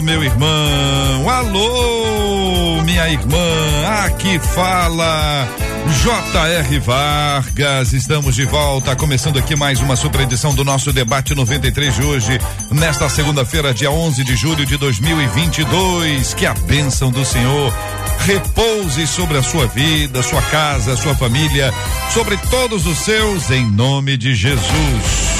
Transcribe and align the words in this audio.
meu 0.00 0.22
irmão. 0.22 1.28
Alô, 1.28 2.82
minha 2.82 3.08
irmã. 3.10 4.04
Aqui 4.04 4.38
fala 4.38 5.48
J.R. 6.02 6.78
Vargas, 6.78 7.92
estamos 7.92 8.34
de 8.34 8.44
volta, 8.44 8.94
começando 8.96 9.38
aqui 9.38 9.54
mais 9.56 9.80
uma 9.80 9.96
super 9.96 10.22
edição 10.22 10.54
do 10.54 10.64
nosso 10.64 10.92
debate 10.92 11.34
93 11.34 11.94
de 11.94 12.02
hoje, 12.02 12.40
nesta 12.70 13.08
segunda-feira, 13.08 13.74
dia 13.74 13.90
11 13.90 14.24
de 14.24 14.36
julho 14.36 14.64
de 14.64 14.76
2022. 14.76 16.34
Que 16.34 16.46
a 16.46 16.54
bênção 16.54 17.10
do 17.10 17.24
Senhor 17.24 17.72
repouse 18.20 19.06
sobre 19.06 19.38
a 19.38 19.42
sua 19.42 19.66
vida, 19.66 20.22
sua 20.22 20.42
casa, 20.42 20.96
sua 20.96 21.14
família, 21.14 21.72
sobre 22.12 22.36
todos 22.50 22.86
os 22.86 22.98
seus, 22.98 23.50
em 23.50 23.66
nome 23.70 24.16
de 24.16 24.34
Jesus. 24.34 25.31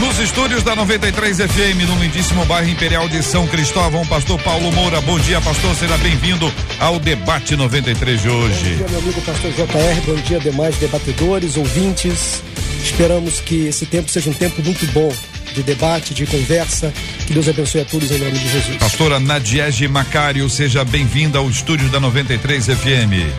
Nos 0.00 0.18
estúdios 0.18 0.62
da 0.62 0.74
93 0.74 1.36
FM, 1.38 1.88
no 1.88 1.98
lindíssimo 2.02 2.44
bairro 2.46 2.68
Imperial 2.68 3.08
de 3.08 3.22
São 3.22 3.46
Cristóvão, 3.46 4.06
pastor 4.06 4.40
Paulo 4.42 4.72
Moura. 4.72 5.00
Bom 5.00 5.18
dia, 5.18 5.40
pastor. 5.40 5.74
Seja 5.76 5.96
bem-vindo 5.98 6.52
ao 6.80 6.98
debate 6.98 7.54
93 7.56 8.20
de 8.20 8.28
hoje. 8.28 8.70
Bom 8.70 8.76
dia, 8.76 8.88
meu 8.88 8.98
amigo 8.98 9.20
pastor 9.22 9.52
JR. 9.52 10.00
Bom 10.06 10.14
dia, 10.22 10.40
demais 10.40 10.76
debatedores, 10.76 11.56
ouvintes. 11.56 12.42
Esperamos 12.82 13.40
que 13.40 13.66
esse 13.66 13.86
tempo 13.86 14.10
seja 14.10 14.30
um 14.30 14.34
tempo 14.34 14.62
muito 14.62 14.84
bom 14.92 15.12
de 15.54 15.62
debate, 15.62 16.14
de 16.14 16.26
conversa. 16.26 16.92
Que 17.26 17.34
Deus 17.34 17.48
abençoe 17.48 17.82
a 17.82 17.84
todos 17.84 18.10
em 18.10 18.18
nome 18.18 18.32
de 18.32 18.48
Jesus. 18.48 18.76
Pastora 18.78 19.20
Nadiege 19.20 19.86
Macário, 19.88 20.48
seja 20.48 20.84
bem-vinda 20.84 21.38
ao 21.38 21.48
estúdio 21.48 21.88
da 21.90 22.00
93 22.00 22.66
FM. 22.66 23.30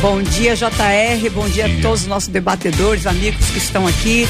Bom 0.00 0.22
dia, 0.22 0.56
JR. 0.56 1.30
Bom 1.32 1.48
dia, 1.48 1.68
dia 1.68 1.78
a 1.78 1.82
todos 1.82 2.02
os 2.02 2.06
nossos 2.06 2.28
debatedores, 2.28 3.06
amigos 3.06 3.46
que 3.50 3.58
estão 3.58 3.86
aqui. 3.86 4.26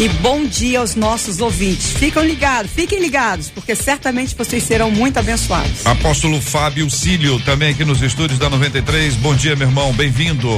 E 0.00 0.08
bom 0.08 0.46
dia 0.46 0.78
aos 0.78 0.94
nossos 0.94 1.42
ouvintes. 1.42 1.92
Ficam 1.92 2.24
ligados, 2.24 2.70
fiquem 2.72 2.98
ligados, 3.00 3.50
porque 3.50 3.76
certamente 3.76 4.34
vocês 4.34 4.62
serão 4.62 4.90
muito 4.90 5.18
abençoados. 5.18 5.84
Apóstolo 5.84 6.40
Fábio 6.40 6.88
Cílio, 6.88 7.38
também 7.40 7.68
aqui 7.68 7.84
nos 7.84 8.00
estúdios 8.00 8.38
da 8.38 8.48
93. 8.48 9.16
Bom 9.16 9.34
dia, 9.34 9.54
meu 9.54 9.68
irmão, 9.68 9.92
bem-vindo. 9.92 10.48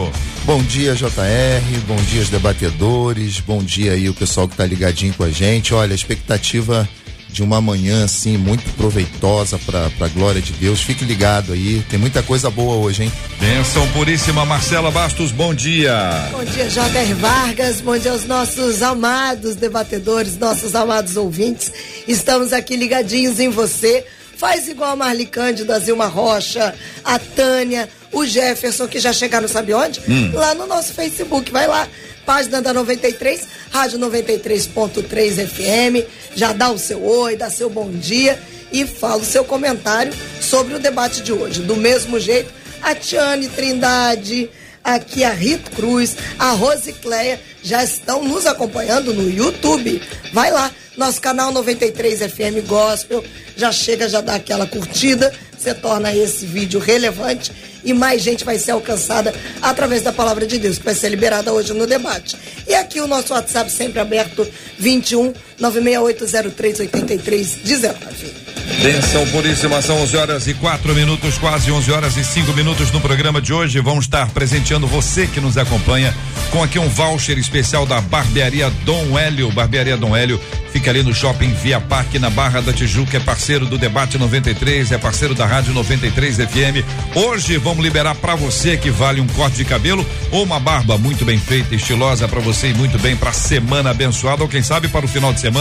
Bom 0.44 0.62
dia, 0.62 0.94
JR. 0.94 1.80
Bom 1.88 1.96
dia, 2.08 2.22
os 2.22 2.30
debatedores. 2.30 3.40
Bom 3.40 3.64
dia 3.64 3.94
aí, 3.94 4.08
o 4.08 4.14
pessoal 4.14 4.46
que 4.46 4.54
está 4.54 4.64
ligadinho 4.64 5.12
com 5.14 5.24
a 5.24 5.30
gente. 5.30 5.74
Olha, 5.74 5.90
a 5.90 5.96
expectativa 5.96 6.88
de 7.32 7.42
uma 7.42 7.60
manhã 7.60 8.04
assim 8.04 8.36
muito 8.36 8.70
proveitosa 8.76 9.58
para 9.58 9.90
a 10.00 10.08
glória 10.08 10.40
de 10.40 10.52
Deus. 10.52 10.82
Fique 10.82 11.04
ligado 11.04 11.52
aí, 11.52 11.82
tem 11.88 11.98
muita 11.98 12.22
coisa 12.22 12.50
boa 12.50 12.76
hoje, 12.76 13.04
hein? 13.04 13.12
Benção 13.40 13.86
puríssima, 13.88 14.44
Marcela 14.44 14.90
Bastos, 14.90 15.32
bom 15.32 15.54
dia. 15.54 16.28
Bom 16.30 16.44
dia, 16.44 16.68
J.R. 16.68 17.14
Vargas, 17.14 17.80
bom 17.80 17.96
dia 17.96 18.12
aos 18.12 18.24
nossos 18.24 18.82
amados 18.82 19.56
debatedores, 19.56 20.36
nossos 20.36 20.74
amados 20.74 21.16
ouvintes. 21.16 21.72
Estamos 22.06 22.52
aqui 22.52 22.76
ligadinhos 22.76 23.40
em 23.40 23.48
você. 23.48 24.04
Faz 24.36 24.66
igual 24.66 24.90
a 24.90 24.96
Marli 24.96 25.24
Cândido, 25.24 25.72
a 25.72 25.78
Zilma 25.78 26.06
Rocha, 26.06 26.74
a 27.04 27.18
Tânia, 27.18 27.88
o 28.10 28.26
Jefferson, 28.26 28.88
que 28.88 28.98
já 28.98 29.12
chegaram, 29.12 29.46
sabe 29.48 29.72
onde? 29.72 30.00
Hum. 30.08 30.32
Lá 30.34 30.54
no 30.54 30.66
nosso 30.66 30.92
Facebook. 30.92 31.50
Vai 31.50 31.66
lá, 31.68 31.88
página 32.24 32.60
da 32.60 32.72
93, 32.72 33.46
Rádio 33.70 33.98
93.3 33.98 35.46
FM. 35.46 36.06
Já 36.34 36.52
dá 36.52 36.70
o 36.70 36.78
seu 36.78 37.04
oi, 37.04 37.36
dá 37.36 37.50
seu 37.50 37.68
bom 37.68 37.90
dia 37.90 38.38
e 38.72 38.86
fala 38.86 39.22
o 39.22 39.24
seu 39.24 39.44
comentário 39.44 40.12
sobre 40.40 40.74
o 40.74 40.78
debate 40.78 41.22
de 41.22 41.32
hoje. 41.32 41.60
Do 41.60 41.76
mesmo 41.76 42.18
jeito, 42.18 42.52
a 42.80 42.94
Tiane 42.94 43.48
Trindade, 43.48 44.50
aqui 44.82 45.24
a 45.24 45.30
Rita 45.30 45.70
Cruz, 45.70 46.16
a 46.38 46.52
Rosicléia 46.52 47.40
já 47.62 47.84
estão 47.84 48.24
nos 48.24 48.46
acompanhando 48.46 49.12
no 49.12 49.30
YouTube. 49.30 50.02
Vai 50.32 50.50
lá, 50.50 50.70
nosso 50.96 51.20
canal 51.20 51.52
93 51.52 52.20
FM 52.20 52.66
Gospel, 52.66 53.24
já 53.56 53.70
chega, 53.70 54.08
já 54.08 54.20
dá 54.20 54.34
aquela 54.34 54.66
curtida, 54.66 55.32
você 55.56 55.74
torna 55.74 56.14
esse 56.14 56.44
vídeo 56.46 56.80
relevante 56.80 57.52
e 57.84 57.92
mais 57.92 58.22
gente 58.22 58.44
vai 58.44 58.58
ser 58.58 58.72
alcançada 58.72 59.34
através 59.60 60.02
da 60.02 60.12
palavra 60.12 60.46
de 60.46 60.58
Deus, 60.58 60.78
que 60.78 60.84
vai 60.84 60.94
ser 60.94 61.08
liberada 61.08 61.52
hoje 61.52 61.72
no 61.72 61.86
debate. 61.86 62.36
E 62.66 62.74
aqui 62.74 63.00
o 63.00 63.06
nosso 63.06 63.32
WhatsApp 63.32 63.70
sempre 63.70 64.00
aberto, 64.00 64.46
21 64.78 65.32
96803 65.62 66.80
8319. 66.80 68.42
Benção 68.82 69.24
puríssima, 69.28 69.80
são 69.80 70.00
11 70.02 70.16
horas 70.16 70.46
e 70.48 70.54
4 70.54 70.94
minutos, 70.94 71.38
quase 71.38 71.70
11 71.70 71.92
horas 71.92 72.16
e 72.16 72.24
5 72.24 72.52
minutos 72.52 72.90
no 72.90 73.00
programa 73.00 73.40
de 73.40 73.52
hoje. 73.52 73.78
Vamos 73.80 74.06
estar 74.06 74.28
presenteando 74.30 74.88
você 74.88 75.26
que 75.26 75.40
nos 75.40 75.56
acompanha 75.56 76.12
com 76.50 76.62
aqui 76.62 76.78
um 76.78 76.88
voucher 76.88 77.38
especial 77.38 77.86
da 77.86 78.00
Barbearia 78.00 78.70
Dom 78.84 79.16
Hélio. 79.16 79.52
Barbearia 79.52 79.96
Dom 79.96 80.16
Hélio 80.16 80.40
fica 80.72 80.90
ali 80.90 81.02
no 81.02 81.14
shopping 81.14 81.52
Via 81.52 81.80
Parque, 81.80 82.18
na 82.18 82.28
Barra 82.28 82.60
da 82.60 82.72
Tijuca. 82.72 83.18
É 83.18 83.20
parceiro 83.20 83.66
do 83.66 83.78
Debate 83.78 84.18
93, 84.18 84.90
é 84.90 84.98
parceiro 84.98 85.34
da 85.34 85.46
Rádio 85.46 85.72
93 85.74 86.36
FM. 86.36 86.84
Hoje 87.14 87.58
vamos 87.58 87.84
liberar 87.84 88.16
para 88.16 88.34
você 88.34 88.76
que 88.76 88.90
vale 88.90 89.20
um 89.20 89.26
corte 89.28 89.58
de 89.58 89.64
cabelo 89.64 90.04
ou 90.30 90.42
uma 90.42 90.58
barba 90.58 90.98
muito 90.98 91.24
bem 91.24 91.38
feita, 91.38 91.74
estilosa 91.74 92.26
para 92.26 92.40
você 92.40 92.68
e 92.68 92.74
muito 92.74 92.98
bem 92.98 93.16
para 93.16 93.32
semana 93.32 93.90
abençoada 93.90 94.42
ou 94.42 94.48
quem 94.48 94.62
sabe 94.62 94.88
para 94.88 95.04
o 95.04 95.08
final 95.08 95.32
de 95.32 95.40
semana. 95.40 95.51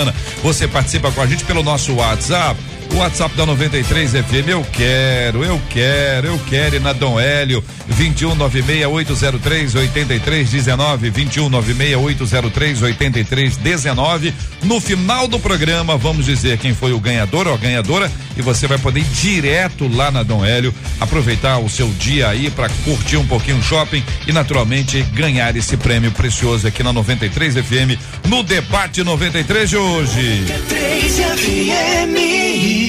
Você 0.44 0.68
participa 0.68 1.12
com 1.12 1.22
a 1.22 1.26
gente 1.26 1.44
pelo 1.46 1.64
nosso 1.64 1.94
WhatsApp 1.94 2.60
o 2.94 2.98
WhatsApp 2.98 3.36
da 3.36 3.46
93 3.46 4.12
FM, 4.12 4.50
eu 4.50 4.66
quero, 4.72 5.44
eu 5.44 5.62
quero, 5.70 6.28
eu 6.28 6.40
quero. 6.48 6.76
E 6.76 6.80
na 6.80 6.94
Dom 6.94 7.20
Hélio, 7.20 7.64
21 7.88 8.36
96803 8.36 9.76
8319, 9.76 11.10
21 11.10 11.50
96803 11.50 12.82
8319. 12.82 14.34
No 14.64 14.80
final 14.80 15.28
do 15.28 15.40
programa, 15.40 15.98
vamos 15.98 16.26
dizer 16.26 16.58
quem 16.58 16.74
foi 16.74 16.94
o 16.94 17.00
ganhador 17.00 17.48
ou 17.48 17.54
a 17.54 17.58
ganhadora. 17.58 18.12
E 18.36 18.42
você 18.42 18.68
vai 18.68 18.78
poder 18.78 19.02
ir 19.02 19.06
direto 19.06 19.88
lá 19.88 20.10
na 20.10 20.24
Dom 20.24 20.44
Hélio, 20.44 20.74
aproveitar 21.00 21.60
o 21.60 21.70
seu 21.70 21.88
dia 21.90 22.30
aí 22.30 22.50
para 22.50 22.70
curtir 22.84 23.18
um 23.18 23.28
pouquinho 23.28 23.58
o 23.58 23.64
shopping 23.64 24.04
e, 24.26 24.32
naturalmente, 24.32 25.02
ganhar 25.14 25.56
esse 25.56 25.78
prêmio 25.78 26.12
precioso 26.12 26.68
aqui 26.68 26.82
na 26.84 26.94
93 26.94 27.56
FM, 27.56 28.00
no 28.28 28.44
Debate 28.44 29.04
93 29.04 29.70
de 29.70 29.78
hoje. 29.78 30.46
93 30.48 31.16
FM. 31.16 32.81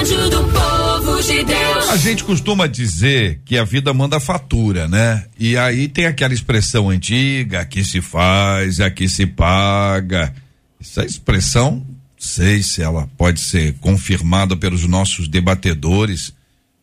Rádio 0.00 0.30
do 0.30 0.44
Povo 0.44 1.22
de 1.22 1.44
Deus. 1.44 1.90
A 1.90 1.96
gente 1.98 2.24
costuma 2.24 2.66
dizer 2.66 3.42
que 3.44 3.58
a 3.58 3.64
vida 3.64 3.92
manda 3.92 4.18
fatura, 4.18 4.88
né? 4.88 5.26
E 5.38 5.58
aí 5.58 5.88
tem 5.88 6.06
aquela 6.06 6.32
expressão 6.32 6.88
antiga, 6.88 7.60
aqui 7.60 7.84
se 7.84 8.00
faz, 8.00 8.80
aqui 8.80 9.06
se 9.10 9.26
paga. 9.26 10.32
Essa 10.80 11.04
expressão, 11.04 11.84
sei 12.16 12.62
se 12.62 12.80
ela 12.80 13.10
pode 13.18 13.40
ser 13.40 13.74
confirmada 13.74 14.56
pelos 14.56 14.86
nossos 14.86 15.28
debatedores. 15.28 16.32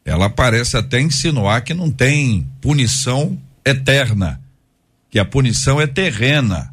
Ela 0.06 0.30
parece 0.30 0.78
até 0.78 1.02
insinuar 1.02 1.64
que 1.64 1.74
não 1.74 1.90
tem 1.90 2.48
punição 2.62 3.36
eterna, 3.66 4.40
que 5.10 5.18
a 5.18 5.26
punição 5.26 5.82
é 5.82 5.88
terrena, 5.88 6.72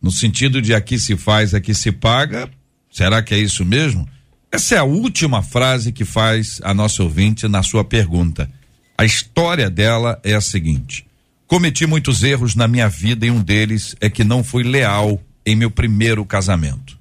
no 0.00 0.12
sentido 0.12 0.62
de 0.62 0.72
aqui 0.72 1.00
se 1.00 1.16
faz, 1.16 1.52
aqui 1.52 1.74
se 1.74 1.90
paga. 1.90 2.48
Será 2.92 3.20
que 3.24 3.34
é 3.34 3.38
isso 3.38 3.64
mesmo? 3.64 4.08
Essa 4.52 4.74
é 4.74 4.78
a 4.78 4.84
última 4.84 5.42
frase 5.42 5.92
que 5.92 6.04
faz 6.04 6.60
a 6.64 6.74
nossa 6.74 7.04
ouvinte 7.04 7.46
na 7.46 7.62
sua 7.62 7.84
pergunta. 7.84 8.50
A 8.98 9.04
história 9.04 9.70
dela 9.70 10.20
é 10.24 10.34
a 10.34 10.40
seguinte: 10.40 11.06
cometi 11.46 11.86
muitos 11.86 12.24
erros 12.24 12.56
na 12.56 12.66
minha 12.66 12.88
vida 12.88 13.24
e 13.24 13.30
um 13.30 13.40
deles 13.40 13.94
é 14.00 14.10
que 14.10 14.24
não 14.24 14.42
fui 14.42 14.64
leal 14.64 15.22
em 15.46 15.54
meu 15.54 15.70
primeiro 15.70 16.24
casamento. 16.24 16.98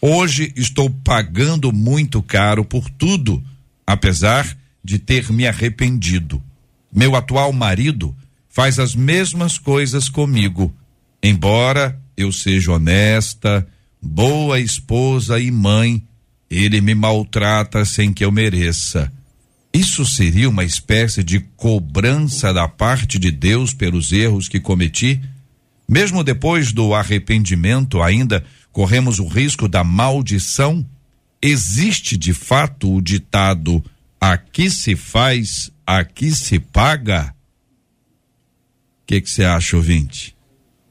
Hoje 0.00 0.50
estou 0.56 0.88
pagando 0.88 1.72
muito 1.72 2.22
caro 2.22 2.64
por 2.64 2.88
tudo, 2.88 3.42
apesar 3.86 4.56
de 4.82 4.98
ter 4.98 5.30
me 5.30 5.46
arrependido. 5.46 6.42
Meu 6.90 7.14
atual 7.14 7.52
marido 7.52 8.16
faz 8.48 8.78
as 8.78 8.94
mesmas 8.94 9.58
coisas 9.58 10.08
comigo, 10.08 10.74
embora 11.22 12.00
eu 12.16 12.32
seja 12.32 12.72
honesta, 12.72 13.66
boa 14.00 14.58
esposa 14.58 15.38
e 15.38 15.50
mãe 15.50 16.07
ele 16.50 16.80
me 16.80 16.94
maltrata 16.94 17.84
sem 17.84 18.12
que 18.12 18.24
eu 18.24 18.32
mereça. 18.32 19.12
Isso 19.72 20.04
seria 20.04 20.48
uma 20.48 20.64
espécie 20.64 21.22
de 21.22 21.40
cobrança 21.56 22.52
da 22.52 22.66
parte 22.66 23.18
de 23.18 23.30
Deus 23.30 23.74
pelos 23.74 24.12
erros 24.12 24.48
que 24.48 24.58
cometi? 24.58 25.20
Mesmo 25.88 26.24
depois 26.24 26.72
do 26.72 26.94
arrependimento, 26.94 28.02
ainda 28.02 28.44
corremos 28.72 29.18
o 29.18 29.26
risco 29.26 29.68
da 29.68 29.84
maldição? 29.84 30.86
existe 31.42 32.16
de 32.16 32.32
fato 32.32 32.94
o 32.94 33.00
ditado 33.00 33.82
aqui 34.20 34.70
se 34.70 34.96
faz, 34.96 35.70
aqui 35.86 36.30
se 36.32 36.58
paga? 36.58 37.34
O 39.02 39.06
que 39.06 39.22
você 39.24 39.44
acha, 39.44 39.76
ouvinte? 39.76 40.36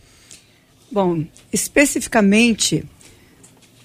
Bom, 0.92 1.24
especificamente, 1.54 2.84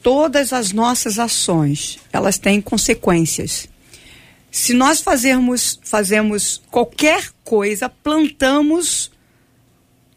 todas 0.02 0.52
as 0.52 0.72
nossas 0.72 1.20
ações, 1.20 2.00
elas 2.12 2.36
têm 2.36 2.60
consequências. 2.60 3.68
Se 4.50 4.74
nós 4.74 5.00
fazermos, 5.00 5.78
fazemos 5.84 6.60
qualquer 6.68 7.28
coisa, 7.44 7.88
plantamos 7.88 9.14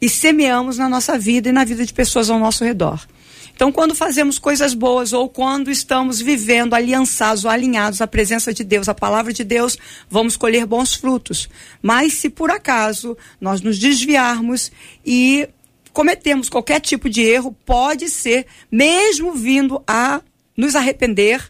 e 0.00 0.08
semeamos 0.08 0.78
na 0.78 0.88
nossa 0.88 1.18
vida 1.18 1.48
e 1.48 1.52
na 1.52 1.64
vida 1.64 1.84
de 1.84 1.92
pessoas 1.92 2.30
ao 2.30 2.38
nosso 2.38 2.64
redor. 2.64 3.06
Então, 3.54 3.70
quando 3.70 3.94
fazemos 3.94 4.38
coisas 4.38 4.72
boas 4.72 5.12
ou 5.12 5.28
quando 5.28 5.70
estamos 5.70 6.18
vivendo 6.18 6.72
aliançados 6.72 7.44
ou 7.44 7.50
alinhados 7.50 8.00
à 8.00 8.06
presença 8.06 8.54
de 8.54 8.64
Deus, 8.64 8.88
à 8.88 8.94
palavra 8.94 9.34
de 9.34 9.44
Deus, 9.44 9.76
vamos 10.08 10.34
colher 10.34 10.64
bons 10.64 10.94
frutos. 10.94 11.46
Mas 11.82 12.14
se 12.14 12.30
por 12.30 12.50
acaso 12.50 13.18
nós 13.38 13.60
nos 13.60 13.78
desviarmos 13.78 14.72
e 15.04 15.46
cometemos 15.92 16.48
qualquer 16.48 16.80
tipo 16.80 17.06
de 17.10 17.20
erro, 17.20 17.54
pode 17.66 18.08
ser, 18.08 18.46
mesmo 18.72 19.34
vindo 19.34 19.82
a 19.86 20.22
nos 20.56 20.74
arrepender, 20.74 21.46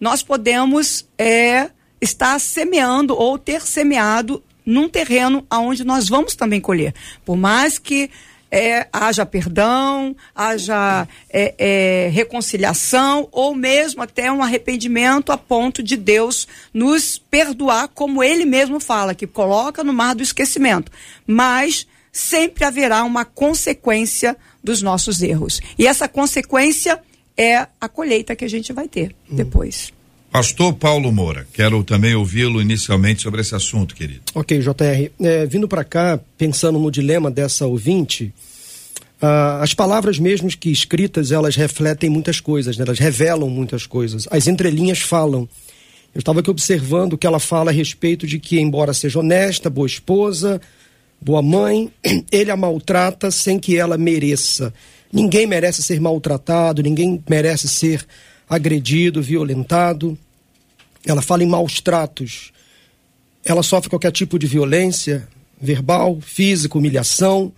nós 0.00 0.22
podemos 0.22 1.06
é, 1.18 1.68
estar 2.00 2.38
semeando 2.38 3.14
ou 3.14 3.36
ter 3.36 3.60
semeado 3.60 4.42
num 4.64 4.88
terreno 4.88 5.44
aonde 5.48 5.84
nós 5.84 6.08
vamos 6.08 6.34
também 6.34 6.60
colher. 6.60 6.94
Por 7.24 7.36
mais 7.36 7.78
que 7.78 8.10
é, 8.52 8.86
haja 8.92 9.24
perdão, 9.24 10.14
haja 10.34 11.08
é, 11.30 11.54
é, 11.56 12.08
reconciliação 12.12 13.26
ou 13.32 13.54
mesmo 13.54 14.02
até 14.02 14.30
um 14.30 14.42
arrependimento 14.42 15.32
a 15.32 15.38
ponto 15.38 15.82
de 15.82 15.96
Deus 15.96 16.46
nos 16.72 17.18
perdoar, 17.18 17.88
como 17.88 18.22
Ele 18.22 18.44
mesmo 18.44 18.78
fala, 18.78 19.14
que 19.14 19.26
coloca 19.26 19.82
no 19.82 19.92
mar 19.94 20.14
do 20.14 20.22
esquecimento. 20.22 20.92
Mas 21.26 21.86
sempre 22.12 22.64
haverá 22.64 23.02
uma 23.04 23.24
consequência 23.24 24.36
dos 24.62 24.82
nossos 24.82 25.22
erros. 25.22 25.62
E 25.78 25.86
essa 25.86 26.06
consequência 26.06 27.00
é 27.34 27.66
a 27.80 27.88
colheita 27.88 28.36
que 28.36 28.44
a 28.44 28.50
gente 28.50 28.70
vai 28.70 28.86
ter 28.86 29.16
hum. 29.30 29.36
depois. 29.36 29.90
Pastor 30.32 30.72
Paulo 30.72 31.12
Moura, 31.12 31.46
quero 31.52 31.84
também 31.84 32.14
ouvi-lo 32.14 32.62
inicialmente 32.62 33.20
sobre 33.20 33.42
esse 33.42 33.54
assunto, 33.54 33.94
querido. 33.94 34.22
Ok, 34.34 34.58
JR. 34.60 35.10
É, 35.20 35.44
vindo 35.44 35.68
para 35.68 35.84
cá, 35.84 36.18
pensando 36.38 36.78
no 36.78 36.90
dilema 36.90 37.30
dessa 37.30 37.66
ouvinte, 37.66 38.32
uh, 39.20 39.60
as 39.60 39.74
palavras 39.74 40.18
mesmo 40.18 40.48
que 40.48 40.72
escritas, 40.72 41.32
elas 41.32 41.54
refletem 41.54 42.08
muitas 42.08 42.40
coisas, 42.40 42.78
né? 42.78 42.84
elas 42.86 42.98
revelam 42.98 43.50
muitas 43.50 43.84
coisas. 43.84 44.26
As 44.30 44.46
entrelinhas 44.46 45.00
falam. 45.00 45.46
Eu 46.14 46.20
estava 46.20 46.40
aqui 46.40 46.48
observando 46.48 47.18
que 47.18 47.26
ela 47.26 47.38
fala 47.38 47.70
a 47.70 47.74
respeito 47.74 48.26
de 48.26 48.38
que, 48.38 48.58
embora 48.58 48.94
seja 48.94 49.18
honesta, 49.18 49.68
boa 49.68 49.86
esposa, 49.86 50.62
boa 51.20 51.42
mãe, 51.42 51.92
ele 52.32 52.50
a 52.50 52.56
maltrata 52.56 53.30
sem 53.30 53.58
que 53.58 53.76
ela 53.76 53.98
mereça. 53.98 54.72
Ninguém 55.12 55.46
merece 55.46 55.82
ser 55.82 56.00
maltratado, 56.00 56.82
ninguém 56.82 57.22
merece 57.28 57.68
ser 57.68 58.02
agredido, 58.54 59.22
violentado. 59.22 60.16
Ela 61.06 61.22
fala 61.22 61.42
em 61.42 61.48
maus 61.48 61.80
tratos. 61.80 62.52
Ela 63.44 63.62
sofre 63.62 63.90
qualquer 63.90 64.12
tipo 64.12 64.38
de 64.38 64.46
violência 64.46 65.28
verbal, 65.60 66.20
física, 66.20 66.78
humilhação. 66.78 67.52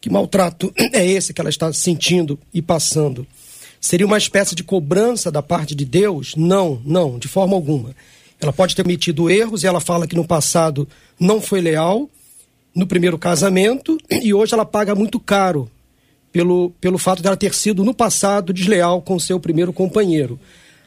Que 0.00 0.10
maltrato 0.10 0.72
é 0.92 1.06
esse 1.06 1.32
que 1.32 1.40
ela 1.40 1.50
está 1.50 1.72
sentindo 1.72 2.38
e 2.52 2.62
passando? 2.62 3.26
Seria 3.80 4.06
uma 4.06 4.18
espécie 4.18 4.54
de 4.54 4.62
cobrança 4.62 5.30
da 5.30 5.42
parte 5.42 5.74
de 5.74 5.84
Deus? 5.84 6.34
Não, 6.36 6.80
não, 6.84 7.18
de 7.18 7.28
forma 7.28 7.54
alguma. 7.54 7.94
Ela 8.40 8.52
pode 8.52 8.74
ter 8.74 8.82
cometido 8.82 9.30
erros 9.30 9.62
e 9.62 9.66
ela 9.66 9.80
fala 9.80 10.06
que 10.06 10.16
no 10.16 10.26
passado 10.26 10.88
não 11.18 11.40
foi 11.40 11.60
leal 11.60 12.08
no 12.74 12.86
primeiro 12.86 13.18
casamento 13.18 13.98
e 14.10 14.32
hoje 14.32 14.54
ela 14.54 14.64
paga 14.64 14.94
muito 14.94 15.20
caro 15.20 15.70
pelo, 16.32 16.70
pelo 16.80 16.98
fato 16.98 17.22
dela 17.22 17.36
ter 17.36 17.54
sido, 17.54 17.84
no 17.84 17.94
passado, 17.94 18.52
desleal 18.52 19.02
com 19.02 19.18
seu 19.18 19.40
primeiro 19.40 19.72
companheiro. 19.72 20.38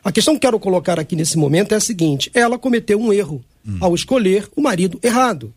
A 0.04 0.12
questão 0.12 0.34
que 0.36 0.42
quero 0.42 0.60
colocar 0.60 1.00
aqui 1.00 1.16
nesse 1.16 1.38
momento 1.38 1.74
é 1.74 1.78
a 1.78 1.82
seguinte: 1.82 2.30
ela 2.34 2.58
cometeu 2.58 3.00
um 3.00 3.12
erro 3.12 3.44
hum. 3.66 3.78
ao 3.80 3.96
escolher 3.96 4.48
o 4.56 4.62
marido 4.62 5.00
errado. 5.02 5.54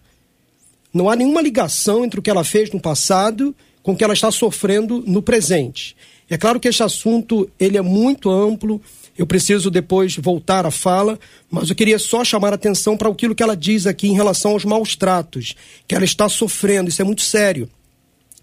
Não 0.93 1.11
há 1.11 1.17
nenhuma 1.17 1.43
ligação 1.43 2.05
entre 2.05 2.21
o 2.21 2.23
que 2.23 2.31
ela 2.31 2.45
fez 2.45 2.71
no 2.71 2.81
passado 2.81 3.55
com 3.83 3.93
o 3.93 3.97
que 3.97 4.03
ela 4.03 4.15
está 4.15 4.31
sofrendo 4.31 5.05
no 5.07 5.23
presente. 5.23 5.97
É 6.29 6.37
claro 6.37 6.59
que 6.59 6.67
este 6.67 6.83
assunto 6.83 7.49
ele 7.59 7.77
é 7.77 7.83
muito 7.83 8.31
amplo, 8.31 8.81
eu 9.17 9.27
preciso 9.27 9.71
depois 9.71 10.17
voltar 10.17 10.67
à 10.67 10.71
fala, 10.71 11.19
mas 11.49 11.71
eu 11.71 11.77
queria 11.77 11.99
só 11.99 12.25
chamar 12.25 12.53
a 12.53 12.57
atenção 12.57 12.97
para 12.97 13.09
aquilo 13.09 13.35
que 13.35 13.43
ela 13.43 13.57
diz 13.57 13.87
aqui 13.87 14.09
em 14.09 14.15
relação 14.15 14.53
aos 14.53 14.65
maus 14.65 14.97
tratos 14.97 15.55
que 15.87 15.95
ela 15.95 16.05
está 16.05 16.29
sofrendo. 16.29 16.89
Isso 16.89 17.01
é 17.01 17.05
muito 17.05 17.23
sério. 17.23 17.69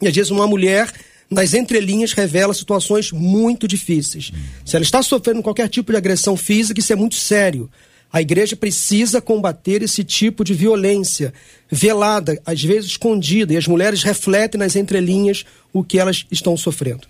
E 0.02 0.08
às 0.08 0.16
vezes 0.16 0.32
uma 0.32 0.48
mulher 0.48 0.92
nas 1.34 1.54
entrelinhas 1.54 2.14
revela 2.14 2.54
situações 2.54 3.12
muito 3.12 3.68
difíceis. 3.68 4.32
Se 4.66 4.76
ela 4.76 4.84
está 4.84 5.02
sofrendo 5.02 5.42
qualquer 5.44 5.68
tipo 5.68 5.92
de 5.92 5.98
agressão 5.98 6.38
física, 6.38 6.80
isso 6.80 6.94
é 6.94 6.96
muito 6.96 7.16
sério. 7.16 7.70
A 8.12 8.22
igreja 8.22 8.56
precisa 8.56 9.20
combater 9.20 9.82
esse 9.82 10.04
tipo 10.04 10.44
de 10.44 10.54
violência, 10.54 11.34
velada, 11.70 12.40
às 12.46 12.62
vezes 12.64 12.92
escondida, 12.92 13.54
e 13.54 13.58
as 13.58 13.68
mulheres 13.68 14.04
refletem 14.04 14.60
nas 14.60 14.76
entrelinhas 14.76 15.44
o 15.74 15.84
que 15.84 15.98
elas 15.98 16.26
estão 16.30 16.56
sofrendo. 16.56 17.08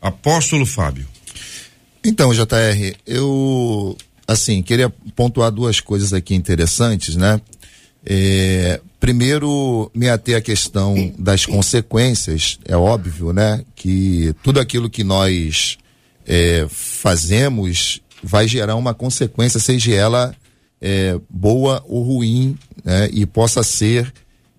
Apóstolo 0.00 0.64
Fábio. 0.64 1.06
Então, 2.02 2.32
JR, 2.32 2.96
eu 3.06 3.96
assim, 4.26 4.62
queria 4.62 4.88
pontuar 5.14 5.50
duas 5.50 5.80
coisas 5.80 6.12
aqui 6.12 6.34
interessantes, 6.34 7.14
né? 7.16 7.40
É, 8.08 8.80
primeiro, 9.00 9.90
me 9.92 10.08
ater 10.08 10.36
à 10.36 10.40
questão 10.40 11.12
das 11.18 11.44
consequências, 11.44 12.58
é 12.64 12.76
óbvio, 12.76 13.32
né? 13.32 13.64
Que 13.74 14.32
tudo 14.44 14.60
aquilo 14.60 14.88
que 14.88 15.02
nós 15.02 15.76
é, 16.24 16.66
fazemos 16.70 18.00
vai 18.22 18.46
gerar 18.46 18.76
uma 18.76 18.94
consequência, 18.94 19.58
seja 19.58 19.92
ela 19.92 20.34
é, 20.80 21.18
boa 21.28 21.84
ou 21.88 22.02
ruim, 22.02 22.56
né? 22.84 23.08
E 23.12 23.26
possa 23.26 23.64
ser 23.64 24.12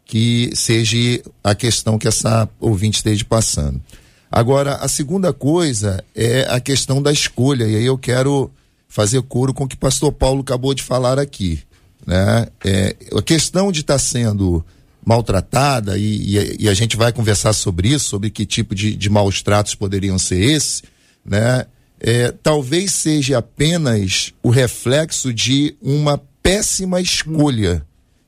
que 0.04 0.52
seja 0.54 1.22
a 1.44 1.56
questão 1.56 1.98
que 1.98 2.08
essa 2.08 2.50
ouvinte 2.60 2.98
esteja 2.98 3.24
passando. 3.26 3.82
Agora, 4.30 4.76
a 4.76 4.88
segunda 4.90 5.32
coisa 5.32 6.04
é 6.14 6.46
a 6.50 6.60
questão 6.60 7.02
da 7.02 7.14
escolha, 7.14 7.66
e 7.66 7.78
aí 7.78 7.86
eu 7.86 7.98
quero 7.98 8.52
fazer 8.90 9.22
coro 9.22 9.54
com 9.54 9.64
o 9.64 9.68
que 9.68 9.76
o 9.76 9.80
pastor 9.80 10.12
Paulo 10.12 10.42
acabou 10.42 10.74
de 10.74 10.84
falar 10.84 11.18
aqui. 11.18 11.62
Né? 12.08 12.48
É, 12.64 12.96
a 13.14 13.22
questão 13.22 13.70
de 13.70 13.82
estar 13.82 13.96
tá 13.96 14.00
sendo 14.00 14.66
maltratada, 15.06 15.98
e, 15.98 16.38
e, 16.38 16.58
e, 16.62 16.70
a 16.70 16.74
gente 16.74 16.98
vai 16.98 17.14
conversar 17.14 17.54
sobre 17.54 17.90
isso, 17.90 18.10
sobre 18.10 18.30
que 18.30 18.46
tipo 18.46 18.74
de, 18.74 18.96
de 18.96 19.10
maus 19.10 19.42
tratos 19.42 19.76
poderiam 19.76 20.18
ser 20.18 20.42
esses, 20.42 20.84
né? 21.26 21.66
É, 22.00 22.32
talvez 22.44 22.94
seja 22.94 23.40
apenas 23.40 24.34
o 24.44 24.50
reflexo 24.50 25.34
de 25.34 25.76
uma 25.82 26.22
péssima 26.44 27.02
escolha 27.02 27.84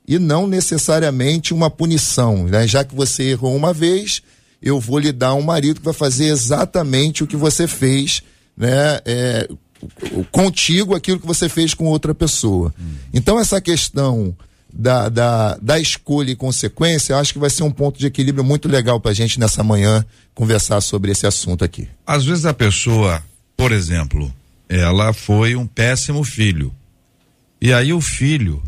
e 0.08 0.18
não 0.18 0.48
necessariamente 0.48 1.54
uma 1.54 1.70
punição, 1.70 2.46
né? 2.46 2.66
Já 2.66 2.84
que 2.84 2.96
você 2.96 3.24
errou 3.32 3.56
uma 3.56 3.74
vez, 3.74 4.24
eu 4.62 4.80
vou 4.80 5.00
lhe 5.00 5.12
dar 5.12 5.34
um 5.34 5.42
marido 5.42 5.80
que 5.80 5.86
vai 5.86 5.94
fazer 5.94 6.26
exatamente 6.28 7.24
o 7.24 7.28
que 7.28 7.36
você 7.36 7.68
fez, 7.68 8.24
né? 8.58 9.02
É, 9.06 9.50
contigo 10.32 10.96
aquilo 10.96 11.20
que 11.20 11.28
você 11.28 11.48
fez 11.48 11.74
com 11.74 11.86
outra 11.86 12.14
pessoa. 12.14 12.74
Hum. 12.80 12.96
Então, 13.14 13.40
essa 13.40 13.62
questão 13.62 14.36
da, 14.74 15.10
da, 15.10 15.58
da 15.62 15.80
escolha 15.80 16.32
e 16.32 16.36
consequência, 16.36 17.18
acho 17.18 17.34
que 17.34 17.40
vai 17.40 17.50
ser 17.50 17.64
um 17.64 17.72
ponto 17.72 18.00
de 18.00 18.08
equilíbrio 18.08 18.44
muito 18.44 18.68
legal 18.68 19.00
para 19.00 19.12
a 19.12 19.14
gente 19.14 19.40
nessa 19.40 19.64
manhã 19.64 20.06
conversar 20.34 20.82
sobre 20.82 21.12
esse 21.12 21.26
assunto 21.26 21.64
aqui. 21.64 21.88
Às 22.06 22.26
vezes 22.26 22.46
a 22.46 22.54
pessoa, 22.54 23.24
por 23.58 23.72
exemplo, 23.72 24.32
ela 24.68 25.14
foi 25.14 25.56
um 25.56 25.66
péssimo 25.66 26.24
filho. 26.24 26.74
E 27.62 27.74
aí 27.74 27.92
o 27.92 28.00
filho 28.00 28.62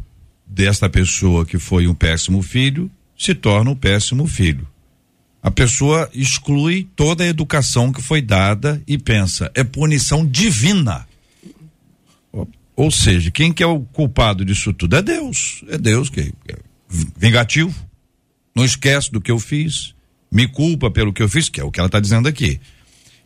desta 0.45 0.89
pessoa 0.89 1.45
que 1.45 1.57
foi 1.57 1.87
um 1.87 1.93
péssimo 1.93 2.41
filho 2.41 2.89
se 3.17 3.35
torna 3.35 3.69
um 3.69 3.75
péssimo 3.75 4.27
filho. 4.27 4.67
A 5.43 5.49
pessoa 5.49 6.09
exclui 6.13 6.87
toda 6.95 7.23
a 7.23 7.27
educação 7.27 7.91
que 7.91 8.01
foi 8.01 8.21
dada 8.21 8.81
e 8.87 8.97
pensa, 8.97 9.51
é 9.55 9.63
punição 9.63 10.25
divina. 10.25 11.07
Ou 12.75 12.91
seja, 12.91 13.31
quem 13.31 13.51
que 13.51 13.63
é 13.63 13.65
o 13.65 13.81
culpado 13.81 14.45
disso 14.45 14.73
tudo? 14.73 14.95
É 14.95 15.01
Deus. 15.01 15.63
É 15.67 15.77
Deus 15.77 16.09
que 16.09 16.33
é 16.47 16.55
vingativo. 17.17 17.73
Não 18.55 18.65
esquece 18.65 19.11
do 19.11 19.21
que 19.21 19.31
eu 19.31 19.39
fiz. 19.39 19.93
me 20.31 20.47
culpa 20.47 20.89
pelo 20.89 21.11
que 21.11 21.21
eu 21.21 21.27
fiz, 21.27 21.49
que 21.49 21.59
é 21.59 21.63
o 21.63 21.69
que 21.69 21.79
ela 21.79 21.87
está 21.87 21.99
dizendo 21.99 22.27
aqui. 22.27 22.59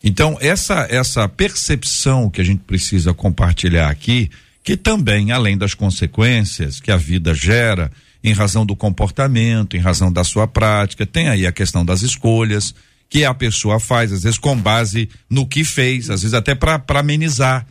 Então, 0.02 0.36
essa, 0.40 0.86
essa 0.90 1.28
percepção 1.28 2.28
que 2.28 2.40
a 2.40 2.44
gente 2.44 2.60
precisa 2.60 3.14
compartilhar 3.14 3.88
aqui, 3.88 4.30
que 4.62 4.76
também, 4.76 5.30
além 5.30 5.56
das 5.56 5.72
consequências 5.72 6.80
que 6.80 6.90
a 6.90 6.96
vida 6.96 7.32
gera, 7.32 7.90
em 8.22 8.32
razão 8.32 8.66
do 8.66 8.74
comportamento, 8.74 9.76
em 9.76 9.80
razão 9.80 10.12
da 10.12 10.24
sua 10.24 10.46
prática, 10.46 11.06
tem 11.06 11.28
aí 11.28 11.46
a 11.46 11.52
questão 11.52 11.84
das 11.84 12.02
escolhas 12.02 12.74
que 13.08 13.24
a 13.24 13.32
pessoa 13.32 13.78
faz, 13.78 14.12
às 14.12 14.22
vezes 14.22 14.38
com 14.38 14.56
base 14.56 15.08
no 15.30 15.46
que 15.46 15.64
fez, 15.64 16.10
às 16.10 16.22
vezes 16.22 16.34
até 16.34 16.54
para 16.54 16.82
amenizar. 16.88 17.66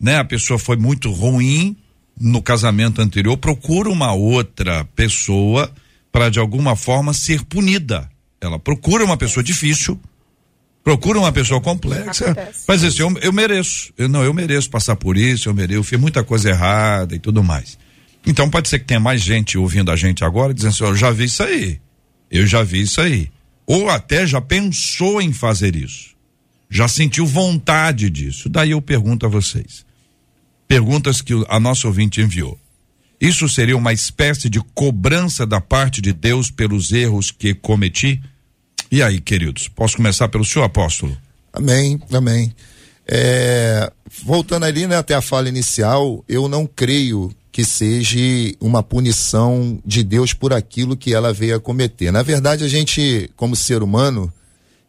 Né? 0.00 0.16
A 0.16 0.24
pessoa 0.24 0.58
foi 0.58 0.76
muito 0.76 1.10
ruim 1.10 1.76
no 2.18 2.42
casamento 2.42 3.00
anterior, 3.00 3.36
procura 3.36 3.88
uma 3.88 4.12
outra 4.12 4.84
pessoa 4.96 5.70
para 6.12 6.28
de 6.28 6.38
alguma 6.38 6.74
forma 6.76 7.14
ser 7.14 7.44
punida. 7.44 8.10
Ela 8.40 8.58
procura 8.58 9.04
uma 9.04 9.16
pessoa 9.16 9.42
difícil, 9.42 10.00
procura 10.82 11.18
uma 11.18 11.32
pessoa 11.32 11.60
complexa, 11.60 12.36
mas 12.66 12.82
assim, 12.82 13.02
eu, 13.02 13.18
eu 13.20 13.32
mereço, 13.32 13.92
eu, 13.96 14.08
não, 14.08 14.24
eu 14.24 14.34
mereço 14.34 14.68
passar 14.68 14.96
por 14.96 15.16
isso, 15.16 15.48
eu 15.48 15.54
mereço, 15.54 15.78
eu 15.78 15.84
fiz 15.84 16.00
muita 16.00 16.24
coisa 16.24 16.50
errada 16.50 17.14
e 17.14 17.18
tudo 17.18 17.42
mais. 17.42 17.78
Então 18.26 18.50
pode 18.50 18.68
ser 18.68 18.78
que 18.78 18.84
tenha 18.84 19.00
mais 19.00 19.22
gente 19.22 19.56
ouvindo 19.56 19.90
a 19.90 19.96
gente 19.96 20.24
agora 20.24 20.52
dizendo 20.52 20.70
assim, 20.70 20.84
eu 20.84 20.96
já 20.96 21.10
vi 21.10 21.24
isso 21.24 21.42
aí, 21.42 21.80
eu 22.30 22.46
já 22.46 22.62
vi 22.62 22.82
isso 22.82 23.00
aí, 23.00 23.30
ou 23.66 23.88
até 23.88 24.26
já 24.26 24.40
pensou 24.40 25.20
em 25.20 25.32
fazer 25.32 25.74
isso, 25.74 26.10
já 26.68 26.86
sentiu 26.86 27.26
vontade 27.26 28.10
disso. 28.10 28.48
Daí 28.48 28.72
eu 28.72 28.82
pergunto 28.82 29.26
a 29.26 29.28
vocês, 29.28 29.84
perguntas 30.68 31.20
que 31.20 31.32
a 31.48 31.58
nossa 31.58 31.86
ouvinte 31.86 32.20
enviou. 32.20 32.58
Isso 33.20 33.46
seria 33.48 33.76
uma 33.76 33.92
espécie 33.92 34.48
de 34.48 34.60
cobrança 34.74 35.46
da 35.46 35.60
parte 35.60 36.00
de 36.00 36.12
Deus 36.12 36.50
pelos 36.50 36.90
erros 36.90 37.30
que 37.30 37.54
cometi? 37.54 38.20
E 38.90 39.02
aí, 39.02 39.20
queridos, 39.20 39.68
posso 39.68 39.96
começar 39.96 40.28
pelo 40.28 40.44
senhor 40.44 40.64
apóstolo? 40.64 41.16
Amém, 41.52 42.00
amém. 42.12 42.54
É, 43.06 43.92
voltando 44.24 44.64
ali 44.64 44.86
né, 44.86 44.96
até 44.96 45.14
a 45.14 45.20
fala 45.20 45.48
inicial, 45.48 46.24
eu 46.28 46.48
não 46.48 46.66
creio 46.66 47.30
que 47.52 47.64
seja 47.64 48.18
uma 48.60 48.82
punição 48.82 49.80
de 49.84 50.02
Deus 50.04 50.32
por 50.32 50.52
aquilo 50.52 50.96
que 50.96 51.12
ela 51.12 51.32
veio 51.32 51.56
a 51.56 51.60
cometer. 51.60 52.12
Na 52.12 52.22
verdade, 52.22 52.64
a 52.64 52.68
gente, 52.68 53.30
como 53.36 53.56
ser 53.56 53.82
humano, 53.82 54.32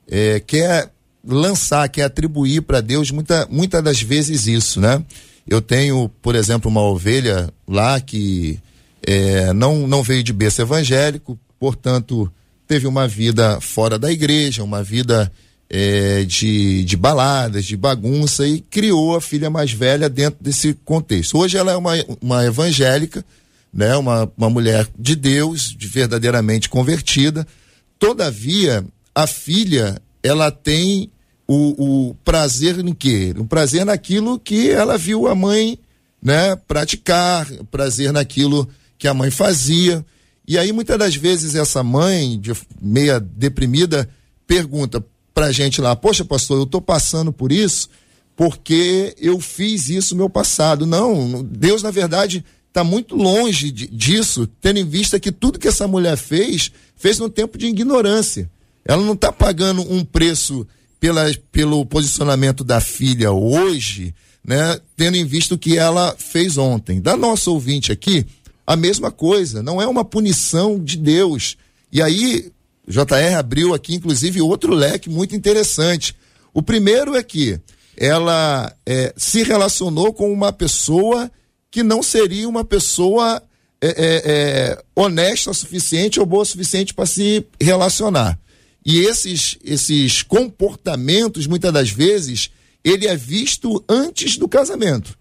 é, 0.08 0.40
quer 0.40 0.92
lançar, 1.26 1.88
quer 1.90 2.04
atribuir 2.04 2.62
para 2.62 2.82
Deus 2.82 3.12
muita, 3.12 3.48
muitas 3.50 3.84
das 3.84 4.02
vezes 4.02 4.48
isso, 4.48 4.80
né? 4.80 5.04
Eu 5.48 5.62
tenho, 5.62 6.10
por 6.22 6.36
exemplo, 6.36 6.70
uma 6.70 6.82
ovelha 6.82 7.52
lá 7.68 8.00
que 8.00 8.60
é, 9.06 9.52
não, 9.54 9.88
não 9.88 10.04
veio 10.04 10.24
de 10.24 10.32
berço 10.32 10.62
evangélico, 10.62 11.40
portanto, 11.60 12.32
teve 12.68 12.88
uma 12.88 13.08
vida 13.08 13.60
fora 13.60 13.98
da 13.98 14.12
igreja, 14.12 14.64
uma 14.64 14.84
vida 14.84 15.32
é, 15.74 16.26
de, 16.26 16.84
de 16.84 16.98
baladas, 16.98 17.64
de 17.64 17.78
bagunça 17.78 18.46
e 18.46 18.60
criou 18.60 19.16
a 19.16 19.22
filha 19.22 19.50
mais 19.50 19.72
velha 19.72 20.10
dentro 20.10 20.44
desse 20.44 20.74
contexto. 20.84 21.38
Hoje 21.38 21.58
ela 21.58 21.72
é 21.72 21.78
uma, 21.78 21.94
uma 22.20 22.46
evangélica, 22.46 23.24
né, 23.74 23.96
uma, 23.96 24.30
uma 24.38 24.50
mulher 24.50 24.86
de 25.00 25.16
Deus, 25.16 25.74
de 25.74 25.88
verdadeiramente 25.88 26.68
convertida. 26.68 27.48
Todavia, 27.98 28.84
a 29.16 29.26
filha 29.26 30.02
ela 30.22 30.52
tem 30.52 31.10
o, 31.48 32.10
o 32.10 32.16
prazer 32.16 32.78
em 32.80 32.94
quê? 32.94 33.34
O 33.38 33.46
prazer 33.46 33.86
naquilo 33.86 34.38
que 34.38 34.70
ela 34.72 34.98
viu 34.98 35.26
a 35.26 35.34
mãe 35.34 35.80
né, 36.22 36.54
praticar, 36.68 37.48
prazer 37.72 38.12
naquilo 38.12 38.68
que 38.98 39.08
a 39.08 39.14
mãe 39.14 39.32
fazia. 39.32 40.06
E 40.46 40.58
aí, 40.58 40.74
muitas 40.74 41.00
das 41.00 41.16
vezes, 41.16 41.56
essa 41.56 41.82
mãe, 41.82 42.38
de, 42.38 42.52
meia 42.82 43.22
deprimida, 43.22 44.10
pergunta 44.46 45.02
pra 45.34 45.52
gente 45.52 45.82
lá: 45.82 45.96
Poxa, 45.96 46.26
pastor, 46.26 46.60
eu 46.60 46.66
tô 46.66 46.82
passando 46.82 47.32
por 47.32 47.52
isso 47.52 47.90
porque 48.36 49.16
eu 49.20 49.40
fiz 49.40 49.90
isso 49.90 50.16
no 50.16 50.20
meu 50.20 50.30
passado. 50.30 50.86
Não, 50.86 51.44
Deus, 51.44 51.84
na 51.84 51.92
verdade, 51.92 52.44
está 52.68 52.84
muito 52.84 53.16
longe 53.16 53.72
de, 53.72 53.88
disso, 53.88 54.48
tendo 54.60 54.80
em 54.80 54.86
vista 54.86 55.20
que 55.20 55.32
tudo 55.32 55.60
que 55.60 55.68
essa 55.68 55.88
mulher 55.88 56.18
fez, 56.18 56.72
fez 56.96 57.20
no 57.20 57.30
tempo 57.30 57.58
de 57.58 57.68
ignorância. 57.68 58.50
Ela 58.84 59.04
não 59.04 59.14
está 59.14 59.32
pagando 59.32 59.82
um 59.82 60.04
preço 60.04 60.66
pela, 61.00 61.32
pelo 61.52 61.86
posicionamento 61.86 62.64
da 62.64 62.80
filha 62.80 63.32
hoje, 63.32 64.16
né, 64.44 64.80
tendo 64.96 65.18
em 65.18 65.26
vista 65.26 65.54
o 65.54 65.58
que 65.58 65.78
ela 65.78 66.16
fez 66.18 66.58
ontem. 66.58 67.00
Da 67.00 67.16
nossa 67.16 67.52
ouvinte 67.52 67.92
aqui, 67.92 68.26
a 68.66 68.76
mesma 68.76 69.12
coisa, 69.12 69.62
não 69.62 69.82
é 69.82 69.88
uma 69.88 70.06
punição 70.06 70.80
de 70.80 70.98
Deus. 70.98 71.58
E 71.92 72.02
aí, 72.02 72.52
JR 72.92 73.36
abriu 73.38 73.74
aqui, 73.74 73.96
inclusive, 73.96 74.42
outro 74.42 74.74
leque 74.74 75.10
muito 75.10 75.36
interessante. 75.36 76.16
O 76.54 76.62
primeiro 76.62 77.16
é 77.16 77.24
que 77.24 77.60
ela 77.98 78.76
é, 78.86 79.14
se 79.16 79.44
relacionou 79.44 80.14
com 80.14 80.32
uma 80.32 80.52
pessoa 80.52 81.32
que 81.70 81.84
não 81.84 82.04
seria 82.04 82.48
uma 82.48 82.66
pessoa 82.66 83.42
é, 83.82 83.88
é, 83.88 84.22
é 84.26 84.84
honesta 84.96 85.52
o 85.52 85.54
suficiente 85.54 86.20
ou 86.20 86.26
boa 86.26 86.44
o 86.44 86.46
suficiente 86.46 86.94
para 86.94 87.06
se 87.06 87.46
relacionar. 87.60 88.38
E 88.86 89.00
esses, 89.00 89.58
esses 89.64 90.24
comportamentos, 90.24 91.48
muitas 91.48 91.72
das 91.72 91.90
vezes, 91.90 92.50
ele 92.84 93.08
é 93.08 93.16
visto 93.16 93.84
antes 93.88 94.38
do 94.38 94.48
casamento. 94.48 95.18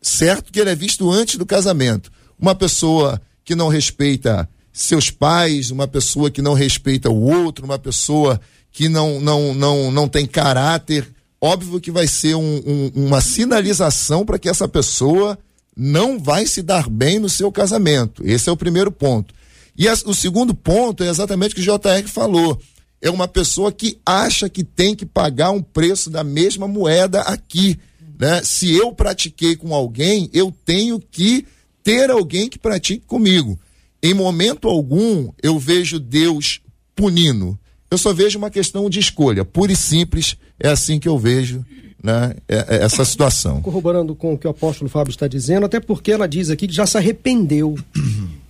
Certo 0.00 0.52
que 0.52 0.60
ele 0.60 0.70
é 0.70 0.74
visto 0.74 1.10
antes 1.10 1.36
do 1.36 1.46
casamento. 1.46 2.10
Uma 2.38 2.54
pessoa 2.54 3.20
que 3.44 3.54
não 3.54 3.68
respeita 3.68 4.48
seus 4.74 5.08
pais, 5.08 5.70
uma 5.70 5.86
pessoa 5.86 6.30
que 6.30 6.42
não 6.42 6.52
respeita 6.52 7.08
o 7.08 7.22
outro, 7.22 7.64
uma 7.64 7.78
pessoa 7.78 8.40
que 8.72 8.88
não, 8.88 9.20
não, 9.20 9.54
não, 9.54 9.92
não 9.92 10.08
tem 10.08 10.26
caráter, 10.26 11.08
óbvio 11.40 11.80
que 11.80 11.92
vai 11.92 12.08
ser 12.08 12.34
um, 12.34 12.60
um, 12.66 13.06
uma 13.06 13.20
sinalização 13.20 14.26
para 14.26 14.38
que 14.38 14.48
essa 14.48 14.66
pessoa 14.66 15.38
não 15.76 16.18
vai 16.18 16.44
se 16.44 16.60
dar 16.60 16.90
bem 16.90 17.20
no 17.20 17.28
seu 17.28 17.52
casamento. 17.52 18.22
Esse 18.26 18.48
é 18.48 18.52
o 18.52 18.56
primeiro 18.56 18.90
ponto. 18.90 19.32
E 19.78 19.88
o 19.88 20.14
segundo 20.14 20.52
ponto 20.54 21.04
é 21.04 21.08
exatamente 21.08 21.52
o 21.52 21.54
que 21.54 21.62
o 21.62 21.78
JR 21.78 22.08
falou 22.08 22.60
é 23.04 23.10
uma 23.10 23.28
pessoa 23.28 23.70
que 23.70 23.98
acha 24.04 24.48
que 24.48 24.64
tem 24.64 24.96
que 24.96 25.04
pagar 25.04 25.50
um 25.50 25.60
preço 25.60 26.08
da 26.08 26.24
mesma 26.24 26.66
moeda 26.66 27.20
aqui. 27.20 27.78
Né? 28.18 28.42
Se 28.42 28.74
eu 28.74 28.92
pratiquei 28.92 29.54
com 29.54 29.74
alguém, 29.74 30.30
eu 30.32 30.52
tenho 30.64 30.98
que 30.98 31.44
ter 31.82 32.10
alguém 32.10 32.48
que 32.48 32.58
pratique 32.58 33.04
comigo. 33.06 33.60
Em 34.04 34.12
momento 34.12 34.68
algum, 34.68 35.30
eu 35.42 35.58
vejo 35.58 35.98
Deus 35.98 36.60
punindo. 36.94 37.58
Eu 37.90 37.96
só 37.96 38.12
vejo 38.12 38.36
uma 38.36 38.50
questão 38.50 38.90
de 38.90 39.00
escolha, 39.00 39.46
pura 39.46 39.72
e 39.72 39.76
simples. 39.76 40.36
É 40.60 40.68
assim 40.68 41.00
que 41.00 41.08
eu 41.08 41.18
vejo 41.18 41.64
né, 42.02 42.36
é, 42.46 42.56
é 42.68 42.84
essa 42.84 43.02
situação. 43.02 43.62
Corroborando 43.62 44.14
com 44.14 44.34
o 44.34 44.38
que 44.38 44.46
o 44.46 44.50
apóstolo 44.50 44.90
Fábio 44.90 45.10
está 45.10 45.26
dizendo, 45.26 45.64
até 45.64 45.80
porque 45.80 46.12
ela 46.12 46.28
diz 46.28 46.50
aqui 46.50 46.68
que 46.68 46.74
já 46.74 46.84
se 46.84 46.98
arrependeu. 46.98 47.76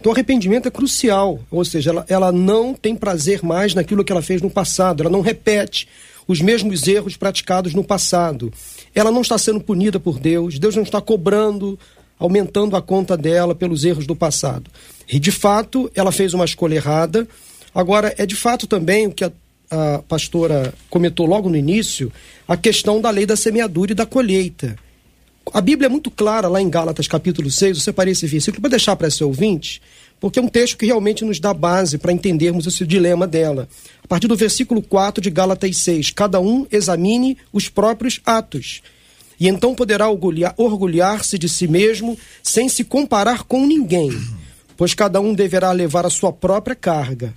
Então, 0.00 0.10
o 0.10 0.12
arrependimento 0.12 0.66
é 0.66 0.72
crucial, 0.72 1.38
ou 1.50 1.64
seja, 1.64 1.90
ela, 1.90 2.04
ela 2.08 2.32
não 2.32 2.74
tem 2.74 2.96
prazer 2.96 3.42
mais 3.42 3.74
naquilo 3.74 4.04
que 4.04 4.10
ela 4.10 4.20
fez 4.20 4.42
no 4.42 4.50
passado, 4.50 5.02
ela 5.02 5.08
não 5.08 5.20
repete 5.20 5.88
os 6.26 6.40
mesmos 6.40 6.86
erros 6.88 7.16
praticados 7.16 7.74
no 7.74 7.84
passado. 7.84 8.52
Ela 8.92 9.12
não 9.12 9.22
está 9.22 9.38
sendo 9.38 9.60
punida 9.60 10.00
por 10.00 10.18
Deus, 10.18 10.58
Deus 10.58 10.74
não 10.74 10.82
está 10.82 11.00
cobrando, 11.00 11.78
aumentando 12.18 12.76
a 12.76 12.82
conta 12.82 13.16
dela 13.16 13.54
pelos 13.54 13.84
erros 13.84 14.06
do 14.06 14.16
passado. 14.16 14.68
E, 15.08 15.18
de 15.18 15.30
fato, 15.30 15.90
ela 15.94 16.12
fez 16.12 16.34
uma 16.34 16.44
escolha 16.44 16.76
errada. 16.76 17.28
Agora, 17.74 18.14
é 18.16 18.24
de 18.24 18.36
fato 18.36 18.66
também 18.66 19.06
o 19.06 19.12
que 19.12 19.24
a, 19.24 19.32
a 19.70 19.98
pastora 20.06 20.72
comentou 20.88 21.26
logo 21.26 21.48
no 21.48 21.56
início, 21.56 22.12
a 22.46 22.56
questão 22.56 23.00
da 23.00 23.10
lei 23.10 23.26
da 23.26 23.36
semeadura 23.36 23.92
e 23.92 23.94
da 23.94 24.06
colheita. 24.06 24.76
A 25.52 25.60
Bíblia 25.60 25.86
é 25.86 25.90
muito 25.90 26.10
clara 26.10 26.48
lá 26.48 26.60
em 26.60 26.70
Gálatas 26.70 27.06
capítulo 27.06 27.50
6, 27.50 27.76
eu 27.76 27.82
separei 27.82 28.12
esse 28.12 28.26
versículo 28.26 28.62
para 28.62 28.70
deixar 28.70 28.96
para 28.96 29.08
esse 29.08 29.22
ouvinte, 29.22 29.80
porque 30.18 30.38
é 30.38 30.42
um 30.42 30.48
texto 30.48 30.76
que 30.78 30.86
realmente 30.86 31.24
nos 31.24 31.38
dá 31.38 31.52
base 31.52 31.98
para 31.98 32.12
entendermos 32.12 32.66
esse 32.66 32.86
dilema 32.86 33.26
dela. 33.26 33.68
A 34.02 34.08
partir 34.08 34.26
do 34.26 34.36
versículo 34.36 34.80
4 34.80 35.20
de 35.20 35.30
Gálatas 35.30 35.76
6, 35.76 36.10
cada 36.10 36.40
um 36.40 36.66
examine 36.72 37.36
os 37.52 37.68
próprios 37.68 38.20
atos, 38.24 38.80
e 39.38 39.48
então 39.48 39.74
poderá 39.74 40.08
orgulhar-se 40.08 41.38
de 41.38 41.48
si 41.48 41.68
mesmo 41.68 42.16
sem 42.42 42.68
se 42.68 42.82
comparar 42.82 43.42
com 43.42 43.66
ninguém, 43.66 44.10
pois 44.76 44.94
cada 44.94 45.20
um 45.20 45.34
deverá 45.34 45.72
levar 45.72 46.06
a 46.06 46.10
sua 46.10 46.32
própria 46.32 46.74
carga. 46.74 47.34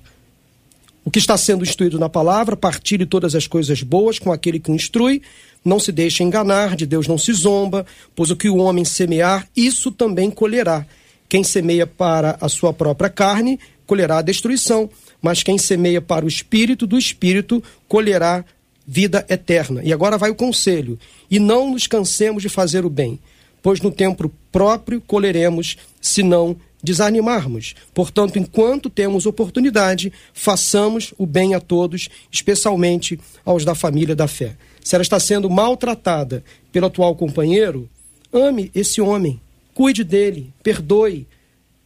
O 1.03 1.10
que 1.10 1.20
está 1.20 1.38
sendo 1.38 1.63
instruído 1.63 1.98
na 1.98 2.10
palavra, 2.10 2.58
partilhe 2.58 3.06
todas 3.06 3.34
as 3.34 3.48
coisas 3.48 3.82
boas 3.82 4.20
com 4.20 4.32
aquele 4.32 4.60
que 4.60 4.70
o 4.70 4.75
instrui, 4.75 5.22
não 5.63 5.79
se 5.79 5.91
deixe 5.91 6.22
enganar, 6.22 6.75
de 6.75 6.86
Deus 6.86 7.08
não 7.08 7.17
se 7.17 7.32
zomba, 7.32 7.86
pois 8.13 8.29
o 8.29 8.36
que 8.36 8.50
o 8.50 8.58
homem 8.58 8.84
semear, 8.84 9.48
isso 9.56 9.89
também 9.89 10.29
colherá. 10.29 10.86
Quem 11.29 11.44
semeia 11.44 11.88
para 11.88 12.38
a 12.41 12.50
sua 12.50 12.74
própria 12.74 13.10
carne, 13.10 13.60
colherá 13.86 14.17
a 14.17 14.22
destruição, 14.22 14.89
mas 15.22 15.44
quem 15.44 15.58
semeia 15.58 16.01
para 16.01 16.25
o 16.25 16.27
espírito, 16.27 16.86
do 16.86 16.98
espírito 16.98 17.63
colherá 17.88 18.44
vida 18.86 19.25
eterna. 19.29 19.82
E 19.84 19.91
agora 19.91 20.17
vai 20.17 20.29
o 20.29 20.36
conselho: 20.36 21.00
e 21.32 21.39
não 21.39 21.72
nos 21.72 21.88
cansemos 21.88 22.44
de 22.44 22.50
fazer 22.50 22.86
o 22.86 22.89
bem, 22.89 23.20
pois 23.62 23.82
no 23.82 23.91
tempo 23.91 24.32
próprio 24.51 25.01
colheremos, 25.01 25.77
se 26.01 26.22
não 26.22 26.56
desanimarmos. 26.84 27.76
Portanto, 27.94 28.38
enquanto 28.38 28.90
temos 28.90 29.26
oportunidade, 29.26 30.12
façamos 30.34 31.14
o 31.18 31.26
bem 31.26 31.54
a 31.54 31.60
todos, 31.60 32.10
especialmente 32.32 33.20
aos 33.44 33.66
da 33.66 33.76
família 33.76 34.16
da 34.16 34.28
fé. 34.28 34.56
Se 34.84 34.96
ela 34.96 35.02
está 35.02 35.20
sendo 35.20 35.50
maltratada 35.50 36.44
pelo 36.72 36.88
atual 36.88 37.16
companheiro, 37.16 37.90
ame 38.32 38.72
esse 38.74 39.02
homem, 39.02 39.40
cuide 39.74 40.04
dele, 40.04 40.54
perdoe, 40.64 41.28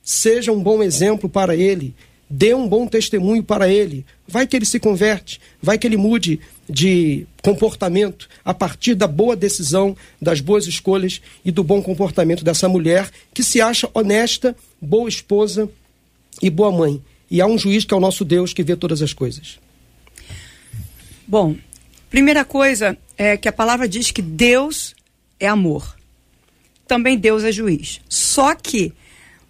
seja 0.03 0.51
um 0.51 0.61
bom 0.61 0.83
exemplo 0.83 1.29
para 1.29 1.55
ele, 1.55 1.95
dê 2.29 2.53
um 2.53 2.67
bom 2.67 2.87
testemunho 2.87 3.43
para 3.43 3.67
ele. 3.67 4.05
Vai 4.27 4.47
que 4.47 4.55
ele 4.55 4.65
se 4.65 4.79
converte, 4.79 5.41
vai 5.61 5.77
que 5.77 5.85
ele 5.85 5.97
mude 5.97 6.39
de 6.69 7.25
comportamento 7.41 8.29
a 8.45 8.53
partir 8.53 8.95
da 8.95 9.07
boa 9.07 9.35
decisão, 9.35 9.95
das 10.21 10.39
boas 10.39 10.65
escolhas 10.65 11.21
e 11.43 11.51
do 11.51 11.63
bom 11.63 11.81
comportamento 11.81 12.43
dessa 12.43 12.69
mulher 12.69 13.09
que 13.33 13.43
se 13.43 13.59
acha 13.59 13.89
honesta, 13.93 14.55
boa 14.81 15.07
esposa 15.07 15.69
e 16.41 16.49
boa 16.49 16.71
mãe. 16.71 17.01
E 17.29 17.39
há 17.39 17.45
um 17.45 17.57
juiz 17.57 17.85
que 17.85 17.93
é 17.93 17.97
o 17.97 18.01
nosso 18.01 18.25
Deus 18.25 18.53
que 18.53 18.63
vê 18.63 18.75
todas 18.75 19.01
as 19.01 19.13
coisas. 19.13 19.59
Bom, 21.27 21.55
primeira 22.09 22.43
coisa 22.43 22.97
é 23.17 23.37
que 23.37 23.47
a 23.47 23.53
palavra 23.53 23.87
diz 23.87 24.11
que 24.11 24.21
Deus 24.21 24.95
é 25.39 25.47
amor. 25.47 25.95
Também 26.87 27.17
Deus 27.17 27.43
é 27.43 27.51
juiz. 27.51 28.01
Só 28.09 28.53
que 28.55 28.93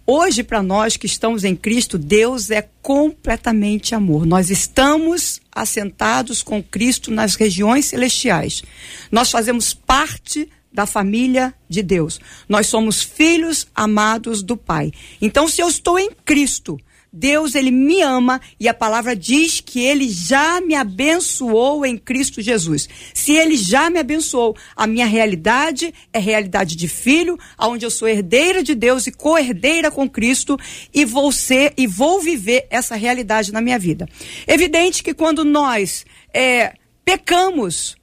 Hoje, 0.04 0.42
para 0.42 0.62
nós 0.62 0.96
que 0.96 1.06
estamos 1.06 1.44
em 1.44 1.54
Cristo, 1.54 1.96
Deus 1.96 2.50
é 2.50 2.68
completamente 2.82 3.94
amor. 3.94 4.26
Nós 4.26 4.50
estamos 4.50 5.40
assentados 5.50 6.42
com 6.42 6.60
Cristo 6.60 7.12
nas 7.12 7.36
regiões 7.36 7.86
celestiais. 7.86 8.64
Nós 9.12 9.30
fazemos 9.30 9.72
parte 9.72 10.48
da 10.72 10.86
família 10.86 11.54
de 11.68 11.82
Deus. 11.82 12.20
Nós 12.48 12.66
somos 12.66 13.02
filhos 13.02 13.66
amados 13.74 14.42
do 14.42 14.56
Pai. 14.56 14.90
Então, 15.20 15.46
se 15.46 15.60
eu 15.60 15.68
estou 15.68 15.98
em 15.98 16.10
Cristo, 16.24 16.78
Deus, 17.12 17.54
ele 17.54 17.70
me 17.70 18.00
ama 18.00 18.40
e 18.58 18.66
a 18.66 18.72
palavra 18.72 19.14
diz 19.14 19.60
que 19.60 19.84
ele 19.84 20.08
já 20.08 20.62
me 20.62 20.74
abençoou 20.74 21.84
em 21.84 21.98
Cristo 21.98 22.40
Jesus. 22.40 22.88
Se 23.12 23.32
ele 23.32 23.54
já 23.54 23.90
me 23.90 23.98
abençoou, 23.98 24.56
a 24.74 24.86
minha 24.86 25.04
realidade 25.04 25.92
é 26.10 26.18
realidade 26.18 26.74
de 26.74 26.88
filho, 26.88 27.38
aonde 27.58 27.84
eu 27.84 27.90
sou 27.90 28.08
herdeira 28.08 28.62
de 28.62 28.74
Deus 28.74 29.06
e 29.06 29.12
co-herdeira 29.12 29.90
com 29.90 30.08
Cristo 30.08 30.56
e 30.94 31.04
vou 31.04 31.30
ser 31.30 31.74
e 31.76 31.86
vou 31.86 32.18
viver 32.22 32.66
essa 32.70 32.96
realidade 32.96 33.52
na 33.52 33.60
minha 33.60 33.78
vida. 33.78 34.08
Evidente 34.46 35.02
que 35.02 35.12
quando 35.12 35.44
nós 35.44 36.06
é, 36.32 36.72
pecamos, 37.04 37.94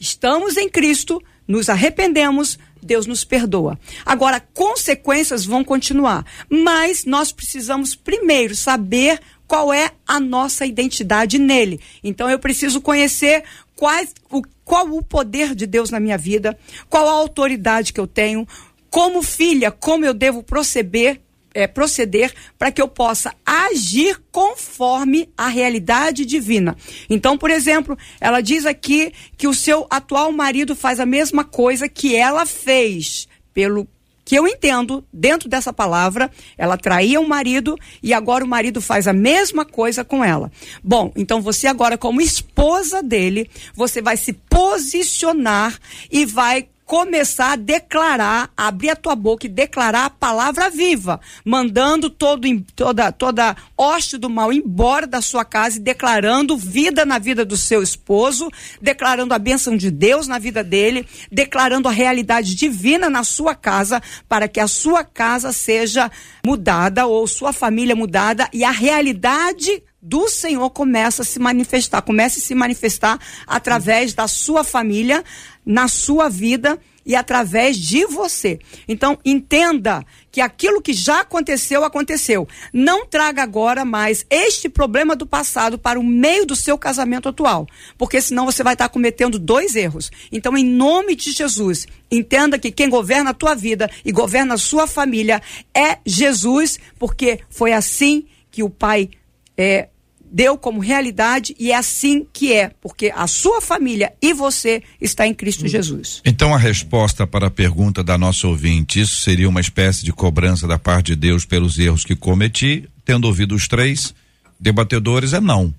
estamos 0.00 0.56
em 0.56 0.70
Cristo, 0.70 1.22
nos 1.46 1.68
arrependemos, 1.68 2.58
Deus 2.82 3.06
nos 3.06 3.24
perdoa. 3.24 3.78
Agora, 4.04 4.40
consequências 4.54 5.44
vão 5.44 5.64
continuar, 5.64 6.24
mas 6.48 7.04
nós 7.04 7.32
precisamos 7.32 7.94
primeiro 7.94 8.54
saber 8.54 9.20
qual 9.46 9.72
é 9.72 9.90
a 10.06 10.18
nossa 10.18 10.66
identidade 10.66 11.38
nele. 11.38 11.80
Então, 12.02 12.28
eu 12.28 12.38
preciso 12.38 12.80
conhecer 12.80 13.44
quais, 13.74 14.12
o, 14.30 14.42
qual 14.64 14.88
o 14.88 15.02
poder 15.02 15.54
de 15.54 15.66
Deus 15.66 15.90
na 15.90 16.00
minha 16.00 16.18
vida, 16.18 16.58
qual 16.88 17.08
a 17.08 17.12
autoridade 17.12 17.92
que 17.92 18.00
eu 18.00 18.06
tenho, 18.06 18.46
como 18.90 19.22
filha, 19.22 19.70
como 19.70 20.04
eu 20.04 20.14
devo 20.14 20.42
proceder 20.42 21.20
é, 21.56 21.66
proceder 21.66 22.34
para 22.58 22.70
que 22.70 22.82
eu 22.82 22.86
possa 22.86 23.32
agir 23.44 24.20
conforme 24.30 25.30
a 25.36 25.48
realidade 25.48 26.26
divina. 26.26 26.76
Então, 27.08 27.38
por 27.38 27.50
exemplo, 27.50 27.96
ela 28.20 28.42
diz 28.42 28.66
aqui 28.66 29.10
que 29.38 29.48
o 29.48 29.54
seu 29.54 29.86
atual 29.88 30.30
marido 30.30 30.76
faz 30.76 31.00
a 31.00 31.06
mesma 31.06 31.44
coisa 31.44 31.88
que 31.88 32.14
ela 32.14 32.44
fez 32.44 33.26
pelo 33.54 33.88
que 34.22 34.34
eu 34.34 34.46
entendo, 34.46 35.04
dentro 35.12 35.48
dessa 35.48 35.72
palavra, 35.72 36.28
ela 36.58 36.76
traía 36.76 37.20
o 37.20 37.28
marido 37.28 37.78
e 38.02 38.12
agora 38.12 38.44
o 38.44 38.48
marido 38.48 38.80
faz 38.80 39.06
a 39.06 39.12
mesma 39.12 39.64
coisa 39.64 40.04
com 40.04 40.22
ela. 40.22 40.50
Bom, 40.82 41.12
então 41.14 41.40
você 41.40 41.68
agora, 41.68 41.96
como 41.96 42.20
esposa 42.20 43.00
dele, 43.02 43.48
você 43.72 44.02
vai 44.02 44.16
se 44.16 44.32
posicionar 44.32 45.78
e 46.10 46.26
vai 46.26 46.68
começar 46.86 47.52
a 47.52 47.56
declarar, 47.56 48.48
abrir 48.56 48.90
a 48.90 48.96
tua 48.96 49.16
boca 49.16 49.44
e 49.44 49.50
declarar 49.50 50.06
a 50.06 50.10
palavra 50.10 50.70
viva, 50.70 51.20
mandando 51.44 52.08
todo, 52.08 52.48
toda, 52.76 53.10
toda 53.10 53.56
hoste 53.76 54.16
do 54.16 54.30
mal 54.30 54.52
embora 54.52 55.04
da 55.04 55.20
sua 55.20 55.44
casa 55.44 55.78
e 55.78 55.80
declarando 55.80 56.56
vida 56.56 57.04
na 57.04 57.18
vida 57.18 57.44
do 57.44 57.56
seu 57.56 57.82
esposo, 57.82 58.48
declarando 58.80 59.34
a 59.34 59.38
bênção 59.38 59.76
de 59.76 59.90
Deus 59.90 60.28
na 60.28 60.38
vida 60.38 60.62
dele, 60.62 61.04
declarando 61.30 61.88
a 61.88 61.92
realidade 61.92 62.54
divina 62.54 63.10
na 63.10 63.24
sua 63.24 63.56
casa, 63.56 64.00
para 64.28 64.46
que 64.46 64.60
a 64.60 64.68
sua 64.68 65.02
casa 65.02 65.52
seja 65.52 66.08
mudada 66.44 67.06
ou 67.06 67.26
sua 67.26 67.52
família 67.52 67.96
mudada 67.96 68.48
e 68.52 68.62
a 68.62 68.70
realidade 68.70 69.82
do 70.06 70.28
Senhor 70.28 70.70
começa 70.70 71.22
a 71.22 71.24
se 71.24 71.40
manifestar, 71.40 72.00
comece 72.00 72.38
a 72.38 72.42
se 72.42 72.54
manifestar 72.54 73.18
através 73.44 74.14
da 74.14 74.28
sua 74.28 74.62
família, 74.62 75.24
na 75.66 75.88
sua 75.88 76.28
vida 76.28 76.78
e 77.06 77.14
através 77.14 77.76
de 77.76 78.04
você. 78.04 78.58
Então, 78.88 79.16
entenda 79.24 80.04
que 80.32 80.40
aquilo 80.40 80.82
que 80.82 80.92
já 80.92 81.20
aconteceu, 81.20 81.84
aconteceu. 81.84 82.48
Não 82.72 83.06
traga 83.06 83.42
agora 83.42 83.84
mais 83.84 84.26
este 84.28 84.68
problema 84.68 85.14
do 85.14 85.24
passado 85.24 85.78
para 85.78 86.00
o 86.00 86.02
meio 86.02 86.44
do 86.44 86.56
seu 86.56 86.76
casamento 86.76 87.28
atual, 87.28 87.66
porque 87.96 88.20
senão 88.20 88.44
você 88.44 88.62
vai 88.64 88.74
estar 88.74 88.88
cometendo 88.88 89.38
dois 89.38 89.76
erros. 89.76 90.10
Então, 90.32 90.56
em 90.56 90.64
nome 90.64 91.14
de 91.14 91.30
Jesus, 91.30 91.86
entenda 92.10 92.58
que 92.58 92.72
quem 92.72 92.90
governa 92.90 93.30
a 93.30 93.34
tua 93.34 93.54
vida 93.54 93.88
e 94.04 94.10
governa 94.10 94.54
a 94.54 94.58
sua 94.58 94.88
família 94.88 95.40
é 95.72 95.98
Jesus, 96.04 96.78
porque 96.98 97.40
foi 97.48 97.72
assim 97.72 98.26
que 98.50 98.64
o 98.64 98.70
Pai 98.70 99.10
é, 99.56 99.88
deu 100.36 100.58
como 100.58 100.80
realidade 100.80 101.56
e 101.58 101.72
é 101.72 101.76
assim 101.76 102.26
que 102.30 102.52
é, 102.52 102.70
porque 102.82 103.10
a 103.16 103.26
sua 103.26 103.62
família 103.62 104.12
e 104.20 104.34
você 104.34 104.82
está 105.00 105.26
em 105.26 105.32
Cristo 105.32 105.64
hum. 105.64 105.68
Jesus. 105.68 106.20
Então 106.26 106.54
a 106.54 106.58
resposta 106.58 107.26
para 107.26 107.46
a 107.46 107.50
pergunta 107.50 108.04
da 108.04 108.18
nossa 108.18 108.46
ouvinte, 108.46 109.00
isso 109.00 109.22
seria 109.22 109.48
uma 109.48 109.62
espécie 109.62 110.04
de 110.04 110.12
cobrança 110.12 110.68
da 110.68 110.78
parte 110.78 111.06
de 111.06 111.16
Deus 111.16 111.46
pelos 111.46 111.78
erros 111.78 112.04
que 112.04 112.14
cometi, 112.14 112.86
tendo 113.02 113.24
ouvido 113.24 113.54
os 113.54 113.66
três 113.66 114.14
debatedores 114.60 115.32
é 115.32 115.40
não. 115.40 115.74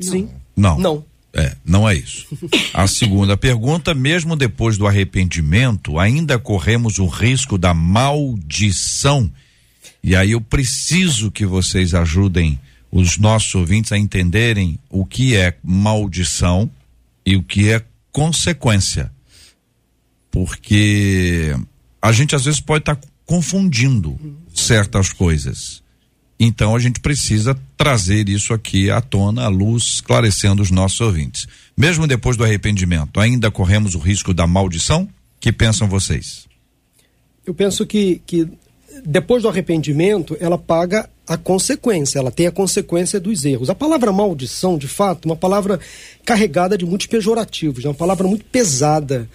Sim. 0.00 0.28
Não. 0.56 0.78
Não. 0.78 1.04
É, 1.34 1.56
não 1.64 1.88
é 1.88 1.96
isso. 1.96 2.28
A 2.72 2.86
segunda 2.86 3.36
pergunta, 3.36 3.92
mesmo 3.92 4.36
depois 4.36 4.78
do 4.78 4.86
arrependimento, 4.86 5.98
ainda 5.98 6.38
corremos 6.38 6.98
o 6.98 7.06
risco 7.06 7.58
da 7.58 7.74
maldição. 7.74 9.28
E 10.02 10.14
aí 10.14 10.30
eu 10.30 10.40
preciso 10.40 11.32
que 11.32 11.44
vocês 11.44 11.92
ajudem 11.92 12.60
os 12.90 13.18
nossos 13.18 13.54
ouvintes 13.54 13.92
a 13.92 13.98
entenderem 13.98 14.78
o 14.88 15.04
que 15.04 15.36
é 15.36 15.56
maldição 15.62 16.70
e 17.24 17.36
o 17.36 17.42
que 17.42 17.70
é 17.70 17.84
consequência. 18.12 19.10
Porque 20.30 21.54
a 22.00 22.12
gente 22.12 22.34
às 22.34 22.44
vezes 22.44 22.60
pode 22.60 22.82
estar 22.82 22.96
tá 22.96 23.08
confundindo 23.24 24.18
certas 24.54 25.12
coisas. 25.12 25.82
Então 26.38 26.76
a 26.76 26.78
gente 26.78 27.00
precisa 27.00 27.58
trazer 27.76 28.28
isso 28.28 28.52
aqui 28.52 28.90
à 28.90 29.00
tona, 29.00 29.44
à 29.44 29.48
luz, 29.48 29.84
esclarecendo 29.84 30.62
os 30.62 30.70
nossos 30.70 31.00
ouvintes. 31.00 31.46
Mesmo 31.76 32.06
depois 32.06 32.36
do 32.36 32.44
arrependimento, 32.44 33.18
ainda 33.18 33.50
corremos 33.50 33.94
o 33.94 33.98
risco 33.98 34.32
da 34.32 34.46
maldição? 34.46 35.08
Que 35.40 35.52
pensam 35.52 35.88
vocês? 35.88 36.46
Eu 37.44 37.54
penso 37.54 37.86
que, 37.86 38.20
que 38.26 38.48
depois 39.04 39.42
do 39.42 39.48
arrependimento, 39.48 40.36
ela 40.40 40.58
paga 40.58 41.08
a 41.26 41.36
consequência, 41.36 42.18
ela 42.18 42.30
tem 42.30 42.46
a 42.46 42.52
consequência 42.52 43.18
dos 43.18 43.44
erros. 43.44 43.68
A 43.68 43.74
palavra 43.74 44.12
maldição, 44.12 44.78
de 44.78 44.86
fato, 44.86 45.28
é 45.28 45.32
uma 45.32 45.36
palavra 45.36 45.80
carregada 46.24 46.78
de 46.78 46.86
muitos 46.86 47.06
pejorativos, 47.06 47.84
é 47.84 47.88
uma 47.88 47.94
palavra 47.94 48.28
muito 48.28 48.44
pesada, 48.44 49.28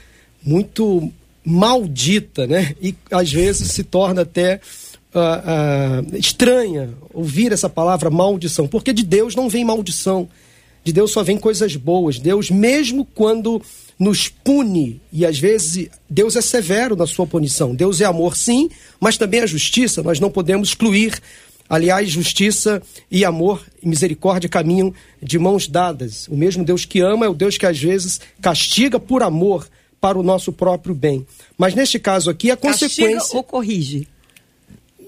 muito 0.43 1.11
maldita, 1.43 2.47
né? 2.47 2.75
E 2.81 2.95
às 3.11 3.31
vezes 3.31 3.71
se 3.71 3.83
torna 3.83 4.21
até 4.21 4.61
uh, 5.13 6.11
uh, 6.11 6.15
estranha 6.17 6.89
ouvir 7.13 7.51
essa 7.51 7.69
palavra 7.69 8.09
maldição, 8.09 8.67
porque 8.67 8.93
de 8.93 9.03
Deus 9.03 9.35
não 9.35 9.49
vem 9.49 9.65
maldição, 9.65 10.29
de 10.83 10.93
Deus 10.93 11.11
só 11.11 11.23
vem 11.23 11.37
coisas 11.37 11.75
boas. 11.75 12.19
Deus, 12.19 12.49
mesmo 12.49 13.05
quando 13.05 13.61
nos 13.99 14.27
pune, 14.27 14.99
e 15.13 15.25
às 15.25 15.37
vezes 15.37 15.89
Deus 16.09 16.35
é 16.35 16.41
severo 16.41 16.95
na 16.95 17.05
sua 17.05 17.27
punição. 17.27 17.75
Deus 17.75 18.01
é 18.01 18.05
amor, 18.05 18.35
sim, 18.35 18.69
mas 18.99 19.17
também 19.17 19.41
é 19.41 19.47
justiça, 19.47 20.01
nós 20.01 20.19
não 20.19 20.31
podemos 20.31 20.69
excluir. 20.69 21.21
Aliás, 21.71 22.09
justiça 22.09 22.81
e 23.09 23.23
amor 23.23 23.63
e 23.81 23.87
misericórdia 23.87 24.49
caminham 24.49 24.93
de 25.23 25.39
mãos 25.39 25.69
dadas. 25.69 26.27
O 26.27 26.35
mesmo 26.35 26.65
Deus 26.65 26.83
que 26.83 26.99
ama 26.99 27.25
é 27.25 27.29
o 27.29 27.33
Deus 27.33 27.57
que 27.57 27.65
às 27.65 27.79
vezes 27.79 28.19
castiga 28.41 28.99
por 28.99 29.23
amor 29.23 29.65
para 30.01 30.19
o 30.19 30.23
nosso 30.23 30.51
próprio 30.51 30.93
bem. 30.93 31.25
Mas 31.57 31.73
neste 31.73 31.97
caso 31.97 32.29
aqui, 32.29 32.51
a 32.51 32.57
castiga 32.57 32.89
consequência. 32.89 33.37
ou 33.37 33.41
corrige? 33.43 34.05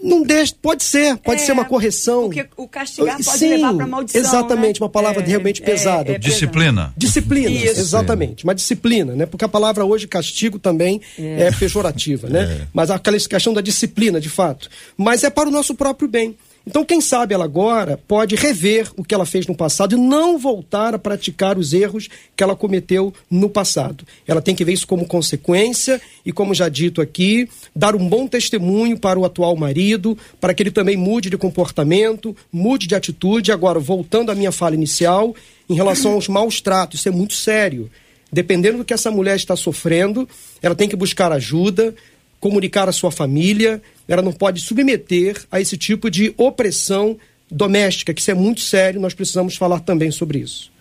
Não 0.02 0.22
deixa, 0.22 0.54
pode 0.62 0.84
ser, 0.84 1.18
pode 1.18 1.42
É, 1.42 1.46
ser 1.46 1.52
uma 1.54 1.66
correção. 1.66 2.24
Porque 2.30 2.46
o 2.58 2.68
castigar 2.68 3.16
pode 3.24 3.38
Sim, 3.40 3.50
levar 3.50 3.74
pra 3.74 3.88
maldição. 3.88 4.22
Exatamente, 4.22 4.80
né? 4.80 4.84
uma 4.86 4.90
palavra 4.90 5.22
É, 5.22 5.26
realmente 5.26 5.62
é, 5.62 5.66
pesada. 5.66 6.12
é 6.14 6.18
Disciplina. 6.18 6.94
Disciplina, 6.96 7.50
Isso. 7.50 7.80
exatamente. 7.80 8.44
Uma 8.46 8.54
disciplina, 8.56 9.16
né? 9.16 9.26
Porque 9.26 9.44
a 9.46 9.50
palavra 9.50 9.84
hoje 9.86 10.08
castigo 10.08 10.60
também 10.60 11.02
é, 11.18 11.52
pejorativa, 11.52 12.28
né? 12.30 12.68
Mas 12.74 12.90
aquela 12.92 13.18
questão 13.18 13.54
da 13.54 13.62
disciplina, 13.62 14.20
de 14.20 14.30
fato. 14.30 14.70
Mas 14.98 15.24
é 15.24 15.30
para 15.30 15.48
o 15.50 15.52
nosso 15.52 15.74
próprio 15.76 16.08
bem. 16.10 16.36
Então, 16.66 16.86
quem 16.86 17.02
sabe 17.02 17.34
ela 17.34 17.44
agora 17.44 18.00
pode 18.08 18.36
rever 18.36 18.90
o 18.96 19.04
que 19.04 19.14
ela 19.14 19.26
fez 19.26 19.46
no 19.46 19.56
passado 19.56 19.96
e 19.96 20.00
não 20.00 20.38
voltar 20.38 20.96
a 20.96 21.00
praticar 21.00 21.58
os 21.58 21.74
erros 21.74 22.08
que 22.38 22.44
ela 22.44 22.56
cometeu 22.56 23.14
no 23.30 23.50
passado. 23.50 24.06
Ela 24.26 24.42
tem 24.42 24.56
que 24.56 24.64
ver 24.64 24.72
isso 24.72 24.88
como 24.88 25.06
consequência 25.06 26.02
e, 26.26 26.32
como 26.32 26.54
já 26.54 26.70
dito 26.70 27.02
aqui, 27.02 27.50
dar 27.76 27.96
um 27.96 28.08
bom 28.08 28.28
testemunho 28.28 28.98
para 28.98 29.20
o 29.20 29.26
atual 29.26 29.58
marido, 29.58 30.18
para 30.40 30.54
que 30.54 30.64
ele 30.64 30.72
também 30.72 30.96
mude 30.96 31.30
de 31.30 31.38
comportamento, 31.38 32.36
mude 32.52 32.88
de 32.88 32.96
atitude. 32.96 33.52
Agora, 33.52 33.78
voltando 33.78 34.32
à 34.32 34.36
minha 34.36 34.52
fala 34.52 34.74
inicial, 34.74 35.36
em 35.70 35.76
relação 35.76 36.14
aos 36.14 36.30
maus 36.30 36.62
tratos, 36.62 37.02
isso 37.02 37.10
é 37.10 37.12
muito 37.12 37.34
sério. 37.34 37.92
Dependendo 38.32 38.78
do 38.80 38.86
que 38.86 38.94
essa 38.94 39.12
mulher 39.12 39.36
está 39.36 39.56
sofrendo, 39.58 40.28
ela 40.62 40.74
tem 40.74 40.88
que 40.88 40.96
buscar 40.96 41.32
ajuda, 41.34 41.94
comunicar 42.40 42.88
à 42.88 42.92
sua 42.92 43.12
família, 43.12 43.82
ela 44.08 44.22
não 44.22 44.32
pode 44.32 44.62
submeter 44.62 45.46
a 45.52 45.60
esse 45.62 45.78
tipo 45.78 46.10
de 46.10 46.34
opressão 46.38 47.18
doméstica, 47.50 48.14
que 48.14 48.22
isso 48.22 48.32
é 48.32 48.34
muito 48.34 48.62
sério, 48.62 49.00
nós 49.00 49.14
precisamos 49.14 49.56
falar 49.56 49.80
também 49.80 50.12
sobre 50.12 50.40
isso. 50.40 50.72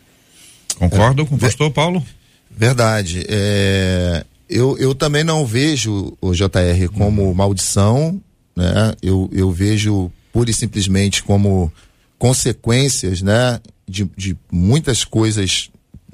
Concordo 0.76 1.26
com 1.26 1.34
o 1.34 1.38
pastor 1.38 1.70
Paulo? 1.70 2.04
Verdade. 2.50 3.24
É, 3.28 4.24
eu, 4.48 4.76
eu 4.78 4.94
também 4.94 5.24
não 5.24 5.46
vejo 5.46 6.16
o 6.20 6.32
JR 6.32 6.88
como 6.96 7.32
maldição, 7.34 8.20
né? 8.56 8.94
Eu, 9.02 9.28
eu 9.32 9.50
vejo 9.50 10.10
pura 10.32 10.50
e 10.50 10.54
simplesmente 10.54 11.22
como 11.22 11.72
consequências, 12.18 13.22
né? 13.22 13.60
De, 13.88 14.08
de 14.16 14.36
muitas 14.50 15.04
coisas 15.04 15.70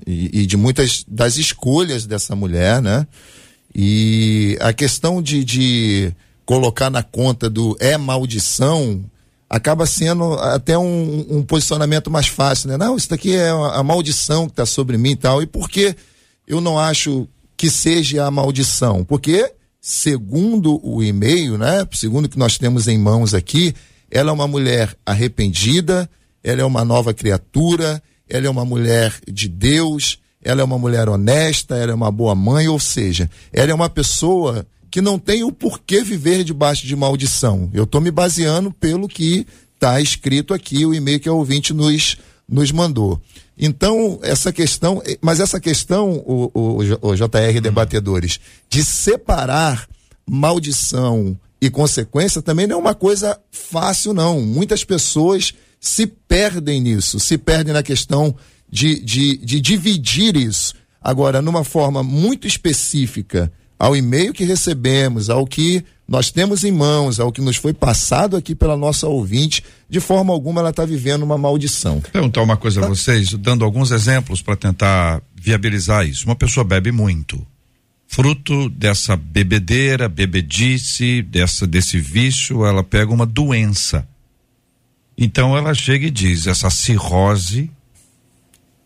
e, 0.07 0.43
e 0.43 0.47
de 0.47 0.57
muitas 0.57 1.05
das 1.07 1.37
escolhas 1.37 2.07
dessa 2.07 2.35
mulher, 2.35 2.81
né? 2.81 3.07
E 3.75 4.57
a 4.61 4.73
questão 4.73 5.23
de, 5.23 5.45
de 5.45 6.13
colocar 6.49 6.89
na 6.89 7.03
conta 7.03 7.51
do 7.51 7.77
é 7.79 7.99
maldição 7.99 9.05
acaba 9.51 9.85
sendo 9.85 10.33
até 10.33 10.79
um, 10.79 11.27
um 11.29 11.43
posicionamento 11.43 12.11
mais 12.11 12.27
fácil, 12.27 12.71
né? 12.71 12.79
Não, 12.79 12.97
isso 12.97 13.11
daqui 13.11 13.37
é 13.37 13.51
a 13.51 13.83
maldição 13.83 14.47
que 14.47 14.53
está 14.53 14.65
sobre 14.65 14.97
mim 14.97 15.11
e 15.11 15.17
tal. 15.17 15.43
E 15.43 15.47
por 15.47 15.69
que 15.69 15.95
eu 16.47 16.59
não 16.59 16.79
acho 16.79 17.29
que 17.55 17.69
seja 17.69 18.25
a 18.25 18.31
maldição? 18.31 19.05
Porque, 19.05 19.53
segundo 19.79 20.81
o 20.83 21.03
e-mail, 21.03 21.59
né? 21.59 21.87
Segundo 21.93 22.25
o 22.25 22.29
que 22.31 22.39
nós 22.39 22.57
temos 22.57 22.89
em 22.89 22.97
mãos 22.97 23.35
aqui, 23.35 23.75
ela 24.11 24.31
é 24.31 24.33
uma 24.33 24.49
mulher 24.49 24.97
arrependida, 25.05 26.09
ela 26.43 26.63
é 26.63 26.65
uma 26.65 26.83
nova 26.83 27.13
criatura, 27.13 28.03
ela 28.27 28.47
é 28.47 28.51
uma 28.51 28.65
mulher 28.65 29.15
de 29.31 29.49
Deus, 29.49 30.19
ela 30.43 30.63
é 30.63 30.65
uma 30.65 30.79
mulher 30.79 31.11
honesta, 31.11 31.77
ela 31.77 31.93
é 31.93 31.95
uma 31.95 32.11
boa 32.11 32.35
mãe, 32.35 32.69
ou 32.69 32.81
seja, 32.81 33.29
ela 33.53 33.71
é 33.71 33.75
uma 33.75 33.91
pessoa 33.91 34.67
que 34.91 35.01
não 35.01 35.19
tem 35.19 35.45
o 35.45 35.53
porquê 35.53 36.03
viver 36.03 36.45
debaixo 36.45 36.87
de 36.87 36.97
maldição. 36.97 37.71
Eu 37.73 37.85
estou 37.85 38.01
me 38.01 38.11
baseando 38.11 38.73
pelo 38.73 39.09
que 39.09 39.47
está 39.75 40.01
escrito 40.01 40.53
aqui, 40.53 40.85
o 40.85 40.95
e-mail 40.95 41.21
que 41.21 41.29
a 41.29 41.33
ouvinte 41.33 41.73
nos, 41.73 42.17
nos 42.49 42.73
mandou. 42.73 43.21
Então, 43.57 44.19
essa 44.23 44.53
questão, 44.53 45.03
mas 45.21 45.41
essa 45.41 45.61
questão, 45.61 46.23
o, 46.27 46.51
o, 46.55 46.79
o 47.09 47.15
JR 47.15 47.61
Debatedores, 47.61 48.39
de 48.69 48.85
separar 48.85 49.89
maldição 50.27 51.39
e 51.61 51.69
consequência 51.69 52.41
também 52.41 52.67
não 52.67 52.77
é 52.77 52.81
uma 52.81 52.95
coisa 52.95 53.39
fácil, 53.51 54.15
não. 54.15 54.41
Muitas 54.41 54.85
pessoas 54.85 55.55
se 55.81 56.07
perdem 56.07 56.81
nisso, 56.81 57.19
se 57.19 57.37
perdem 57.37 57.73
na 57.73 57.83
questão 57.83 58.35
de, 58.71 59.01
de, 59.01 59.37
de 59.39 59.61
dividir 59.61 60.37
isso. 60.37 60.75
Agora, 61.01 61.43
numa 61.43 61.65
forma 61.65 62.03
muito 62.03 62.47
específica, 62.47 63.53
ao 63.79 63.97
e-mail 63.97 64.33
que 64.33 64.45
recebemos, 64.45 65.31
ao 65.31 65.47
que 65.47 65.85
nós 66.09 66.31
temos 66.31 66.65
em 66.65 66.73
mãos, 66.73 67.21
ao 67.21 67.31
que 67.31 67.41
nos 67.41 67.57
foi 67.57 67.75
passado 67.75 68.37
aqui 68.37 68.55
pela 68.55 68.77
nossa 68.77 69.07
ouvinte, 69.07 69.63
de 69.89 70.01
forma 70.01 70.33
alguma 70.33 70.61
ela 70.61 70.71
está 70.71 70.85
vivendo 70.85 71.23
uma 71.23 71.37
maldição. 71.37 72.01
Vou 72.01 72.11
perguntar 72.11 72.43
uma 72.43 72.57
coisa 72.57 72.83
a 72.83 72.89
vocês, 72.89 73.33
dando 73.35 73.65
alguns 73.65 73.91
exemplos 73.91 74.41
para 74.41 74.57
tentar 74.57 75.23
viabilizar 75.35 76.07
isso. 76.07 76.25
Uma 76.25 76.35
pessoa 76.35 76.65
bebe 76.65 76.91
muito. 76.91 77.47
Fruto 78.07 78.71
dessa 78.71 79.17
bebedeira, 79.17 80.09
bebedice, 80.09 81.21
dessa, 81.21 81.67
desse 81.67 82.01
vício, 82.01 82.65
ela 82.65 82.83
pega 82.83 83.13
uma 83.13 83.27
doença. 83.27 84.09
Então 85.17 85.55
ela 85.55 85.75
chega 85.75 86.07
e 86.07 86.11
diz: 86.11 86.47
essa 86.47 86.71
cirrose 86.71 87.71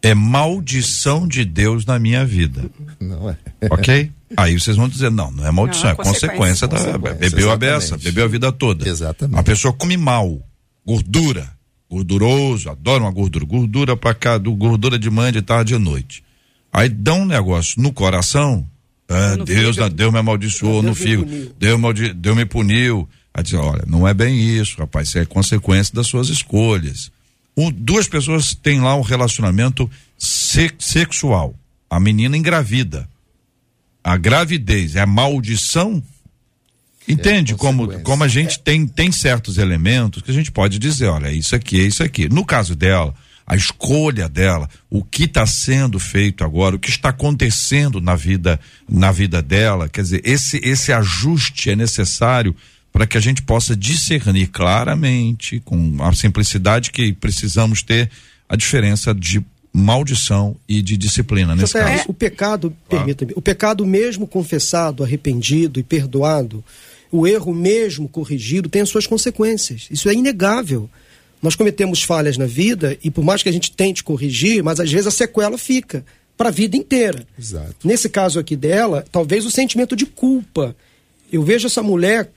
é 0.03 0.15
maldição 0.15 1.27
de 1.29 1.45
Deus 1.45 1.85
na 1.87 1.99
minha 1.99 2.25
vida. 2.25 2.65
Não 3.01 3.31
é? 3.31 3.37
Ok? 3.71 4.11
Aí 4.37 4.59
vocês 4.59 4.77
vão 4.77 4.88
dizer: 4.88 5.11
não, 5.11 5.31
não 5.31 5.47
é 5.47 5.51
maldição, 5.51 5.85
Não, 5.85 5.91
é 5.91 5.93
é 5.93 5.97
consequência. 5.97 6.67
consequência, 6.67 6.69
da. 6.69 6.77
Consequência, 6.77 7.15
Bebeu 7.31 7.51
a 7.51 7.55
exatamente. 7.55 7.81
beça, 7.81 7.99
bebeu 7.99 8.25
a 8.25 8.29
vida 8.29 8.53
toda. 8.53 8.88
Exatamente. 8.88 9.38
A 9.38 9.43
pessoa 9.43 9.73
come 9.73 9.97
mal, 9.97 10.41
gordura, 10.85 11.51
gorduroso, 11.91 12.71
adora 12.71 13.03
uma 13.05 13.11
gordura, 13.11 13.45
gordura 13.45 13.97
pra 13.97 14.15
cá, 14.15 14.38
do 14.38 14.53
gordura 14.55 14.99
de 14.99 15.11
manhã, 15.11 15.33
de 15.33 15.43
tarde 15.43 15.75
e 15.75 15.79
de 15.79 15.83
noite. 15.85 16.25
Aí 16.73 16.88
dá 16.88 17.12
um 17.15 17.27
negócio 17.27 17.81
no 17.83 17.93
coração, 17.93 18.67
ah, 19.09 19.37
No 19.37 19.45
Deus, 19.45 19.77
fígado. 19.77 19.95
Deus 19.95 20.12
me 20.12 20.19
amaldiçoou 20.19 20.81
Deus 20.83 20.85
no 20.85 20.95
fígado. 20.95 21.55
Deus, 21.59 21.79
maldi- 21.79 22.15
Deus 22.15 22.35
me 22.37 22.47
puniu. 22.47 23.07
Aí 23.35 23.43
diz, 23.43 23.53
olha, 23.55 23.85
não 23.87 24.09
é 24.09 24.15
bem 24.15 24.38
isso, 24.59 24.79
rapaz, 24.79 25.09
isso 25.09 25.19
é 25.19 25.25
consequência 25.27 25.95
das 25.95 26.07
suas 26.07 26.29
escolhas. 26.31 27.11
Um- 27.57 27.71
duas 27.71 28.09
pessoas 28.09 28.55
têm 28.55 28.81
lá 28.81 28.95
um 28.97 29.03
relacionamento 29.03 29.91
se- 30.19 30.73
sexual. 30.79 31.55
A 31.91 32.01
menina 32.01 32.37
engravida. 32.37 33.09
A 34.03 34.17
gravidez 34.17 34.97
é 34.97 35.01
a 35.01 35.07
maldição. 35.07 36.03
Entende 37.07 37.55
como, 37.55 37.81
consequência. 37.85 38.05
como 38.05 38.25
a 38.25 38.29
gente 38.29 38.59
tem, 38.61 38.87
tem 38.87 39.11
certos 39.11 39.59
elementos 39.59 40.23
que 40.23 40.31
a 40.31 40.35
gente 40.35 40.53
pode 40.53 40.79
dizer, 40.79 41.07
olha, 41.07 41.33
isso 41.33 41.55
aqui 41.55 41.81
é 41.81 41.85
isso 41.85 42.03
aqui. 42.03 42.29
No 42.29 42.45
caso 42.45 42.77
dela, 42.77 43.12
a 43.45 43.57
escolha 43.57 44.29
dela, 44.29 44.69
o 44.88 45.03
que 45.03 45.25
está 45.25 45.45
sendo 45.45 45.99
feito 45.99 46.45
agora, 46.45 46.77
o 46.77 46.79
que 46.79 46.91
está 46.91 47.09
acontecendo 47.09 48.01
na 48.01 48.15
vida, 48.15 48.59
na 48.88 49.11
vida 49.11 49.43
dela, 49.43 49.88
quer 49.88 50.03
dizer, 50.03 50.23
esse, 50.25 50.59
esse 50.62 50.93
ajuste 50.93 51.71
é 51.71 51.77
necessário 51.77 52.55
para 52.92 53.07
que 53.07 53.16
a 53.16 53.20
gente 53.20 53.42
possa 53.42 53.74
discernir 53.74 54.48
claramente, 54.48 55.61
com 55.64 55.96
a 56.00 56.12
simplicidade 56.12 56.90
que 56.90 57.12
precisamos 57.12 57.83
ter, 57.83 58.11
a 58.48 58.55
diferença 58.55 59.14
de 59.14 59.42
maldição 59.72 60.55
e 60.68 60.83
de 60.83 60.98
disciplina 60.98 61.57
nesse 61.57 61.72
JR, 61.72 61.85
caso. 61.85 62.05
O 62.09 62.12
pecado, 62.14 62.76
permita-me, 62.88 63.33
o 63.35 63.40
pecado 63.40 63.87
mesmo 63.87 64.26
confessado, 64.26 65.02
arrependido 65.02 65.81
e 65.81 65.83
perdoado, 65.83 66.62
o 67.11 67.26
erro 67.26 67.55
mesmo 67.55 68.09
corrigido 68.09 68.68
tem 68.68 68.83
as 68.83 68.90
suas 68.90 69.07
consequências. 69.07 69.88
Isso 69.90 70.09
é 70.09 70.14
inegável. 70.14 70.90
Nós 71.40 71.57
cometemos 71.57 72.02
falhas 72.02 72.37
na 72.37 72.46
vida 72.46 72.96
e 73.02 73.11
por 73.11 73.24
mais 73.24 73.42
que 73.42 73.48
a 73.48 73.52
gente 73.52 73.72
tente 73.72 74.05
corrigir, 74.05 74.62
mas 74.62 74.78
às 74.78 74.92
vezes 74.92 75.07
a 75.07 75.11
sequela 75.11 75.57
fica 75.57 76.05
para 76.37 76.48
a 76.48 76.52
vida 76.52 76.76
inteira. 76.76 77.26
Exato. 77.38 77.76
Nesse 77.85 78.09
caso 78.09 78.38
aqui 78.38 78.55
dela, 78.55 79.05
talvez 79.11 79.44
o 79.46 79.50
sentimento 79.50 79.96
de 79.96 80.07
culpa. 80.07 80.76
Eu 81.31 81.42
vejo 81.42 81.66
essa 81.66 81.83
mulher 81.83 82.31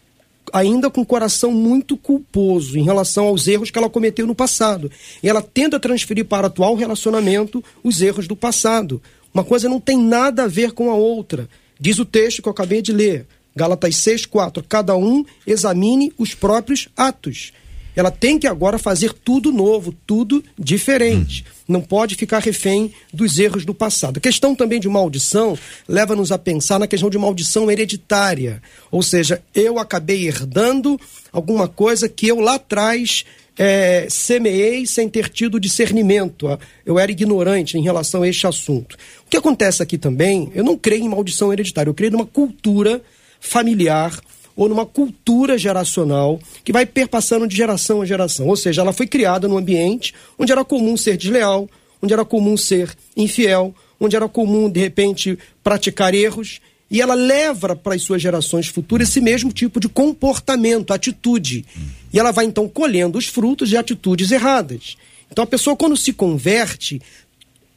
ainda 0.56 0.90
com 0.90 1.02
o 1.02 1.06
coração 1.06 1.52
muito 1.52 1.98
culposo 1.98 2.80
em 2.80 2.84
relação 2.84 3.28
aos 3.28 3.46
erros 3.46 3.70
que 3.70 3.78
ela 3.78 3.90
cometeu 3.90 4.26
no 4.26 4.34
passado. 4.34 4.90
E 5.22 5.28
ela 5.28 5.42
tenta 5.42 5.82
transferir 5.82 6.24
para 6.24 6.44
o 6.44 6.48
atual 6.48 6.76
relacionamento 6.76 7.62
os 7.84 8.02
erros 8.02 8.26
do 8.26 8.38
passado. 8.38 9.02
Uma 9.34 9.44
coisa 9.44 9.68
não 9.68 9.82
tem 9.82 9.98
nada 9.98 10.44
a 10.44 10.48
ver 10.48 10.72
com 10.72 10.90
a 10.90 10.94
outra. 10.96 11.50
Diz 11.78 12.00
o 12.00 12.06
texto 12.06 12.42
que 12.42 12.48
eu 12.48 12.54
acabei 12.54 12.82
de 12.82 12.94
ler, 12.94 13.28
Gálatas 13.54 13.98
6, 13.98 14.28
4. 14.28 14.64
Cada 14.64 14.96
um 14.96 15.26
examine 15.46 16.14
os 16.18 16.34
próprios 16.34 16.88
atos. 16.96 17.52
Ela 17.96 18.12
tem 18.12 18.38
que 18.38 18.48
agora 18.48 18.78
fazer 18.78 19.14
tudo 19.14 19.52
novo, 19.52 19.94
tudo 20.06 20.44
diferente. 20.58 21.46
Não 21.68 21.82
pode 21.82 22.16
ficar 22.16 22.40
refém 22.40 22.94
dos 23.14 23.40
erros 23.40 23.66
do 23.66 23.74
passado. 23.74 24.18
A 24.18 24.22
questão 24.22 24.54
também 24.54 24.80
de 24.80 24.90
maldição 24.90 25.58
leva-nos 25.88 26.32
a 26.32 26.38
pensar 26.38 26.78
na 26.78 26.88
questão 26.88 27.10
de 27.10 27.18
maldição 27.18 27.72
hereditária. 27.72 28.62
Ou 28.92 29.02
seja, 29.02 29.42
eu 29.54 29.80
acabei 29.80 30.28
herdando 30.28 31.00
alguma 31.32 31.68
coisa 31.68 32.10
que 32.10 32.28
eu 32.28 32.40
lá 32.40 32.56
atrás 32.56 33.26
eh, 33.58 34.08
semeei 34.10 34.86
sem 34.86 35.08
ter 35.08 35.30
tido 35.30 35.60
discernimento. 35.60 36.48
Eu 36.86 37.00
era 37.00 37.12
ignorante 37.12 37.78
em 37.78 37.82
relação 37.82 38.24
a 38.24 38.28
este 38.28 38.46
assunto. 38.46 38.98
O 39.26 39.30
que 39.30 39.38
acontece 39.38 39.82
aqui 39.82 39.98
também, 39.98 40.52
eu 40.54 40.64
não 40.64 40.78
creio 40.78 41.04
em 41.04 41.10
maldição 41.10 41.52
hereditária, 41.52 41.90
eu 41.90 41.94
creio 41.94 42.12
numa 42.12 42.26
cultura 42.26 43.02
familiar 43.40 44.20
ou 44.56 44.70
numa 44.70 44.86
cultura 44.86 45.58
geracional 45.58 46.40
que 46.64 46.72
vai 46.72 46.86
perpassando 46.86 47.48
de 47.48 47.56
geração 47.56 48.02
a 48.02 48.06
geração. 48.06 48.48
Ou 48.48 48.56
seja, 48.56 48.82
ela 48.82 48.94
foi 48.94 49.08
criada 49.08 49.48
num 49.48 49.58
ambiente 49.58 50.14
onde 50.40 50.52
era 50.52 50.64
comum 50.64 50.96
ser 50.96 51.18
desleal, 51.18 51.70
onde 52.02 52.14
era 52.14 52.24
comum 52.24 52.56
ser 52.56 52.96
infiel, 53.18 53.74
onde 54.00 54.16
era 54.16 54.28
comum, 54.28 54.70
de 54.70 54.80
repente, 54.80 55.38
praticar 55.64 56.14
erros. 56.14 56.60
E 56.90 57.02
ela 57.02 57.16
leva 57.16 57.76
para 57.76 57.96
as 57.96 58.04
suas 58.04 58.22
gerações 58.22 58.68
futuras 58.68 59.10
esse 59.10 59.20
mesmo 59.20 59.52
tipo 59.52 59.80
de 59.80 59.90
comportamento, 59.90 60.94
atitude. 60.94 61.66
E 62.14 62.20
ela 62.20 62.32
vai 62.32 62.46
então 62.46 62.70
colhendo 62.70 63.18
os 63.18 63.28
frutos 63.28 63.70
de 63.70 63.78
atitudes 63.78 64.32
erradas. 64.32 64.96
Então 65.32 65.44
a 65.44 65.48
pessoa, 65.48 65.76
quando 65.76 65.98
se 65.98 66.14
converte, 66.14 67.02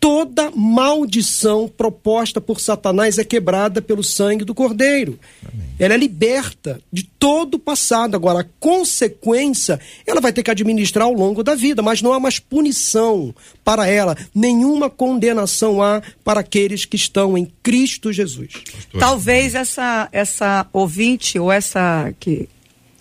toda 0.00 0.50
maldição 0.52 1.68
proposta 1.68 2.40
por 2.40 2.60
Satanás 2.60 3.18
é 3.18 3.24
quebrada 3.24 3.82
pelo 3.82 4.02
sangue 4.02 4.44
do 4.44 4.54
Cordeiro. 4.54 5.18
Amém. 5.44 5.68
Ela 5.78 5.94
é 5.94 5.96
liberta 5.96 6.80
de 6.92 7.04
todo 7.04 7.54
o 7.54 7.58
passado. 7.58 8.14
Agora, 8.14 8.40
a 8.40 8.46
consequência, 8.60 9.78
ela 10.06 10.20
vai 10.20 10.32
ter 10.32 10.42
que 10.42 10.50
administrar 10.50 11.06
ao 11.06 11.12
longo 11.12 11.42
da 11.42 11.54
vida, 11.54 11.82
mas 11.82 12.00
não 12.00 12.12
há 12.12 12.20
mais 12.20 12.38
punição 12.38 13.34
para 13.64 13.86
ela, 13.86 14.16
nenhuma 14.34 14.88
condenação 14.88 15.82
há 15.82 16.02
para 16.24 16.40
aqueles 16.40 16.84
que 16.84 16.96
estão 16.96 17.36
em 17.36 17.50
Cristo 17.62 18.12
Jesus. 18.12 18.52
Talvez 18.98 19.54
essa 19.54 20.08
essa 20.12 20.66
ouvinte 20.72 21.38
ou 21.38 21.50
essa 21.52 22.12
que 22.18 22.48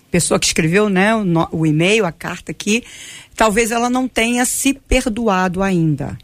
pessoa 0.10 0.39
que 0.39 0.45
escreveu, 0.45 0.89
né, 0.89 1.15
o, 1.15 1.23
o 1.51 1.65
e-mail, 1.65 2.05
a 2.05 2.12
carta 2.12 2.51
aqui, 2.51 2.83
talvez 3.36 3.71
ela 3.71 3.89
não 3.89 4.07
tenha 4.07 4.45
se 4.45 4.73
perdoado 4.73 5.62
ainda 5.62 6.17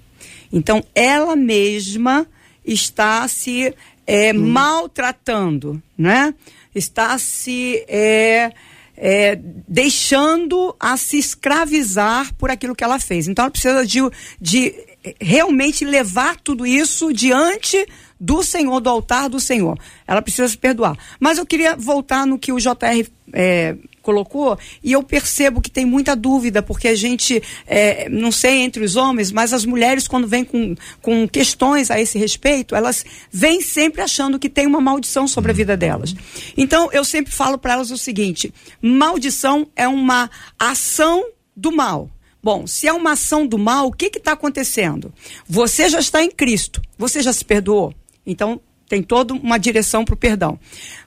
então, 0.53 0.83
ela 0.93 1.35
mesma 1.35 2.27
está 2.63 3.27
se 3.27 3.73
é, 4.05 4.31
hum. 4.31 4.51
maltratando, 4.51 5.81
né? 5.97 6.33
Está 6.75 7.17
se 7.17 7.83
é, 7.87 8.51
é, 8.95 9.35
deixando 9.67 10.75
a 10.79 10.95
se 10.95 11.17
escravizar 11.17 12.33
por 12.35 12.51
aquilo 12.51 12.75
que 12.75 12.83
ela 12.83 12.99
fez. 12.99 13.27
Então, 13.27 13.43
ela 13.43 13.51
precisa 13.51 13.85
de, 13.85 13.99
de 14.39 14.75
realmente 15.19 15.83
levar 15.83 16.39
tudo 16.39 16.67
isso 16.67 17.11
diante 17.11 17.85
do 18.19 18.43
Senhor, 18.43 18.79
do 18.79 18.89
altar 18.89 19.29
do 19.29 19.39
Senhor. 19.39 19.77
Ela 20.07 20.21
precisa 20.21 20.47
se 20.47 20.57
perdoar. 20.57 20.97
Mas 21.19 21.39
eu 21.39 21.45
queria 21.45 21.75
voltar 21.75 22.27
no 22.27 22.37
que 22.37 22.53
o 22.53 22.59
JR 22.59 23.09
é, 23.33 23.75
colocou, 24.03 24.59
e 24.83 24.91
eu 24.91 25.01
percebo 25.01 25.61
que 25.61 25.71
tem 25.71 25.85
muita 25.85 26.15
dúvida, 26.15 26.61
porque 26.61 26.89
a 26.89 26.95
gente, 26.95 27.41
é, 27.65 28.07
não 28.09 28.31
sei 28.31 28.59
entre 28.59 28.83
os 28.83 28.95
homens, 28.95 29.31
mas 29.31 29.53
as 29.53 29.65
mulheres, 29.65 30.07
quando 30.07 30.27
vêm 30.27 30.43
com, 30.43 30.75
com 31.01 31.27
questões 31.27 31.89
a 31.89 31.99
esse 31.99 32.19
respeito, 32.19 32.75
elas 32.75 33.03
vêm 33.31 33.61
sempre 33.61 34.01
achando 34.01 34.37
que 34.37 34.49
tem 34.49 34.67
uma 34.67 34.81
maldição 34.81 35.27
sobre 35.27 35.51
a 35.51 35.55
vida 35.55 35.75
delas. 35.75 36.13
Então, 36.55 36.91
eu 36.91 37.03
sempre 37.03 37.33
falo 37.33 37.57
para 37.57 37.73
elas 37.73 37.89
o 37.89 37.97
seguinte: 37.97 38.53
maldição 38.81 39.67
é 39.75 39.87
uma 39.87 40.29
ação 40.59 41.25
do 41.55 41.71
mal. 41.71 42.09
Bom, 42.43 42.67
se 42.67 42.87
é 42.87 42.91
uma 42.91 43.13
ação 43.13 43.47
do 43.47 43.57
mal, 43.57 43.87
o 43.87 43.91
que 43.91 44.07
está 44.17 44.33
acontecendo? 44.33 45.13
Você 45.47 45.87
já 45.87 45.99
está 45.99 46.21
em 46.21 46.29
Cristo, 46.29 46.81
você 46.97 47.23
já 47.23 47.31
se 47.31 47.45
perdoou. 47.45 47.93
Então, 48.25 48.59
tem 48.93 49.01
toda 49.01 49.33
uma 49.33 49.57
direção 49.57 50.05
para 50.05 50.13
o 50.13 50.17
perdão. 50.17 50.59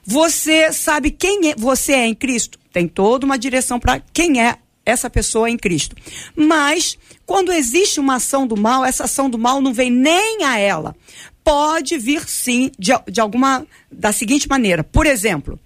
Você 0.05 0.73
sabe 0.73 1.09
quem 1.09 1.51
é, 1.51 1.55
você 1.55 1.93
é 1.93 2.05
em 2.05 2.13
Cristo? 2.13 2.59
Tem 2.73 2.85
toda 2.85 3.25
uma 3.25 3.37
direção 3.37 3.79
para 3.79 4.01
quem 4.11 4.41
é 4.41 4.57
essa 4.85 5.09
pessoa 5.09 5.49
em 5.49 5.55
Cristo. 5.55 5.95
Mas, 6.35 6.97
quando 7.25 7.49
existe 7.49 7.97
uma 7.97 8.15
ação 8.15 8.45
do 8.45 8.57
mal, 8.57 8.83
essa 8.83 9.05
ação 9.05 9.29
do 9.29 9.37
mal 9.37 9.61
não 9.61 9.73
vem 9.73 9.89
nem 9.89 10.43
a 10.43 10.59
ela. 10.59 10.97
Pode 11.45 11.97
vir 11.97 12.27
sim, 12.27 12.69
de, 12.77 12.91
de 13.09 13.21
alguma. 13.21 13.65
da 13.89 14.11
seguinte 14.11 14.49
maneira. 14.49 14.83
Por 14.83 15.05
exemplo, 15.05 15.57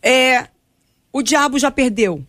é, 0.00 0.46
o 1.12 1.20
diabo 1.20 1.58
já 1.58 1.72
perdeu 1.72 2.24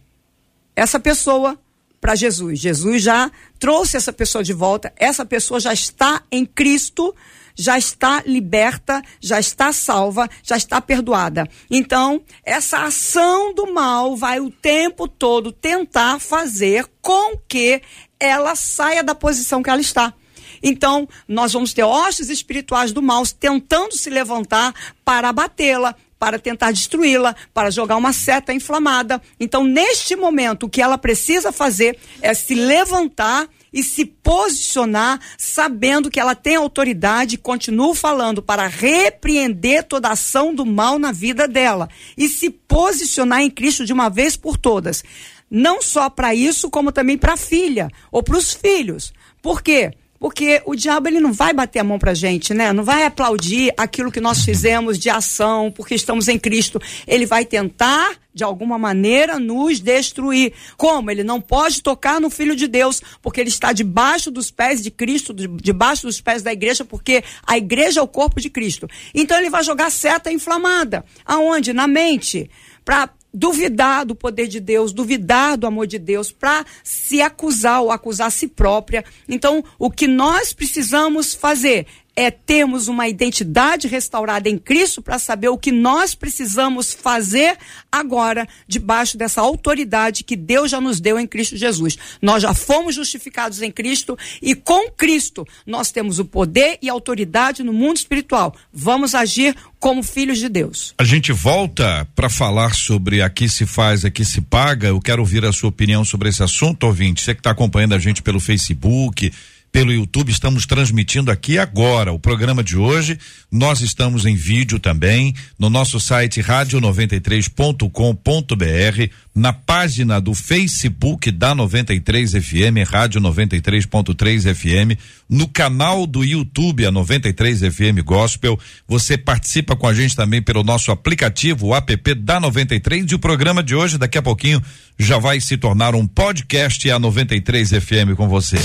essa 0.75 0.99
pessoa 0.99 1.59
para 2.01 2.15
Jesus. 2.15 2.59
Jesus 2.59 3.03
já 3.03 3.31
trouxe 3.59 3.97
essa 3.97 4.11
pessoa 4.11 4.43
de 4.43 4.53
volta, 4.53 4.91
essa 4.95 5.23
pessoa 5.23 5.59
já 5.59 5.73
está 5.73 6.23
em 6.31 6.43
Cristo 6.43 7.13
já 7.57 7.77
está 7.77 8.21
liberta, 8.25 9.01
já 9.19 9.39
está 9.39 9.73
salva, 9.73 10.29
já 10.43 10.55
está 10.55 10.79
perdoada. 10.79 11.49
Então, 11.69 12.21
essa 12.43 12.83
ação 12.83 13.53
do 13.53 13.73
mal 13.73 14.15
vai 14.15 14.39
o 14.39 14.51
tempo 14.51 15.07
todo 15.07 15.51
tentar 15.51 16.19
fazer 16.19 16.85
com 17.01 17.37
que 17.49 17.81
ela 18.19 18.55
saia 18.55 19.03
da 19.03 19.15
posição 19.15 19.63
que 19.63 19.69
ela 19.69 19.81
está. 19.81 20.13
Então, 20.61 21.07
nós 21.27 21.53
vamos 21.53 21.73
ter 21.73 21.83
hostes 21.83 22.29
espirituais 22.29 22.91
do 22.91 23.01
mal 23.01 23.23
tentando 23.39 23.93
se 23.93 24.09
levantar 24.09 24.73
para 25.03 25.29
abatê-la, 25.29 25.95
para 26.19 26.39
tentar 26.39 26.71
destruí-la, 26.71 27.35
para 27.53 27.69
jogar 27.69 27.95
uma 27.95 28.11
seta 28.11 28.53
inflamada. 28.53 29.21
Então, 29.39 29.63
neste 29.63 30.15
momento, 30.15 30.63
o 30.63 30.69
que 30.69 30.81
ela 30.81 30.97
precisa 30.97 31.51
fazer 31.51 31.97
é 32.21 32.33
se 32.33 32.55
levantar 32.55 33.47
e 33.71 33.83
se 33.83 34.05
posicionar 34.05 35.19
sabendo 35.37 36.09
que 36.09 36.19
ela 36.19 36.35
tem 36.35 36.55
autoridade, 36.55 37.37
continuo 37.37 37.93
falando, 37.93 38.41
para 38.41 38.67
repreender 38.67 39.83
toda 39.83 40.09
ação 40.09 40.53
do 40.53 40.65
mal 40.65 40.97
na 40.97 41.11
vida 41.11 41.47
dela 41.47 41.89
e 42.17 42.27
se 42.27 42.49
posicionar 42.49 43.41
em 43.41 43.49
Cristo 43.49 43.85
de 43.85 43.93
uma 43.93 44.09
vez 44.09 44.35
por 44.35 44.57
todas. 44.57 45.03
Não 45.49 45.81
só 45.81 46.09
para 46.09 46.35
isso, 46.35 46.69
como 46.69 46.91
também 46.91 47.17
para 47.17 47.33
a 47.33 47.37
filha 47.37 47.89
ou 48.11 48.21
para 48.21 48.37
os 48.37 48.53
filhos. 48.53 49.13
Por 49.41 49.61
quê? 49.61 49.93
Porque 50.19 50.61
o 50.65 50.75
diabo 50.75 51.07
ele 51.07 51.19
não 51.19 51.31
vai 51.31 51.53
bater 51.53 51.79
a 51.79 51.83
mão 51.83 51.99
pra 51.99 52.13
gente, 52.13 52.53
né? 52.53 52.73
Não 52.73 52.83
vai 52.83 53.03
aplaudir 53.03 53.73
aquilo 53.77 54.11
que 54.11 54.19
nós 54.19 54.43
fizemos 54.43 54.97
de 54.97 55.09
ação, 55.09 55.71
porque 55.71 55.95
estamos 55.95 56.27
em 56.27 56.39
Cristo. 56.39 56.81
Ele 57.07 57.25
vai 57.25 57.45
tentar, 57.45 58.15
de 58.33 58.43
alguma 58.43 58.77
maneira, 58.77 59.39
nos 59.39 59.79
destruir. 59.79 60.53
Como? 60.75 61.11
Ele 61.11 61.23
não 61.23 61.39
pode 61.39 61.81
tocar 61.81 62.19
no 62.19 62.29
Filho 62.29 62.55
de 62.55 62.67
Deus, 62.67 63.01
porque 63.21 63.39
ele 63.39 63.49
está 63.49 63.71
debaixo 63.71 64.31
dos 64.31 64.49
pés 64.49 64.81
de 64.81 64.89
Cristo, 64.89 65.33
debaixo 65.33 66.07
dos 66.07 66.19
pés 66.19 66.41
da 66.41 66.51
igreja, 66.51 66.83
porque 66.83 67.23
a 67.45 67.57
igreja 67.57 67.99
é 67.99 68.03
o 68.03 68.07
corpo 68.07 68.41
de 68.41 68.49
Cristo. 68.49 68.87
Então 69.13 69.37
ele 69.37 69.49
vai 69.49 69.63
jogar 69.63 69.91
seta 69.91 70.31
inflamada. 70.31 71.05
Aonde? 71.25 71.73
Na 71.73 71.87
mente. 71.87 72.49
Para 72.83 73.09
duvidar 73.37 74.03
do 74.03 74.15
poder 74.15 74.47
de 74.47 74.59
Deus, 74.59 74.91
duvidar 74.91 75.57
do 75.57 75.67
amor 75.67 75.85
de 75.85 75.99
Deus, 75.99 76.31
para 76.31 76.65
se 76.83 77.21
acusar 77.21 77.81
ou 77.81 77.91
acusar 77.91 78.27
a 78.27 78.31
si 78.31 78.47
própria. 78.47 79.05
Então, 79.29 79.63
o 79.77 79.91
que 79.91 80.07
nós 80.07 80.53
precisamos 80.53 81.35
fazer 81.35 81.85
é 82.17 82.31
termos 82.31 82.87
uma 82.87 83.07
identidade 83.07 83.87
restaurada 83.87 84.49
em 84.49 84.57
Cristo 84.57 85.03
para 85.03 85.19
saber 85.19 85.49
o 85.49 85.57
que 85.57 85.71
nós 85.71 86.15
precisamos 86.15 86.91
fazer 86.91 87.55
agora 87.91 88.47
debaixo 88.67 89.15
dessa 89.15 89.39
autoridade 89.39 90.23
que 90.23 90.35
Deus 90.35 90.71
já 90.71 90.81
nos 90.81 90.99
deu 90.99 91.19
em 91.19 91.27
Cristo 91.27 91.55
Jesus. 91.55 91.95
Nós 92.19 92.41
já 92.41 92.55
fomos 92.55 92.95
justificados 92.95 93.61
em 93.61 93.71
Cristo 93.71 94.17
e 94.41 94.55
com 94.55 94.89
Cristo 94.89 95.47
nós 95.63 95.91
temos 95.91 96.17
o 96.17 96.25
poder 96.25 96.79
e 96.81 96.89
autoridade 96.89 97.61
no 97.61 97.71
mundo 97.71 97.97
espiritual. 97.97 98.55
Vamos 98.73 99.13
agir 99.13 99.55
como 99.79 100.01
filhos 100.01 100.39
de 100.39 100.49
Deus. 100.49 100.95
A 100.97 101.03
gente 101.03 101.31
volta 101.31 102.07
para 102.15 102.31
falar 102.31 102.73
sobre 102.73 103.21
aqui 103.21 103.47
se 103.47 103.67
faz, 103.67 104.03
aqui 104.03 104.25
se 104.25 104.41
paga. 104.41 104.87
Eu 104.87 104.99
quero 104.99 105.21
ouvir 105.21 105.45
a 105.45 105.53
sua 105.53 105.69
opinião 105.69 106.03
sobre 106.03 106.29
esse 106.29 106.41
assunto, 106.41 106.85
ouvinte. 106.85 107.21
Você 107.21 107.35
que 107.35 107.41
está 107.41 107.51
acompanhando 107.51 107.93
a 107.93 107.99
gente 107.99 108.23
pelo 108.23 108.39
Facebook, 108.39 109.31
pelo 109.77 109.93
YouTube, 109.93 110.31
estamos 110.31 110.65
transmitindo 110.65 111.29
aqui 111.29 111.59
agora 111.59 112.11
o 112.11 112.17
programa 112.17 112.63
de 112.63 112.75
hoje. 112.75 113.19
Nós 113.51 113.79
estamos 113.79 114.25
em 114.25 114.33
vídeo 114.33 114.79
também 114.79 115.35
no 115.59 115.69
nosso 115.69 115.99
site 115.99 116.41
rádio93.com.br, 116.41 119.13
na 119.35 119.53
página 119.53 120.19
do 120.19 120.33
Facebook 120.33 121.29
da 121.29 121.53
93 121.53 122.31
FM, 122.31 122.89
Rádio 122.89 123.21
93.3 123.21 124.55
FM, 124.55 124.99
no 125.29 125.47
canal 125.47 126.07
do 126.07 126.23
YouTube 126.23 126.83
a 126.83 126.89
93 126.89 127.59
FM 127.59 128.01
Gospel. 128.03 128.59
Você 128.87 129.15
participa 129.15 129.75
com 129.75 129.85
a 129.85 129.93
gente 129.93 130.15
também 130.15 130.41
pelo 130.41 130.63
nosso 130.63 130.91
aplicativo, 130.91 131.67
o 131.67 131.75
app 131.75 132.15
da 132.15 132.39
93 132.39 133.11
e 133.11 133.13
o 133.13 133.19
programa 133.19 133.61
de 133.61 133.75
hoje 133.75 133.99
daqui 133.99 134.17
a 134.17 134.23
pouquinho 134.23 134.59
já 134.97 135.19
vai 135.19 135.39
se 135.39 135.55
tornar 135.55 135.93
um 135.93 136.07
podcast 136.07 136.89
a 136.89 136.97
93 136.97 137.69
FM 137.69 138.15
com 138.17 138.27
você. 138.27 138.57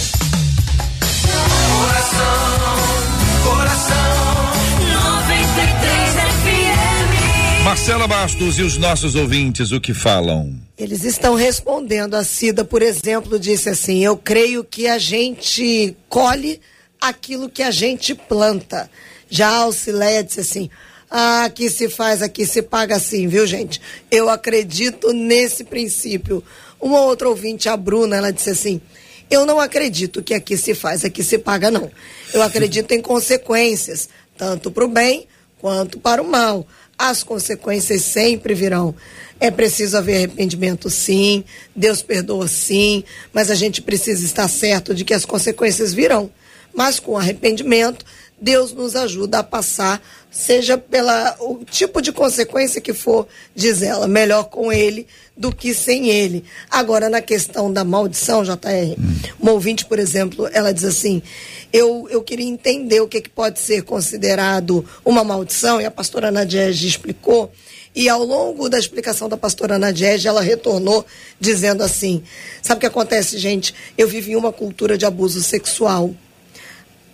Marcela 7.72 8.07
Bastos 8.07 8.59
e 8.59 8.62
os 8.62 8.77
nossos 8.77 9.14
ouvintes, 9.14 9.72
o 9.72 9.81
que 9.81 9.94
falam? 9.94 10.55
Eles 10.77 11.05
estão 11.05 11.35
respondendo. 11.35 12.14
A 12.14 12.22
Cida, 12.22 12.64
por 12.64 12.83
exemplo, 12.83 13.38
disse 13.38 13.68
assim: 13.70 14.05
Eu 14.05 14.16
creio 14.16 14.62
que 14.62 14.87
a 14.87 14.98
gente 14.98 15.96
colhe 16.09 16.61
aquilo 17.01 17.48
que 17.48 17.62
a 17.62 17.70
gente 17.70 18.14
planta. 18.14 18.90
Já 19.29 19.48
a 19.48 19.57
Alcileia 19.62 20.22
disse 20.22 20.40
assim: 20.40 20.70
Ah, 21.11 21.44
aqui 21.44 21.70
se 21.70 21.88
faz, 21.88 22.20
aqui 22.20 22.44
se 22.44 22.62
paga 22.62 22.96
assim, 22.96 23.27
viu, 23.27 23.46
gente? 23.46 23.81
Eu 24.11 24.29
acredito 24.29 25.12
nesse 25.12 25.64
princípio. 25.64 26.44
Uma 26.81 27.01
outra 27.01 27.29
ouvinte, 27.29 27.68
a 27.68 27.77
Bruna, 27.77 28.16
ela 28.16 28.33
disse 28.33 28.51
assim: 28.51 28.81
Eu 29.33 29.47
não 29.47 29.59
acredito 29.59 30.23
que 30.23 30.35
aqui 30.35 30.57
se 30.57 30.75
faz, 30.75 31.05
aqui 31.05 31.25
se 31.25 31.38
paga, 31.38 31.71
não. 31.71 31.90
Eu 32.35 32.42
acredito 32.42 32.92
em 32.92 33.01
consequências, 33.01 34.09
tanto 34.37 34.71
para 34.71 34.85
o 34.85 34.88
bem 34.88 35.27
quanto 35.59 35.99
para 35.99 36.23
o 36.23 36.29
mal 36.29 36.66
as 37.03 37.23
consequências 37.23 38.03
sempre 38.03 38.55
virão. 38.55 38.95
É 39.40 39.51
preciso 39.51 39.97
haver 39.97 40.16
arrependimento, 40.18 40.88
sim. 40.88 41.45
Deus 41.75 42.01
perdoa, 42.01 42.47
sim. 42.47 43.03
Mas 43.33 43.51
a 43.51 43.57
gente 43.57 43.83
precisa 43.83 44.25
estar 44.25 44.47
certo 44.47 44.95
de 44.95 45.05
que 45.05 45.12
as 45.12 45.25
consequências 45.25 45.92
virão. 45.92 46.31
Mas 46.73 47.01
com 47.01 47.18
arrependimento, 47.18 48.07
Deus 48.43 48.73
nos 48.73 48.97
ajuda 48.97 49.39
a 49.39 49.43
passar, 49.45 50.03
seja 50.29 50.77
pela 50.77 51.37
o 51.39 51.65
tipo 51.65 52.03
de 52.03 52.11
consequência 52.11 52.81
que 52.81 52.93
for, 52.93 53.29
diz 53.55 53.83
ela, 53.83 54.09
melhor 54.09 54.47
com 54.47 54.73
ele 54.73 55.07
do 55.37 55.55
que 55.55 55.73
sem 55.73 56.09
ele. 56.09 56.43
Agora, 56.69 57.09
na 57.09 57.21
questão 57.23 57.73
da 57.73 57.85
maldição, 57.85 58.43
JR, 58.43 58.99
uma 59.39 59.53
ouvinte, 59.53 59.87
por 59.87 59.97
exemplo, 59.97 60.49
ela 60.53 60.75
diz 60.75 60.83
assim: 60.83 61.23
eu, 61.73 62.09
eu 62.11 62.21
queria 62.21 62.45
entender 62.45 63.01
o 63.01 63.07
que, 63.07 63.21
que 63.21 63.31
pode 63.31 63.61
ser 63.61 63.83
considerado 63.83 64.85
uma 65.05 65.23
maldição, 65.23 65.81
e 65.81 65.85
a 65.85 65.91
pastora 65.91 66.33
Nadiege 66.33 66.89
explicou. 66.89 67.53
E 67.95 68.09
ao 68.09 68.25
longo 68.25 68.69
da 68.69 68.79
explicação 68.79 69.29
da 69.29 69.37
pastora 69.37 69.79
Nadiege, 69.79 70.27
ela 70.27 70.41
retornou 70.41 71.07
dizendo 71.39 71.85
assim: 71.85 72.25
sabe 72.61 72.79
o 72.79 72.81
que 72.81 72.87
acontece, 72.87 73.39
gente? 73.39 73.73
Eu 73.97 74.09
vivi 74.09 74.35
uma 74.35 74.53
cultura 74.53 74.99
de 74.99 75.07
abuso 75.07 75.41
sexual 75.41 76.13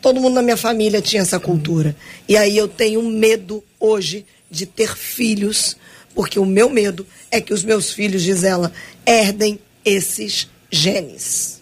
todo 0.00 0.20
mundo 0.20 0.34
na 0.34 0.42
minha 0.42 0.56
família 0.56 1.00
tinha 1.00 1.22
essa 1.22 1.38
cultura. 1.38 1.94
E 2.28 2.36
aí 2.36 2.56
eu 2.56 2.68
tenho 2.68 3.02
medo 3.02 3.62
hoje 3.78 4.24
de 4.50 4.66
ter 4.66 4.96
filhos, 4.96 5.76
porque 6.14 6.38
o 6.38 6.46
meu 6.46 6.70
medo 6.70 7.06
é 7.30 7.40
que 7.40 7.52
os 7.52 7.64
meus 7.64 7.92
filhos, 7.92 8.22
diz 8.22 8.44
ela, 8.44 8.72
herdem 9.06 9.58
esses 9.84 10.48
genes. 10.70 11.60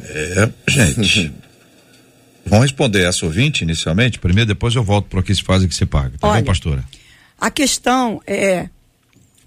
É, 0.00 0.48
gente. 0.68 1.32
Vamos 2.44 2.64
responder 2.64 3.06
essa 3.06 3.26
ouvinte 3.26 3.62
inicialmente, 3.62 4.18
primeiro, 4.18 4.48
depois 4.48 4.74
eu 4.74 4.82
volto 4.82 5.06
para 5.08 5.20
o 5.20 5.22
que 5.22 5.34
se 5.34 5.42
faz 5.42 5.62
e 5.62 5.68
que 5.68 5.74
se 5.74 5.84
paga. 5.84 6.16
Tá 6.18 6.28
Olha, 6.28 6.40
bom, 6.40 6.46
pastora? 6.46 6.82
A 7.38 7.50
questão 7.50 8.22
é 8.26 8.68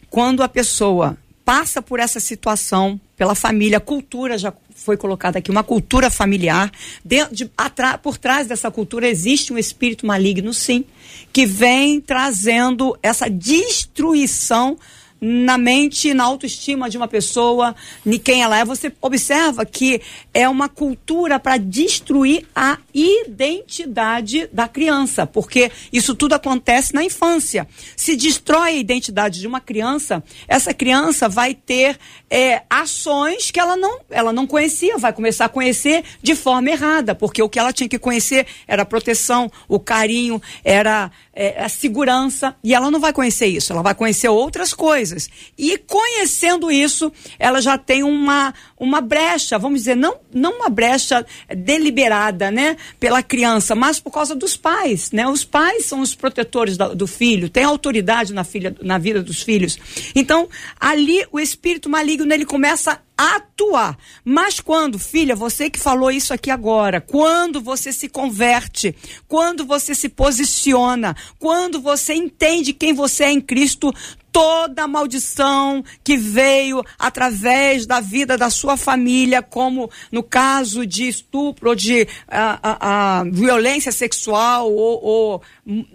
quando 0.10 0.44
a 0.44 0.50
pessoa 0.50 1.18
passa 1.52 1.82
por 1.82 2.00
essa 2.00 2.18
situação, 2.18 2.98
pela 3.18 3.36
família, 3.36 3.78
cultura 3.78 4.38
já 4.38 4.54
foi 4.74 4.96
colocada 4.96 5.38
aqui, 5.38 5.52
uma 5.52 5.66
cultura 5.66 6.10
familiar. 6.10 6.72
De, 7.04 7.26
de, 7.30 7.52
atra, 7.58 7.98
por 7.98 8.18
trás 8.18 8.48
dessa 8.48 8.72
cultura 8.72 9.06
existe 9.06 9.52
um 9.52 9.58
espírito 9.58 10.06
maligno, 10.06 10.54
sim, 10.54 10.86
que 11.34 11.46
vem 11.46 12.00
trazendo 12.00 12.98
essa 13.04 13.30
destruição 13.30 14.78
na 15.24 15.56
mente, 15.56 16.16
na 16.16 16.24
autoestima 16.24 16.90
de 16.90 16.98
uma 16.98 17.08
pessoa, 17.08 17.76
de 18.04 18.18
quem 18.18 18.42
ela 18.42 18.58
é. 18.58 18.66
Você 18.66 18.92
observa 19.00 19.64
que 19.64 20.02
é 20.34 20.50
uma 20.50 20.68
cultura 20.68 21.40
para 21.40 21.58
destruir 21.58 22.48
a 22.56 22.80
identidade 22.92 24.50
da 24.52 24.68
criança, 24.68 25.28
porque 25.28 25.72
isso 25.94 26.16
tudo 26.16 26.34
acontece 26.34 26.96
na 26.96 27.04
infância. 27.04 27.68
Se 27.96 28.16
destrói 28.16 28.70
a 28.70 28.78
identidade 28.78 29.40
de 29.40 29.46
uma 29.46 29.62
criança, 29.62 30.24
essa 30.48 30.74
criança 30.74 31.30
vai 31.30 31.54
ter 31.54 32.00
é, 32.28 32.64
ações 32.68 33.52
que 33.52 33.60
ela 33.60 33.78
não, 33.78 34.00
ela 34.10 34.34
não 34.34 34.48
conhecia, 34.48 34.98
vai 34.98 35.14
começar 35.14 35.46
a 35.46 35.50
conhecer 35.50 36.04
de 36.24 36.34
forma 36.34 36.72
errada, 36.72 37.14
porque 37.14 37.44
o 37.44 37.50
que 37.50 37.60
ela 37.60 37.72
tinha 37.72 37.88
que 37.88 38.00
conhecer 38.00 38.48
era 38.68 38.82
a 38.82 38.86
proteção, 38.86 39.52
o 39.68 39.80
carinho, 39.80 40.42
era 40.64 41.12
é, 41.34 41.64
a 41.64 41.70
segurança, 41.70 42.56
e 42.64 42.74
ela 42.74 42.90
não 42.90 43.00
vai 43.00 43.14
conhecer 43.14 43.48
isso, 43.48 43.72
ela 43.72 43.84
vai 43.84 43.94
conhecer 43.94 44.28
outras 44.28 44.74
coisas. 44.74 45.11
E 45.58 45.78
conhecendo 45.78 46.72
isso, 46.72 47.12
ela 47.38 47.62
já 47.62 47.78
tem 47.78 48.04
uma, 48.04 48.54
uma 48.80 49.02
brecha, 49.02 49.58
vamos 49.58 49.82
dizer, 49.82 49.96
não, 49.96 50.18
não 50.34 50.54
uma 50.54 50.70
brecha 50.70 51.26
deliberada, 51.56 52.52
né, 52.52 52.78
pela 53.00 53.22
criança, 53.24 53.76
mas 53.76 54.00
por 54.00 54.12
causa 54.12 54.36
dos 54.36 54.58
pais, 54.58 55.12
né? 55.12 55.28
Os 55.28 55.44
pais 55.44 55.86
são 55.86 56.02
os 56.02 56.16
protetores 56.16 56.78
do, 56.78 56.96
do 56.96 57.08
filho, 57.08 57.50
tem 57.50 57.64
autoridade 57.64 58.34
na, 58.34 58.44
filha, 58.44 58.76
na 58.82 58.98
vida 58.98 59.22
dos 59.22 59.42
filhos. 59.42 59.78
Então, 60.16 60.48
ali 60.80 61.26
o 61.32 61.40
espírito 61.40 61.90
maligno 61.90 62.32
ele 62.34 62.46
começa 62.46 63.00
a 63.18 63.36
atuar. 63.36 63.98
Mas 64.26 64.60
quando, 64.60 64.98
filha, 64.98 65.36
você 65.36 65.70
que 65.70 65.80
falou 65.80 66.10
isso 66.10 66.34
aqui 66.34 66.50
agora, 66.50 67.00
quando 67.00 67.62
você 67.62 67.94
se 67.94 68.10
converte, 68.10 68.96
quando 69.28 69.64
você 69.64 69.94
se 69.94 70.10
posiciona, 70.10 71.16
quando 71.38 71.80
você 71.80 72.14
entende 72.14 72.74
quem 72.74 72.94
você 72.94 73.26
é 73.26 73.32
em 73.32 73.40
Cristo, 73.40 73.94
toda 74.32 74.84
a 74.84 74.88
maldição 74.88 75.84
que 76.04 76.18
veio 76.18 76.84
através 76.98 77.86
da 77.86 78.00
vida 78.00 78.38
da 78.38 78.50
sua 78.50 78.78
família, 78.78 79.42
como 79.42 79.90
no 80.12 80.24
caso 80.24 80.86
de 80.86 81.08
estupro 81.08 81.76
de 81.76 82.08
a, 82.28 82.60
a, 82.62 83.20
a 83.20 83.24
violência 83.26 83.92
sexual 83.92 84.72
ou, 84.72 85.04
ou 85.04 85.44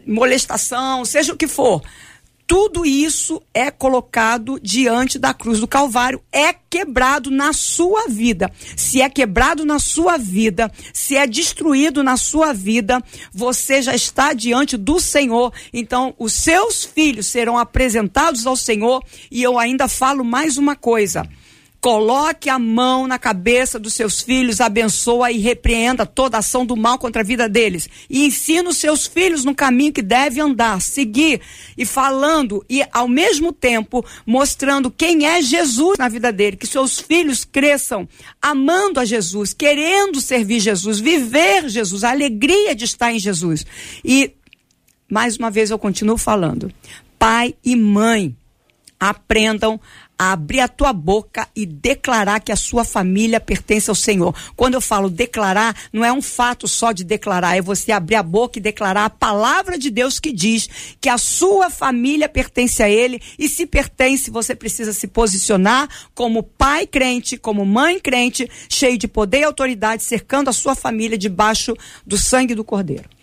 molestação, 0.06 1.04
seja 1.04 1.32
o 1.32 1.36
que 1.36 1.46
for 1.46 1.82
tudo 2.46 2.86
isso 2.86 3.42
é 3.52 3.70
colocado 3.70 4.60
diante 4.62 5.18
da 5.18 5.34
cruz 5.34 5.58
do 5.58 5.66
Calvário, 5.66 6.22
é 6.30 6.52
quebrado 6.52 7.30
na 7.30 7.52
sua 7.52 8.06
vida. 8.08 8.50
Se 8.76 9.02
é 9.02 9.10
quebrado 9.10 9.64
na 9.64 9.80
sua 9.80 10.16
vida, 10.16 10.70
se 10.92 11.16
é 11.16 11.26
destruído 11.26 12.04
na 12.04 12.16
sua 12.16 12.52
vida, 12.52 13.02
você 13.32 13.82
já 13.82 13.94
está 13.94 14.32
diante 14.32 14.76
do 14.76 15.00
Senhor. 15.00 15.52
Então, 15.72 16.14
os 16.18 16.34
seus 16.34 16.84
filhos 16.84 17.26
serão 17.26 17.58
apresentados 17.58 18.46
ao 18.46 18.54
Senhor. 18.54 19.02
E 19.30 19.42
eu 19.42 19.58
ainda 19.58 19.88
falo 19.88 20.24
mais 20.24 20.56
uma 20.56 20.76
coisa. 20.76 21.28
Coloque 21.86 22.50
a 22.50 22.58
mão 22.58 23.06
na 23.06 23.16
cabeça 23.16 23.78
dos 23.78 23.94
seus 23.94 24.20
filhos, 24.20 24.60
abençoa 24.60 25.30
e 25.30 25.38
repreenda 25.38 26.04
toda 26.04 26.36
ação 26.36 26.66
do 26.66 26.76
mal 26.76 26.98
contra 26.98 27.22
a 27.22 27.24
vida 27.24 27.48
deles. 27.48 27.88
E 28.10 28.26
ensina 28.26 28.70
os 28.70 28.78
seus 28.78 29.06
filhos 29.06 29.44
no 29.44 29.54
caminho 29.54 29.92
que 29.92 30.02
deve 30.02 30.40
andar, 30.40 30.80
seguir 30.80 31.40
e 31.78 31.86
falando 31.86 32.66
e 32.68 32.84
ao 32.92 33.06
mesmo 33.06 33.52
tempo 33.52 34.04
mostrando 34.26 34.90
quem 34.90 35.28
é 35.28 35.40
Jesus 35.40 35.96
na 35.96 36.08
vida 36.08 36.32
dele, 36.32 36.56
que 36.56 36.66
seus 36.66 36.98
filhos 36.98 37.44
cresçam 37.44 38.08
amando 38.42 38.98
a 38.98 39.04
Jesus, 39.04 39.52
querendo 39.52 40.20
servir 40.20 40.58
Jesus, 40.58 40.98
viver 40.98 41.68
Jesus, 41.68 42.02
a 42.02 42.10
alegria 42.10 42.74
de 42.74 42.84
estar 42.84 43.12
em 43.12 43.20
Jesus. 43.20 43.64
E 44.04 44.32
mais 45.08 45.36
uma 45.36 45.52
vez 45.52 45.70
eu 45.70 45.78
continuo 45.78 46.18
falando. 46.18 46.68
Pai 47.16 47.54
e 47.64 47.76
mãe, 47.76 48.34
aprendam 48.98 49.80
a 50.18 50.32
abrir 50.32 50.60
a 50.60 50.68
tua 50.68 50.92
boca 50.92 51.48
e 51.54 51.66
declarar 51.66 52.40
que 52.40 52.52
a 52.52 52.56
sua 52.56 52.84
família 52.84 53.40
pertence 53.40 53.90
ao 53.90 53.94
Senhor. 53.94 54.34
Quando 54.54 54.74
eu 54.74 54.80
falo 54.80 55.10
declarar, 55.10 55.76
não 55.92 56.04
é 56.04 56.12
um 56.12 56.22
fato 56.22 56.66
só 56.66 56.92
de 56.92 57.04
declarar, 57.04 57.56
é 57.56 57.60
você 57.60 57.92
abrir 57.92 58.16
a 58.16 58.22
boca 58.22 58.58
e 58.58 58.62
declarar 58.62 59.04
a 59.04 59.10
palavra 59.10 59.78
de 59.78 59.90
Deus 59.90 60.18
que 60.18 60.32
diz 60.32 60.68
que 61.00 61.08
a 61.08 61.18
sua 61.18 61.70
família 61.70 62.28
pertence 62.28 62.82
a 62.82 62.88
Ele 62.88 63.20
e 63.38 63.48
se 63.48 63.66
pertence, 63.66 64.30
você 64.30 64.54
precisa 64.54 64.92
se 64.92 65.06
posicionar 65.06 65.88
como 66.14 66.42
pai 66.42 66.86
crente, 66.86 67.36
como 67.36 67.64
mãe 67.64 68.00
crente, 68.00 68.48
cheio 68.68 68.98
de 68.98 69.08
poder 69.08 69.40
e 69.40 69.44
autoridade, 69.44 70.02
cercando 70.02 70.48
a 70.48 70.52
sua 70.52 70.74
família 70.74 71.18
debaixo 71.18 71.74
do 72.06 72.16
sangue 72.16 72.54
do 72.54 72.64
Cordeiro. 72.64 73.15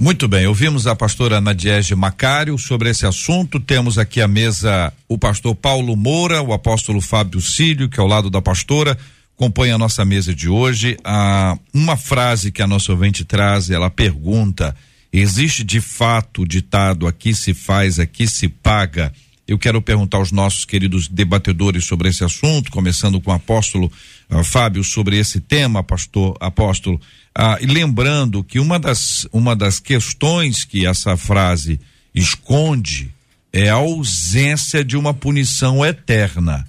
Muito 0.00 0.28
bem, 0.28 0.46
ouvimos 0.46 0.86
a 0.86 0.94
pastora 0.94 1.40
Nadiege 1.40 1.92
Macário 1.96 2.56
sobre 2.56 2.88
esse 2.88 3.04
assunto. 3.04 3.58
Temos 3.58 3.98
aqui 3.98 4.20
à 4.20 4.28
mesa 4.28 4.92
o 5.08 5.18
pastor 5.18 5.56
Paulo 5.56 5.96
Moura, 5.96 6.40
o 6.40 6.52
apóstolo 6.52 7.00
Fábio 7.00 7.40
Cílio, 7.40 7.88
que 7.88 7.98
é 7.98 8.00
ao 8.00 8.06
lado 8.06 8.30
da 8.30 8.40
pastora, 8.40 8.96
compõe 9.34 9.72
a 9.72 9.76
nossa 9.76 10.04
mesa 10.04 10.32
de 10.32 10.48
hoje. 10.48 10.96
Ah, 11.02 11.58
uma 11.74 11.96
frase 11.96 12.52
que 12.52 12.62
a 12.62 12.66
nossa 12.68 12.92
ouvinte 12.92 13.24
traz, 13.24 13.70
ela 13.70 13.90
pergunta: 13.90 14.72
existe 15.12 15.64
de 15.64 15.80
fato 15.80 16.42
o 16.42 16.46
ditado 16.46 17.08
aqui 17.08 17.34
se 17.34 17.52
faz, 17.52 17.98
aqui 17.98 18.28
se 18.28 18.46
paga? 18.48 19.12
Eu 19.48 19.58
quero 19.58 19.82
perguntar 19.82 20.18
aos 20.18 20.30
nossos 20.30 20.64
queridos 20.64 21.08
debatedores 21.08 21.86
sobre 21.86 22.08
esse 22.08 22.22
assunto, 22.22 22.70
começando 22.70 23.20
com 23.20 23.32
o 23.32 23.34
apóstolo 23.34 23.90
uh, 24.30 24.44
Fábio 24.44 24.84
sobre 24.84 25.18
esse 25.18 25.40
tema, 25.40 25.82
pastor 25.82 26.36
apóstolo. 26.38 27.00
Ah, 27.40 27.56
e 27.60 27.66
lembrando 27.66 28.42
que 28.42 28.58
uma 28.58 28.80
das, 28.80 29.28
uma 29.32 29.54
das 29.54 29.78
questões 29.78 30.64
que 30.64 30.84
essa 30.84 31.16
frase 31.16 31.78
esconde 32.12 33.14
é 33.52 33.70
a 33.70 33.74
ausência 33.74 34.84
de 34.84 34.96
uma 34.96 35.14
punição 35.14 35.86
eterna. 35.86 36.66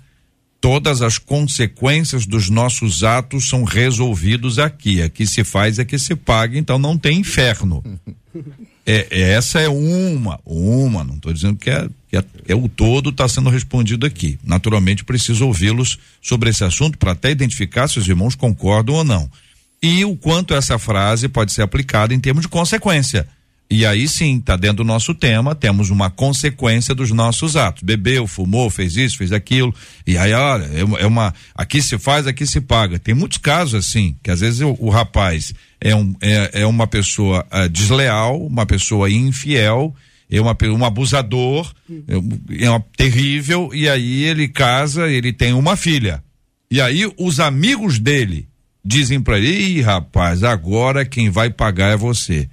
Todas 0.62 1.01
as 1.01 1.17
consequências 1.17 2.27
dos 2.27 2.51
nossos 2.51 3.03
atos 3.03 3.49
são 3.49 3.63
resolvidos 3.63 4.60
aqui. 4.60 5.01
Aqui 5.01 5.25
se 5.25 5.43
faz, 5.43 5.79
aqui 5.79 5.97
se 5.97 6.15
paga, 6.15 6.55
então 6.60 6.77
não 6.77 6.99
tem 6.99 7.17
inferno. 7.17 7.84
É, 8.86 9.08
essa 9.32 9.60
é 9.60 9.69
uma, 9.69 10.39
uma, 10.45 11.03
não 11.03 11.15
estou 11.15 11.34
dizendo 11.34 11.58
que 11.58 11.69
é, 11.71 11.88
que 12.10 12.17
é, 12.17 12.23
é, 12.47 12.55
o 12.55 12.69
todo 12.69 13.10
está 13.10 13.27
sendo 13.27 13.49
respondido 13.49 14.05
aqui. 14.05 14.38
Naturalmente, 14.43 15.03
preciso 15.03 15.47
ouvi-los 15.47 15.97
sobre 16.21 16.51
esse 16.51 16.63
assunto 16.63 16.97
para 16.97 17.13
até 17.13 17.32
identificar 17.32 17.88
se 17.88 17.97
os 17.97 18.08
irmãos 18.08 18.36
concordam 18.36 18.95
ou 18.95 19.03
não 19.03 19.29
e 19.81 20.03
o 20.05 20.15
quanto 20.15 20.53
essa 20.53 20.77
frase 20.77 21.27
pode 21.29 21.53
ser 21.53 21.61
aplicada 21.61 22.13
em 22.13 22.19
termos 22.19 22.43
de 22.43 22.49
consequência. 22.49 23.27
E 23.71 23.85
aí 23.85 24.07
sim, 24.07 24.39
está 24.39 24.55
dentro 24.55 24.77
do 24.77 24.83
nosso 24.83 25.13
tema, 25.13 25.53
temos 25.53 25.91
uma 25.91 26.09
consequência 26.09 26.95
dos 26.95 27.11
nossos 27.11 27.55
atos. 27.55 27.83
Bebeu, 27.83 28.25
fumou, 28.25 28.67
fez 28.71 28.97
isso, 28.97 29.17
fez 29.17 29.31
aquilo. 29.31 29.73
E 30.07 30.17
aí, 30.17 30.33
olha, 30.33 30.65
é, 30.65 31.04
é 31.04 31.06
uma. 31.06 31.31
Aqui 31.54 31.79
se 31.79 31.99
faz, 31.99 32.25
aqui 32.25 32.47
se 32.47 32.60
paga. 32.62 32.97
Tem 32.97 33.13
muitos 33.13 33.37
casos 33.37 33.75
assim, 33.75 34.15
que 34.23 34.31
às 34.31 34.39
vezes 34.39 34.62
o, 34.62 34.75
o 34.79 34.89
rapaz 34.89 35.54
é, 35.79 35.95
um, 35.95 36.15
é, 36.19 36.62
é 36.62 36.65
uma 36.65 36.87
pessoa 36.87 37.45
uh, 37.54 37.69
desleal, 37.69 38.43
uma 38.43 38.65
pessoa 38.65 39.08
infiel, 39.08 39.95
é 40.31 40.41
uma, 40.41 40.58
um 40.63 40.83
abusador, 40.83 41.71
é, 42.08 42.65
é 42.65 42.69
uma 42.71 42.83
terrível, 42.97 43.69
e 43.71 43.87
aí 43.87 44.23
ele 44.23 44.47
casa, 44.47 45.08
ele 45.08 45.31
tem 45.31 45.54
uma 45.54 45.77
filha. 45.77 46.23
E 46.71 46.81
aí 46.81 47.08
os 47.19 47.39
amigos 47.39 47.99
dele 47.99 48.48
dizem 48.84 49.21
para 49.21 49.38
ele, 49.38 49.50
Ih, 49.50 49.82
rapaz, 49.82 50.44
agora 50.44 51.06
quem 51.06 51.30
vai 51.30 51.50
pagar 51.50 51.94
é 51.94 51.98
você. 51.98 52.50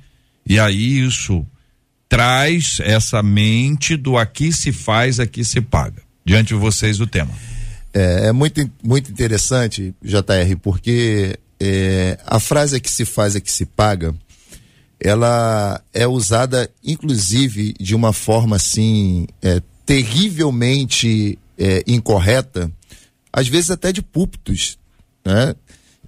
E 0.47 0.59
aí 0.59 1.01
isso 1.01 1.45
traz 2.09 2.79
essa 2.81 3.22
mente 3.22 3.97
do 3.97 4.16
aqui 4.16 4.53
se 4.53 4.72
faz, 4.72 5.18
aqui 5.18 5.45
se 5.45 5.61
paga. 5.61 6.03
Diante 6.24 6.49
de 6.49 6.55
vocês 6.55 7.01
o 7.01 7.07
tema. 7.07 7.33
É, 7.93 8.27
é 8.27 8.33
muito, 8.33 8.68
muito 8.83 9.11
interessante, 9.11 9.95
JR, 10.03 10.57
porque 10.61 11.39
é, 11.59 12.18
a 12.27 12.39
frase 12.39 12.81
que 12.81 12.91
se 12.91 13.05
faz 13.05 13.39
que 13.39 13.51
se 13.51 13.64
paga, 13.64 14.14
ela 15.01 15.81
é 15.93 16.07
usada, 16.07 16.70
inclusive, 16.83 17.74
de 17.79 17.95
uma 17.95 18.12
forma 18.12 18.57
assim, 18.57 19.27
é, 19.43 19.62
terrivelmente 19.85 21.39
é, 21.59 21.83
incorreta, 21.87 22.70
às 23.33 23.49
vezes 23.49 23.70
até 23.70 23.93
de 23.93 24.03
púlpitos, 24.03 24.79
né? 25.24 25.55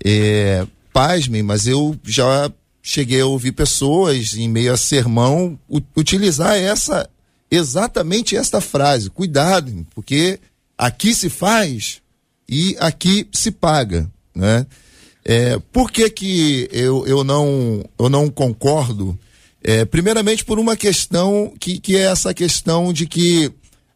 É, 0.04 0.66
pasmem, 0.92 1.42
mas 1.42 1.66
eu 1.66 1.96
já 2.04 2.50
cheguei 2.82 3.20
a 3.20 3.26
ouvir 3.26 3.52
pessoas 3.52 4.34
em 4.34 4.48
meio 4.48 4.72
a 4.72 4.76
sermão 4.76 5.58
utilizar 5.96 6.56
essa 6.56 7.08
exatamente 7.50 8.36
esta 8.36 8.60
frase. 8.60 9.10
Cuidado, 9.10 9.86
porque 9.94 10.38
aqui 10.76 11.14
se 11.14 11.28
faz 11.28 12.00
e 12.48 12.76
aqui 12.78 13.28
se 13.32 13.50
paga, 13.50 14.10
né? 14.34 14.66
É, 15.24 15.58
por 15.72 15.90
que 15.90 16.08
que 16.08 16.68
eu, 16.72 17.06
eu, 17.06 17.22
não, 17.22 17.84
eu 17.98 18.08
não 18.08 18.30
concordo? 18.30 19.18
É, 19.62 19.84
primeiramente 19.84 20.44
por 20.44 20.58
uma 20.58 20.76
questão 20.76 21.52
que, 21.60 21.78
que 21.78 21.96
é 21.96 22.02
essa 22.02 22.32
questão 22.32 22.92
de 22.92 23.06
que 23.06 23.52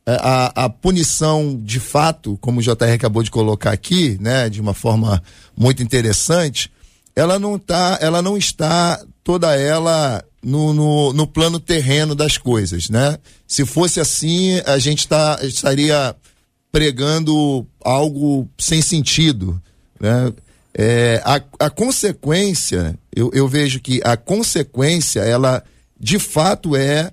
a, 0.07 0.64
a 0.64 0.68
punição 0.68 1.59
de 1.62 1.78
fato, 1.78 2.36
como 2.40 2.61
o 2.61 2.62
JR 2.62 2.92
acabou 2.94 3.22
de 3.22 3.30
colocar 3.30 3.70
aqui, 3.70 4.18
né, 4.20 4.48
de 4.48 4.61
uma 4.61 4.74
forma 4.74 5.22
muito 5.57 5.82
interessante, 5.82 6.70
ela 7.14 7.38
não 7.38 7.59
tá, 7.59 7.98
ela 8.00 8.20
não 8.20 8.36
está 8.36 9.00
toda 9.22 9.55
ela 9.57 10.24
no, 10.42 10.72
no, 10.72 11.12
no 11.12 11.26
plano 11.26 11.61
terreno 11.61 12.14
das 12.14 12.36
coisas, 12.36 12.88
né? 12.88 13.16
Se 13.46 13.64
fosse 13.64 14.00
assim, 14.00 14.61
a 14.66 14.78
gente 14.78 15.07
tá, 15.07 15.38
estaria 15.42 16.16
pregando 16.72 17.66
algo 17.84 18.48
sem 18.59 18.82
sentido, 18.82 19.61
né? 20.00 20.32
É, 20.74 21.20
a, 21.24 21.66
a 21.66 21.70
consequência, 21.70 22.98
eu, 23.14 23.30
eu 23.34 23.46
vejo 23.46 23.78
que 23.78 24.00
a 24.03 24.16
consequência, 24.16 25.20
ela 25.20 25.62
de 26.00 26.18
fato 26.18 26.74
é 26.74 27.12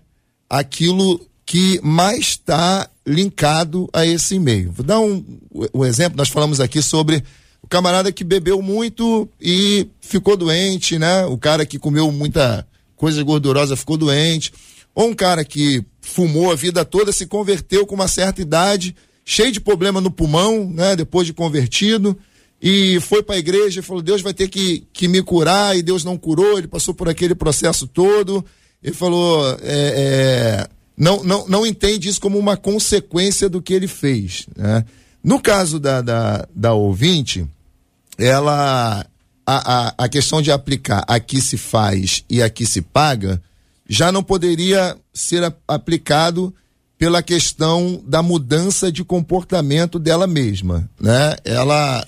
aquilo 0.49 1.28
que 1.49 1.81
mais 1.81 2.19
está 2.19 2.87
linkado 3.07 3.89
a 3.91 4.05
esse 4.05 4.35
e-mail. 4.35 4.71
Vou 4.71 4.85
dar 4.85 4.99
um, 4.99 5.25
um 5.73 5.83
exemplo, 5.83 6.15
nós 6.15 6.29
falamos 6.29 6.59
aqui 6.59 6.79
sobre 6.79 7.23
o 7.59 7.67
camarada 7.67 8.11
que 8.11 8.23
bebeu 8.23 8.61
muito 8.61 9.27
e 9.41 9.87
ficou 9.99 10.37
doente, 10.37 10.99
né? 10.99 11.25
O 11.25 11.39
cara 11.39 11.65
que 11.65 11.79
comeu 11.79 12.11
muita 12.11 12.67
coisa 12.95 13.23
gordurosa 13.23 13.75
ficou 13.75 13.97
doente. 13.97 14.53
Ou 14.93 15.07
um 15.07 15.15
cara 15.15 15.43
que 15.43 15.83
fumou 15.99 16.51
a 16.51 16.55
vida 16.55 16.85
toda, 16.85 17.11
se 17.11 17.25
converteu 17.25 17.83
com 17.83 17.95
uma 17.95 18.07
certa 18.07 18.43
idade, 18.43 18.95
cheio 19.25 19.51
de 19.51 19.59
problema 19.59 19.99
no 19.99 20.11
pulmão, 20.11 20.69
né? 20.71 20.95
Depois 20.95 21.25
de 21.25 21.33
convertido 21.33 22.15
e 22.61 22.99
foi 22.99 23.23
para 23.23 23.33
a 23.33 23.39
igreja 23.39 23.79
e 23.79 23.83
falou: 23.83 24.03
Deus 24.03 24.21
vai 24.21 24.35
ter 24.35 24.49
que, 24.49 24.85
que 24.93 25.07
me 25.07 25.23
curar, 25.23 25.75
e 25.75 25.81
Deus 25.81 26.03
não 26.03 26.15
curou, 26.15 26.59
ele 26.59 26.67
passou 26.67 26.93
por 26.93 27.09
aquele 27.09 27.33
processo 27.33 27.87
todo. 27.87 28.45
Ele 28.83 28.93
falou: 28.93 29.49
é, 29.63 30.67
é, 30.67 30.67
não, 30.99 31.23
não, 31.23 31.47
não 31.47 31.65
entende 31.65 32.09
isso 32.09 32.19
como 32.19 32.37
uma 32.37 32.57
consequência 32.57 33.47
do 33.47 33.61
que 33.61 33.73
ele 33.73 33.87
fez. 33.87 34.45
Né? 34.55 34.83
No 35.23 35.39
caso 35.39 35.79
da, 35.79 36.01
da, 36.01 36.45
da 36.53 36.73
ouvinte, 36.73 37.47
ela. 38.17 39.05
A, 39.51 39.87
a, 39.87 39.93
a 40.05 40.07
questão 40.07 40.43
de 40.43 40.51
aplicar 40.51 41.03
aqui 41.07 41.41
se 41.41 41.57
faz 41.57 42.23
e 42.29 42.39
aqui 42.39 42.67
se 42.67 42.83
paga 42.83 43.41
já 43.89 44.11
não 44.11 44.21
poderia 44.21 44.95
ser 45.11 45.43
a, 45.43 45.51
aplicado 45.67 46.53
pela 46.99 47.23
questão 47.23 47.99
da 48.05 48.21
mudança 48.21 48.91
de 48.91 49.03
comportamento 49.03 49.97
dela 49.97 50.27
mesma, 50.27 50.87
né? 51.01 51.35
Ela 51.43 52.05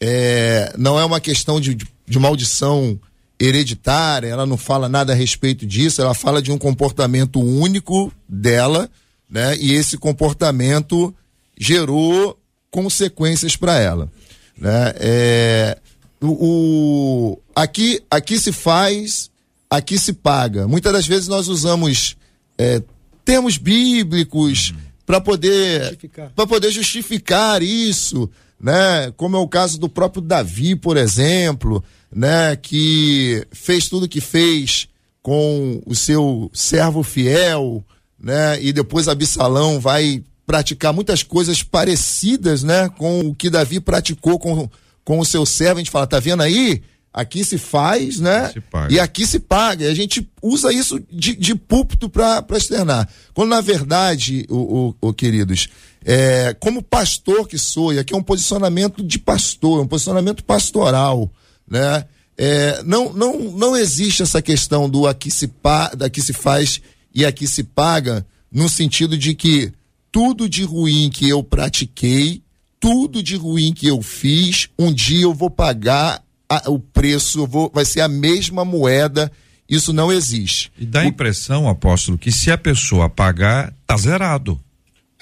é, 0.00 0.74
não 0.76 0.98
é 0.98 1.04
uma 1.04 1.20
questão 1.20 1.60
de, 1.60 1.76
de 1.76 2.18
maldição 2.18 2.98
hereditária, 3.40 4.28
ela 4.28 4.44
não 4.44 4.58
fala 4.58 4.88
nada 4.88 5.14
a 5.14 5.16
respeito 5.16 5.66
disso, 5.66 6.02
ela 6.02 6.12
fala 6.12 6.42
de 6.42 6.52
um 6.52 6.58
comportamento 6.58 7.40
único 7.40 8.12
dela, 8.28 8.90
né? 9.28 9.56
E 9.56 9.72
esse 9.72 9.96
comportamento 9.96 11.14
gerou 11.58 12.38
consequências 12.70 13.56
para 13.56 13.78
ela, 13.78 14.12
né? 14.58 14.92
É, 14.96 15.78
o, 16.20 16.28
o, 16.28 17.38
aqui, 17.54 18.02
aqui 18.10 18.38
se 18.38 18.52
faz, 18.52 19.30
aqui 19.70 19.98
se 19.98 20.12
paga. 20.12 20.68
Muitas 20.68 20.92
das 20.92 21.06
vezes 21.06 21.26
nós 21.26 21.48
usamos 21.48 22.16
é, 22.58 22.82
termos 23.24 23.56
bíblicos 23.56 24.74
para 25.06 25.18
poder 25.18 25.98
para 26.36 26.46
poder 26.46 26.70
justificar 26.70 27.62
isso, 27.62 28.30
né? 28.60 29.10
Como 29.16 29.36
é 29.36 29.40
o 29.40 29.48
caso 29.48 29.78
do 29.78 29.88
próprio 29.88 30.20
Davi, 30.20 30.76
por 30.76 30.96
exemplo, 30.96 31.82
né? 32.14 32.54
Que 32.56 33.46
fez 33.50 33.88
tudo 33.88 34.08
que 34.08 34.20
fez 34.20 34.88
com 35.22 35.82
o 35.86 35.94
seu 35.94 36.50
servo 36.52 37.02
fiel, 37.02 37.82
né? 38.18 38.62
E 38.62 38.72
depois 38.72 39.08
Absalão 39.08 39.80
vai 39.80 40.22
praticar 40.46 40.92
muitas 40.92 41.22
coisas 41.22 41.62
parecidas, 41.62 42.62
né? 42.62 42.88
Com 42.88 43.20
o 43.20 43.34
que 43.34 43.48
Davi 43.48 43.80
praticou 43.80 44.38
com, 44.38 44.68
com 45.04 45.18
o 45.18 45.24
seu 45.24 45.46
servo. 45.46 45.76
A 45.76 45.78
gente 45.78 45.90
fala, 45.90 46.06
tá 46.06 46.20
vendo 46.20 46.42
aí? 46.42 46.82
Aqui 47.12 47.44
se 47.44 47.58
faz, 47.58 48.20
né? 48.20 48.52
Se 48.52 48.62
e 48.88 49.00
aqui 49.00 49.26
se 49.26 49.40
paga. 49.40 49.84
E 49.84 49.88
a 49.88 49.94
gente 49.94 50.28
usa 50.40 50.72
isso 50.72 51.02
de, 51.10 51.34
de 51.34 51.56
púlpito 51.56 52.08
para 52.08 52.44
externar. 52.52 53.08
Quando 53.34 53.48
na 53.48 53.60
verdade, 53.60 54.46
o, 54.48 54.94
o, 55.00 55.08
o 55.08 55.12
queridos, 55.12 55.68
é, 56.04 56.54
como 56.60 56.82
pastor 56.82 57.48
que 57.48 57.58
sou, 57.58 57.92
e 57.92 57.98
aqui 57.98 58.14
é 58.14 58.16
um 58.16 58.22
posicionamento 58.22 59.02
de 59.02 59.18
pastor, 59.18 59.80
é 59.80 59.82
um 59.82 59.88
posicionamento 59.88 60.44
pastoral, 60.44 61.30
né? 61.68 62.04
É, 62.38 62.82
não, 62.84 63.12
não, 63.12 63.38
não 63.38 63.76
existe 63.76 64.22
essa 64.22 64.40
questão 64.40 64.88
do 64.88 65.06
aqui 65.06 65.30
se, 65.30 65.46
pa, 65.46 65.92
aqui 66.00 66.22
se 66.22 66.32
faz 66.32 66.80
e 67.14 67.26
aqui 67.26 67.46
se 67.46 67.62
paga, 67.64 68.24
no 68.50 68.68
sentido 68.68 69.18
de 69.18 69.34
que 69.34 69.72
tudo 70.10 70.48
de 70.48 70.62
ruim 70.62 71.10
que 71.10 71.28
eu 71.28 71.42
pratiquei, 71.42 72.42
tudo 72.78 73.22
de 73.22 73.36
ruim 73.36 73.74
que 73.74 73.86
eu 73.86 74.00
fiz, 74.00 74.68
um 74.78 74.92
dia 74.92 75.24
eu 75.24 75.34
vou 75.34 75.50
pagar 75.50 76.24
a, 76.50 76.68
o 76.68 76.80
preço, 76.80 77.46
vou, 77.46 77.70
vai 77.72 77.84
ser 77.84 78.00
a 78.00 78.08
mesma 78.08 78.64
moeda. 78.64 79.30
Isso 79.68 79.92
não 79.92 80.12
existe. 80.12 80.72
E 80.76 80.84
dá 80.84 81.02
a 81.02 81.06
impressão, 81.06 81.68
apóstolo, 81.68 82.18
que 82.18 82.32
se 82.32 82.50
a 82.50 82.58
pessoa 82.58 83.08
pagar, 83.08 83.72
tá 83.86 83.96
zerado. 83.96 84.60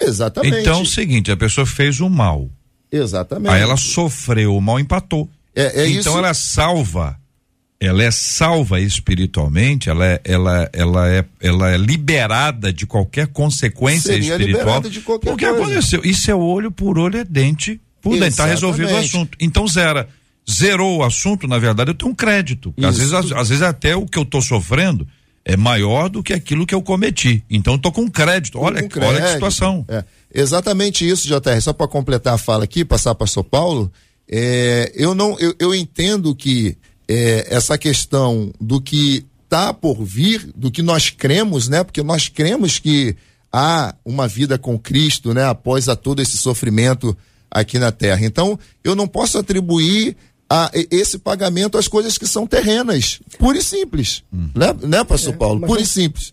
Exatamente. 0.01 0.61
Então 0.61 0.79
é 0.79 0.83
o 0.83 0.87
seguinte, 0.87 1.31
a 1.31 1.37
pessoa 1.37 1.67
fez 1.67 2.01
o 2.01 2.09
mal. 2.09 2.49
Exatamente. 2.91 3.53
Aí 3.53 3.61
ela 3.61 3.77
sofreu 3.77 4.57
o 4.57 4.61
mal, 4.61 4.81
empatou. 4.81 5.29
É, 5.55 5.83
é 5.83 5.89
então 5.89 6.01
isso. 6.01 6.19
ela 6.19 6.29
é 6.29 6.35
salva. 6.35 7.19
Ela 7.81 8.03
é 8.03 8.11
salva 8.11 8.81
espiritualmente, 8.81 9.89
ela 9.89 10.05
é, 10.05 10.21
ela, 10.25 10.69
ela 10.73 11.09
é, 11.09 11.25
ela 11.41 11.71
é 11.71 11.77
liberada 11.77 12.73
de 12.73 12.87
qualquer 12.87 13.29
consequência 13.29 14.15
Seria 14.15 14.33
espiritual. 14.33 14.81
De 14.81 15.01
qualquer 15.01 15.31
porque 15.31 15.47
coisa. 15.47 15.63
aconteceu. 15.63 16.01
Isso 16.03 16.29
é 16.31 16.35
olho 16.35 16.73
por 16.73 16.99
olho, 16.99 17.19
é 17.19 17.25
dente 17.25 17.81
por 18.01 18.15
dente. 18.15 18.29
Está 18.29 18.47
resolvido 18.47 18.91
o 18.91 18.97
assunto. 18.97 19.37
Então 19.41 19.69
zera. 19.69 20.09
Zerou 20.51 20.99
o 20.99 21.03
assunto, 21.03 21.47
na 21.47 21.59
verdade, 21.59 21.91
eu 21.91 21.95
tenho 21.95 22.11
um 22.11 22.15
crédito. 22.15 22.73
Às 22.83 22.97
vezes, 22.97 23.13
às, 23.13 23.33
às 23.33 23.49
vezes 23.49 23.63
até 23.63 23.95
o 23.95 24.07
que 24.07 24.19
eu 24.19 24.23
estou 24.23 24.41
sofrendo 24.41 25.07
é 25.45 25.57
maior 25.57 26.09
do 26.09 26.23
que 26.23 26.33
aquilo 26.33 26.67
que 26.67 26.75
eu 26.75 26.83
cometi. 26.83 27.43
Então 27.49 27.75
estou 27.77 27.91
com 27.91 28.09
crédito. 28.11 28.59
Olha, 28.59 28.83
Com 28.83 28.89
crédito. 28.89 29.11
olha 29.15 29.23
que 29.23 29.33
situação. 29.33 29.85
É, 29.89 30.05
exatamente 30.35 31.09
isso, 31.09 31.27
JR. 31.27 31.61
Só 31.61 31.73
para 31.73 31.89
completar 31.89 32.35
a 32.35 32.39
fala 32.39 32.65
aqui, 32.65 32.85
passar 32.85 33.15
para 33.15 33.27
São 33.27 33.43
Paulo, 33.43 33.91
é, 34.31 34.93
eu 34.95 35.15
não, 35.15 35.39
eu, 35.39 35.55
eu 35.59 35.75
entendo 35.75 36.35
que 36.35 36.77
é, 37.09 37.47
essa 37.49 37.79
questão 37.79 38.53
do 38.61 38.81
que 38.81 39.25
está 39.45 39.73
por 39.73 40.05
vir, 40.05 40.51
do 40.55 40.71
que 40.71 40.83
nós 40.83 41.09
cremos, 41.09 41.69
né? 41.69 41.83
Porque 41.83 42.03
nós 42.03 42.29
cremos 42.29 42.79
que 42.79 43.17
há 43.51 43.95
uma 44.05 44.29
vida 44.29 44.59
com 44.59 44.79
Cristo, 44.79 45.33
né? 45.33 45.47
Após 45.47 45.89
a 45.89 45.97
todo 45.97 46.21
esse 46.21 46.37
sofrimento 46.37 47.17
aqui 47.51 47.79
na 47.79 47.91
Terra. 47.91 48.27
Então, 48.27 48.59
eu 48.85 48.95
não 48.95 49.09
posso 49.09 49.39
atribuir 49.39 50.15
a 50.51 50.71
esse 50.91 51.19
pagamento 51.19 51.77
às 51.77 51.87
coisas 51.89 52.17
que 52.17 52.27
são 52.27 52.47
terrenas, 52.47 53.21
pura 53.39 53.59
e 53.59 53.63
simples, 53.63 54.23
né, 54.33 54.75
né, 54.83 55.05
Pastor 55.05 55.35
É, 55.35 55.37
Paulo? 55.37 55.67
Pura 55.67 55.81
e 55.81 55.87
simples. 55.87 56.33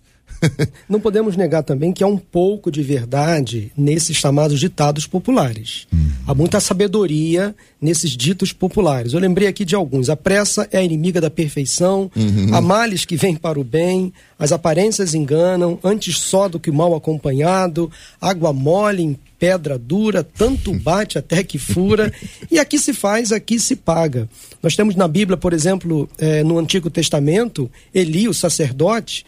não 0.90 1.00
podemos 1.00 1.36
negar 1.36 1.64
também 1.64 1.92
que 1.92 2.04
há 2.04 2.08
um 2.08 2.18
pouco 2.18 2.72
de 2.72 2.82
verdade 2.82 3.72
nesses 3.78 4.18
chamados 4.18 4.60
ditados 4.60 5.08
populares. 5.08 5.88
Uhum. 5.92 6.12
Há 6.28 6.34
muita 6.34 6.60
sabedoria 6.60 7.56
nesses 7.82 8.12
ditos 8.12 8.52
populares. 8.52 9.14
Eu 9.14 9.20
lembrei 9.20 9.48
aqui 9.48 9.64
de 9.64 9.76
alguns. 9.76 10.10
A 10.10 10.16
pressa 10.16 10.68
é 10.72 10.78
a 10.78 10.84
inimiga 10.84 11.22
da 11.22 11.30
perfeição, 11.30 12.10
há 12.52 12.62
males 12.62 13.06
que 13.06 13.16
vêm 13.16 13.36
para 13.36 13.60
o 13.60 13.64
bem, 13.64 14.12
as 14.38 14.52
aparências 14.52 15.14
enganam, 15.14 15.80
antes 15.84 16.18
só 16.18 16.50
do 16.50 16.60
que 16.60 16.72
mal 16.72 16.96
acompanhado, 16.96 17.92
água 18.20 18.52
mole 18.52 19.04
em 19.04 19.18
pedra 19.38 19.78
dura, 19.78 20.24
tanto 20.24 20.74
bate 20.74 21.18
até 21.18 21.44
que 21.44 21.58
fura. 21.58 22.12
E 22.52 22.60
aqui 22.60 22.78
se 22.78 22.94
faz, 22.94 23.32
aqui 23.32 23.60
se 23.60 23.76
paga. 23.76 24.30
Nós 24.62 24.76
temos 24.76 24.96
na 24.96 25.08
Bíblia, 25.08 25.36
por 25.36 25.52
exemplo, 25.52 26.10
eh, 26.18 26.44
no 26.44 26.58
Antigo 26.58 26.90
Testamento, 26.90 27.70
Eli, 27.94 28.30
o 28.30 28.34
sacerdote, 28.34 29.26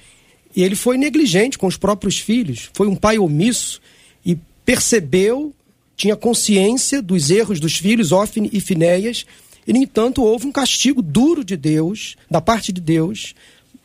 e 0.58 0.64
ele 0.64 0.76
foi 0.76 0.98
negligente 0.98 1.56
com 1.56 1.68
os 1.68 1.78
próprios 1.78 2.18
filhos, 2.18 2.72
foi 2.74 2.88
um 2.88 2.96
pai 2.96 3.20
omisso 3.20 3.80
e 4.26 4.36
percebeu, 4.66 5.54
tinha 5.96 6.16
consciência 6.16 7.00
dos 7.00 7.30
erros 7.30 7.60
dos 7.60 7.78
filhos, 7.78 8.12
Ofne 8.12 8.50
e 8.52 8.60
Finéias, 8.60 9.24
e, 9.68 9.72
no 9.72 9.78
entanto, 9.78 10.24
houve 10.24 10.48
um 10.48 10.52
castigo 10.52 11.00
duro 11.00 11.46
de 11.46 11.56
Deus, 11.56 12.16
da 12.28 12.42
parte 12.42 12.74
de 12.74 12.82
Deus, 12.82 13.36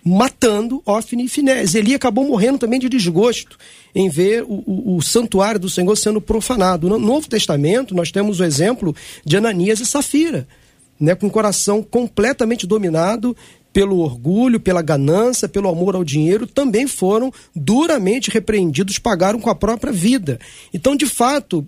matando 0.03 0.83
Ofne 0.87 1.25
e 1.25 1.29
Finéias. 1.29 1.75
Eli 1.75 1.95
acabou 1.95 2.27
morrendo 2.27 2.61
também 2.61 2.81
de 2.81 2.89
desgosto 2.89 3.59
em 3.95 4.09
ver 4.09 4.43
o, 4.45 4.65
o, 4.67 4.97
o 4.97 5.03
santuário 5.03 5.61
do 5.61 5.69
Senhor 5.69 5.95
sendo 5.95 6.23
profanado. 6.23 6.89
No 6.89 6.99
Novo 6.99 7.29
Testamento, 7.29 7.95
nós 7.95 8.11
temos 8.11 8.41
o 8.41 8.45
exemplo 8.45 8.97
de 9.27 9.37
Ananias 9.37 9.79
e 9.81 9.85
Safira, 9.85 10.49
né, 10.99 11.15
com 11.15 11.27
o 11.27 11.31
coração 11.31 11.83
completamente 11.83 12.67
dominado 12.67 13.37
pelo 13.73 13.99
orgulho, 13.99 14.61
pela 14.61 14.83
ganância, 14.83 15.49
pelo 15.49 15.69
amor 15.69 15.95
ao 15.95 16.05
dinheiro, 16.05 16.47
também 16.47 16.87
foram 16.87 17.33
duramente 17.55 18.31
repreendidos, 18.31 18.99
pagaram 18.99 19.41
com 19.41 19.51
a 19.51 19.55
própria 19.55 19.93
vida. 19.93 20.39
Então, 20.75 20.95
de 20.95 21.07
fato, 21.07 21.67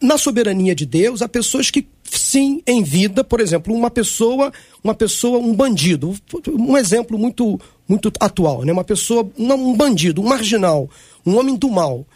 na 0.00 0.18
soberania 0.18 0.74
de 0.74 0.84
Deus, 0.84 1.22
há 1.22 1.28
pessoas 1.28 1.70
que 1.70 1.86
sim, 2.04 2.62
em 2.66 2.82
vida, 2.82 3.22
por 3.22 3.40
exemplo, 3.40 3.74
uma 3.74 3.90
pessoa, 3.90 4.52
uma 4.82 4.94
pessoa, 4.94 5.38
um 5.38 5.54
bandido, 5.54 6.14
um 6.48 6.76
exemplo 6.76 7.18
muito 7.18 7.60
muito 7.86 8.10
atual, 8.18 8.64
né? 8.64 8.72
Uma 8.72 8.84
pessoa, 8.84 9.30
um 9.38 9.76
bandido, 9.76 10.22
um 10.22 10.24
marginal, 10.26 10.88
um 11.24 11.36
homem 11.36 11.54
do 11.54 11.68
mal. 11.68 12.06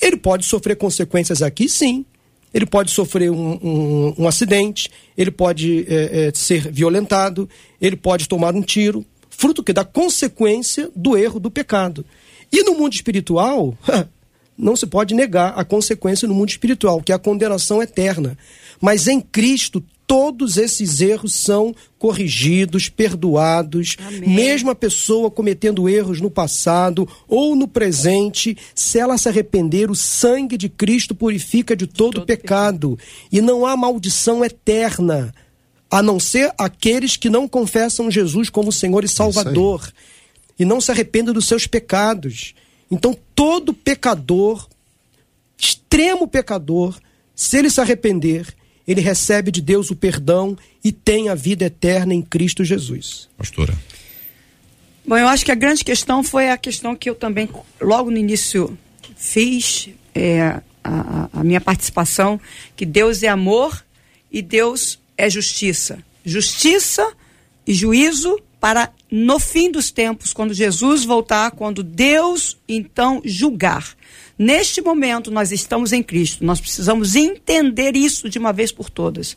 Ele 0.00 0.16
pode 0.16 0.46
sofrer 0.46 0.76
consequências 0.76 1.42
aqui, 1.42 1.68
sim. 1.68 2.04
Ele 2.52 2.66
pode 2.66 2.90
sofrer 2.90 3.30
um, 3.30 3.58
um, 3.62 4.14
um 4.18 4.28
acidente, 4.28 4.90
ele 5.16 5.30
pode 5.30 5.86
é, 5.88 6.28
é, 6.28 6.32
ser 6.34 6.70
violentado, 6.70 7.48
ele 7.80 7.96
pode 7.96 8.28
tomar 8.28 8.54
um 8.54 8.62
tiro, 8.62 9.04
fruto 9.30 9.62
que 9.62 9.72
da 9.72 9.84
consequência 9.84 10.90
do 10.94 11.16
erro, 11.16 11.38
do 11.38 11.50
pecado. 11.50 12.04
E 12.52 12.62
no 12.64 12.74
mundo 12.74 12.92
espiritual, 12.92 13.76
não 14.58 14.76
se 14.76 14.86
pode 14.86 15.14
negar 15.14 15.54
a 15.56 15.64
consequência 15.64 16.26
no 16.26 16.34
mundo 16.34 16.50
espiritual, 16.50 17.00
que 17.00 17.12
é 17.12 17.14
a 17.14 17.18
condenação 17.18 17.82
eterna. 17.82 18.36
Mas 18.80 19.06
em 19.06 19.20
Cristo, 19.20 19.82
todos 20.10 20.56
esses 20.56 21.00
erros 21.00 21.32
são 21.32 21.72
corrigidos, 21.96 22.88
perdoados. 22.88 23.96
Amém. 24.04 24.28
Mesmo 24.28 24.68
a 24.68 24.74
pessoa 24.74 25.30
cometendo 25.30 25.88
erros 25.88 26.20
no 26.20 26.28
passado 26.28 27.08
ou 27.28 27.54
no 27.54 27.68
presente, 27.68 28.58
se 28.74 28.98
ela 28.98 29.16
se 29.16 29.28
arrepender, 29.28 29.88
o 29.88 29.94
sangue 29.94 30.56
de 30.56 30.68
Cristo 30.68 31.14
purifica 31.14 31.76
de 31.76 31.86
todo, 31.86 32.14
todo 32.14 32.26
pecado. 32.26 32.98
E 33.30 33.40
não 33.40 33.64
há 33.64 33.76
maldição 33.76 34.44
eterna, 34.44 35.32
a 35.88 36.02
não 36.02 36.18
ser 36.18 36.52
aqueles 36.58 37.16
que 37.16 37.30
não 37.30 37.46
confessam 37.46 38.10
Jesus 38.10 38.50
como 38.50 38.72
Senhor 38.72 39.04
e 39.04 39.08
Salvador 39.08 39.92
e 40.58 40.64
não 40.64 40.80
se 40.80 40.90
arrependem 40.90 41.32
dos 41.32 41.46
seus 41.46 41.68
pecados. 41.68 42.52
Então, 42.90 43.16
todo 43.32 43.72
pecador, 43.72 44.66
extremo 45.56 46.26
pecador, 46.26 46.98
se 47.32 47.56
ele 47.56 47.70
se 47.70 47.80
arrepender, 47.80 48.52
ele 48.86 49.00
recebe 49.00 49.50
de 49.50 49.60
Deus 49.60 49.90
o 49.90 49.96
perdão 49.96 50.56
e 50.82 50.90
tem 50.92 51.28
a 51.28 51.34
vida 51.34 51.64
eterna 51.66 52.12
em 52.14 52.22
Cristo 52.22 52.64
Jesus. 52.64 53.28
Pastora. 53.36 53.74
Bom, 55.06 55.16
eu 55.16 55.28
acho 55.28 55.44
que 55.44 55.50
a 55.52 55.54
grande 55.56 55.84
questão 55.84 56.22
foi 56.22 56.50
a 56.50 56.56
questão 56.58 56.94
que 56.94 57.08
eu 57.08 57.14
também, 57.14 57.48
logo 57.80 58.10
no 58.10 58.16
início, 58.18 58.76
fiz 59.16 59.88
é, 60.14 60.40
a, 60.42 60.62
a- 60.84 61.28
a 61.40 61.44
minha 61.44 61.60
participação, 61.60 62.40
que 62.76 62.84
Deus 62.86 63.22
é 63.22 63.28
amor 63.28 63.84
e 64.30 64.42
Deus 64.42 64.98
é 65.16 65.28
justiça. 65.28 65.98
Justiça 66.24 67.12
e 67.66 67.72
juízo 67.74 68.38
para, 68.60 68.92
no 69.10 69.38
fim 69.38 69.70
dos 69.70 69.90
tempos, 69.90 70.32
quando 70.32 70.52
Jesus 70.52 71.04
voltar, 71.04 71.50
quando 71.52 71.82
Deus, 71.82 72.56
então, 72.68 73.22
julgar. 73.24 73.94
Neste 74.42 74.80
momento, 74.80 75.30
nós 75.30 75.52
estamos 75.52 75.92
em 75.92 76.02
Cristo. 76.02 76.42
Nós 76.42 76.58
precisamos 76.58 77.14
entender 77.14 77.94
isso 77.94 78.26
de 78.26 78.38
uma 78.38 78.54
vez 78.54 78.72
por 78.72 78.88
todas. 78.88 79.36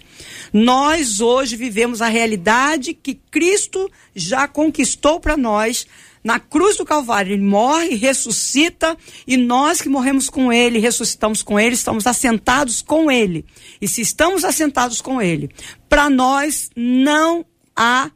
Nós 0.54 1.20
hoje 1.20 1.58
vivemos 1.58 2.02
a 2.02 2.08
realidade 2.08 2.94
que 2.94 3.14
Cristo 3.14 3.92
já 4.16 4.48
conquistou 4.48 5.20
para 5.20 5.36
nós. 5.36 5.86
Na 6.24 6.40
cruz 6.40 6.78
do 6.78 6.86
Calvário, 6.86 7.34
ele 7.34 7.44
morre, 7.44 7.96
ressuscita, 7.96 8.98
e 9.28 9.36
nós 9.36 9.82
que 9.82 9.90
morremos 9.90 10.30
com 10.30 10.54
ele, 10.54 10.80
ressuscitamos 10.80 11.44
com 11.44 11.60
ele, 11.60 11.76
estamos 11.76 12.08
assentados 12.08 12.82
com 12.82 13.12
ele. 13.12 13.46
E 13.82 13.90
se 13.90 14.00
estamos 14.00 14.46
assentados 14.46 15.02
com 15.02 15.22
ele, 15.22 15.50
para 15.90 16.10
nós 16.10 16.70
não 16.78 17.46
há 17.76 18.10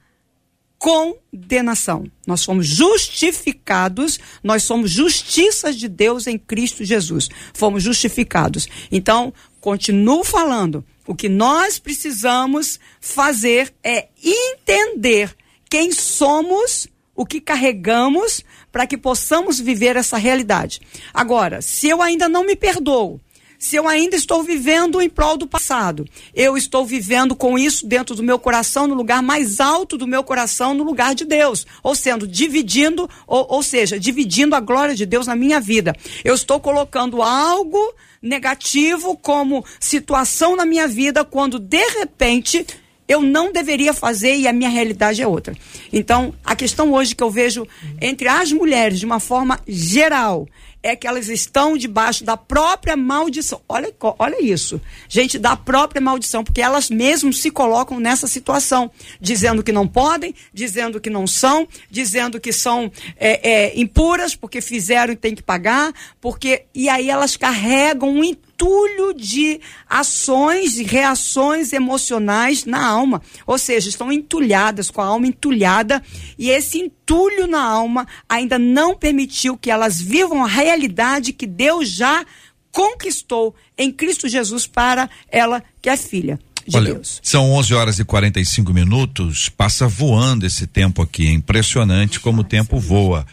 condenação. 0.77 2.05
Nós 2.25 2.43
fomos 2.43 2.67
justificados, 2.67 4.19
nós 4.43 4.63
somos 4.63 4.91
justiças 4.91 5.75
de 5.75 5.87
Deus 5.87 6.27
em 6.27 6.37
Cristo 6.37 6.83
Jesus. 6.83 7.29
Fomos 7.53 7.83
justificados. 7.83 8.67
Então, 8.91 9.33
continuo 9.59 10.23
falando. 10.23 10.85
O 11.05 11.15
que 11.15 11.29
nós 11.29 11.79
precisamos 11.79 12.79
fazer 12.99 13.73
é 13.83 14.09
entender 14.21 15.33
quem 15.69 15.91
somos, 15.91 16.87
o 17.15 17.25
que 17.25 17.39
carregamos, 17.39 18.43
para 18.71 18.85
que 18.85 18.97
possamos 18.97 19.59
viver 19.59 19.95
essa 19.95 20.17
realidade. 20.17 20.81
Agora, 21.13 21.61
se 21.61 21.87
eu 21.87 22.01
ainda 22.01 22.27
não 22.27 22.45
me 22.45 22.55
perdoo, 22.55 23.21
se 23.59 23.75
eu 23.75 23.87
ainda 23.87 24.15
estou 24.15 24.43
vivendo 24.43 25.01
em 25.01 25.09
prol 25.09 25.37
do 25.37 25.47
passado, 25.47 26.05
eu 26.33 26.55
estou 26.55 26.85
vivendo 26.85 27.35
com 27.35 27.57
isso 27.57 27.87
dentro 27.87 28.15
do 28.15 28.23
meu 28.23 28.37
coração, 28.37 28.87
no 28.87 28.93
lugar 28.93 29.21
mais 29.21 29.59
alto 29.59 29.97
do 29.97 30.07
meu 30.07 30.23
coração, 30.23 30.73
no 30.73 30.83
lugar 30.83 31.15
de 31.15 31.25
Deus, 31.25 31.65
ou 31.81 31.95
sendo 31.95 32.27
dividindo, 32.27 33.09
ou, 33.25 33.47
ou 33.49 33.63
seja, 33.63 33.99
dividindo 33.99 34.55
a 34.55 34.59
glória 34.59 34.95
de 34.95 35.05
Deus 35.05 35.27
na 35.27 35.35
minha 35.35 35.59
vida. 35.59 35.95
Eu 36.23 36.35
estou 36.35 36.59
colocando 36.59 37.21
algo 37.21 37.93
negativo 38.21 39.17
como 39.17 39.65
situação 39.79 40.55
na 40.55 40.65
minha 40.65 40.87
vida 40.87 41.23
quando 41.23 41.59
de 41.59 41.85
repente 41.99 42.65
eu 43.07 43.21
não 43.21 43.51
deveria 43.51 43.93
fazer 43.93 44.35
e 44.35 44.47
a 44.47 44.53
minha 44.53 44.69
realidade 44.69 45.21
é 45.21 45.27
outra. 45.27 45.55
Então, 45.93 46.33
a 46.43 46.55
questão 46.55 46.91
hoje 46.91 47.15
que 47.15 47.23
eu 47.23 47.31
vejo 47.31 47.65
entre 48.01 48.27
as 48.27 48.51
mulheres, 48.51 48.99
de 48.99 49.05
uma 49.05 49.19
forma 49.19 49.59
geral, 49.65 50.45
é 50.87 50.95
que 50.95 51.07
elas 51.07 51.27
estão 51.27 51.77
debaixo 51.77 52.23
da 52.23 52.37
própria 52.37 52.95
maldição. 52.95 53.61
Olha, 53.67 53.93
olha 54.19 54.41
isso. 54.43 54.81
Gente, 55.07 55.37
da 55.37 55.55
própria 55.55 56.01
maldição, 56.01 56.43
porque 56.43 56.61
elas 56.61 56.89
mesmas 56.89 57.39
se 57.39 57.51
colocam 57.51 57.99
nessa 57.99 58.27
situação, 58.27 58.89
dizendo 59.19 59.63
que 59.63 59.71
não 59.71 59.87
podem, 59.87 60.33
dizendo 60.53 60.99
que 60.99 61.09
não 61.09 61.27
são, 61.27 61.67
dizendo 61.89 62.39
que 62.39 62.51
são 62.51 62.91
é, 63.17 63.49
é, 63.49 63.79
impuras 63.79 64.35
porque 64.35 64.61
fizeram 64.61 65.13
e 65.13 65.17
tem 65.17 65.35
que 65.35 65.43
pagar, 65.43 65.93
porque 66.21 66.65
e 66.73 66.89
aí 66.89 67.09
elas 67.09 67.37
carregam 67.37 68.09
um 68.09 68.23
entulho 68.57 69.13
de 69.13 69.61
ações 69.87 70.77
e 70.77 70.83
reações 70.83 71.71
emocionais 71.71 72.65
na 72.65 72.83
alma. 72.83 73.21
Ou 73.45 73.57
seja, 73.57 73.87
estão 73.87 74.11
entulhadas, 74.11 74.89
com 74.89 74.99
a 74.99 75.05
alma 75.05 75.27
entulhada, 75.27 76.01
e 76.37 76.49
esse 76.49 76.79
entulho 76.79 77.45
na 77.45 77.63
alma 77.63 78.07
ainda 78.27 78.57
não 78.57 78.95
permitiu 78.95 79.55
que 79.55 79.69
elas 79.69 80.01
vivam 80.01 80.43
a 80.43 80.47
realidade 80.47 81.33
que 81.33 81.45
Deus 81.45 81.89
já 81.89 82.25
conquistou 82.71 83.55
em 83.77 83.91
Cristo 83.91 84.27
Jesus 84.27 84.65
para 84.65 85.07
ela, 85.29 85.63
que 85.81 85.89
é 85.89 85.95
filha 85.95 86.39
de 86.67 86.75
Olha, 86.75 86.93
Deus. 86.95 87.21
são 87.23 87.51
11 87.53 87.73
horas 87.73 87.99
e 87.99 88.03
45 88.03 88.73
minutos, 88.73 89.47
passa 89.49 89.87
voando 89.87 90.45
esse 90.45 90.67
tempo 90.67 91.01
aqui, 91.01 91.27
é 91.27 91.31
impressionante 91.31 92.19
como 92.19 92.41
o 92.41 92.43
tempo 92.43 92.77
voa. 92.77 93.25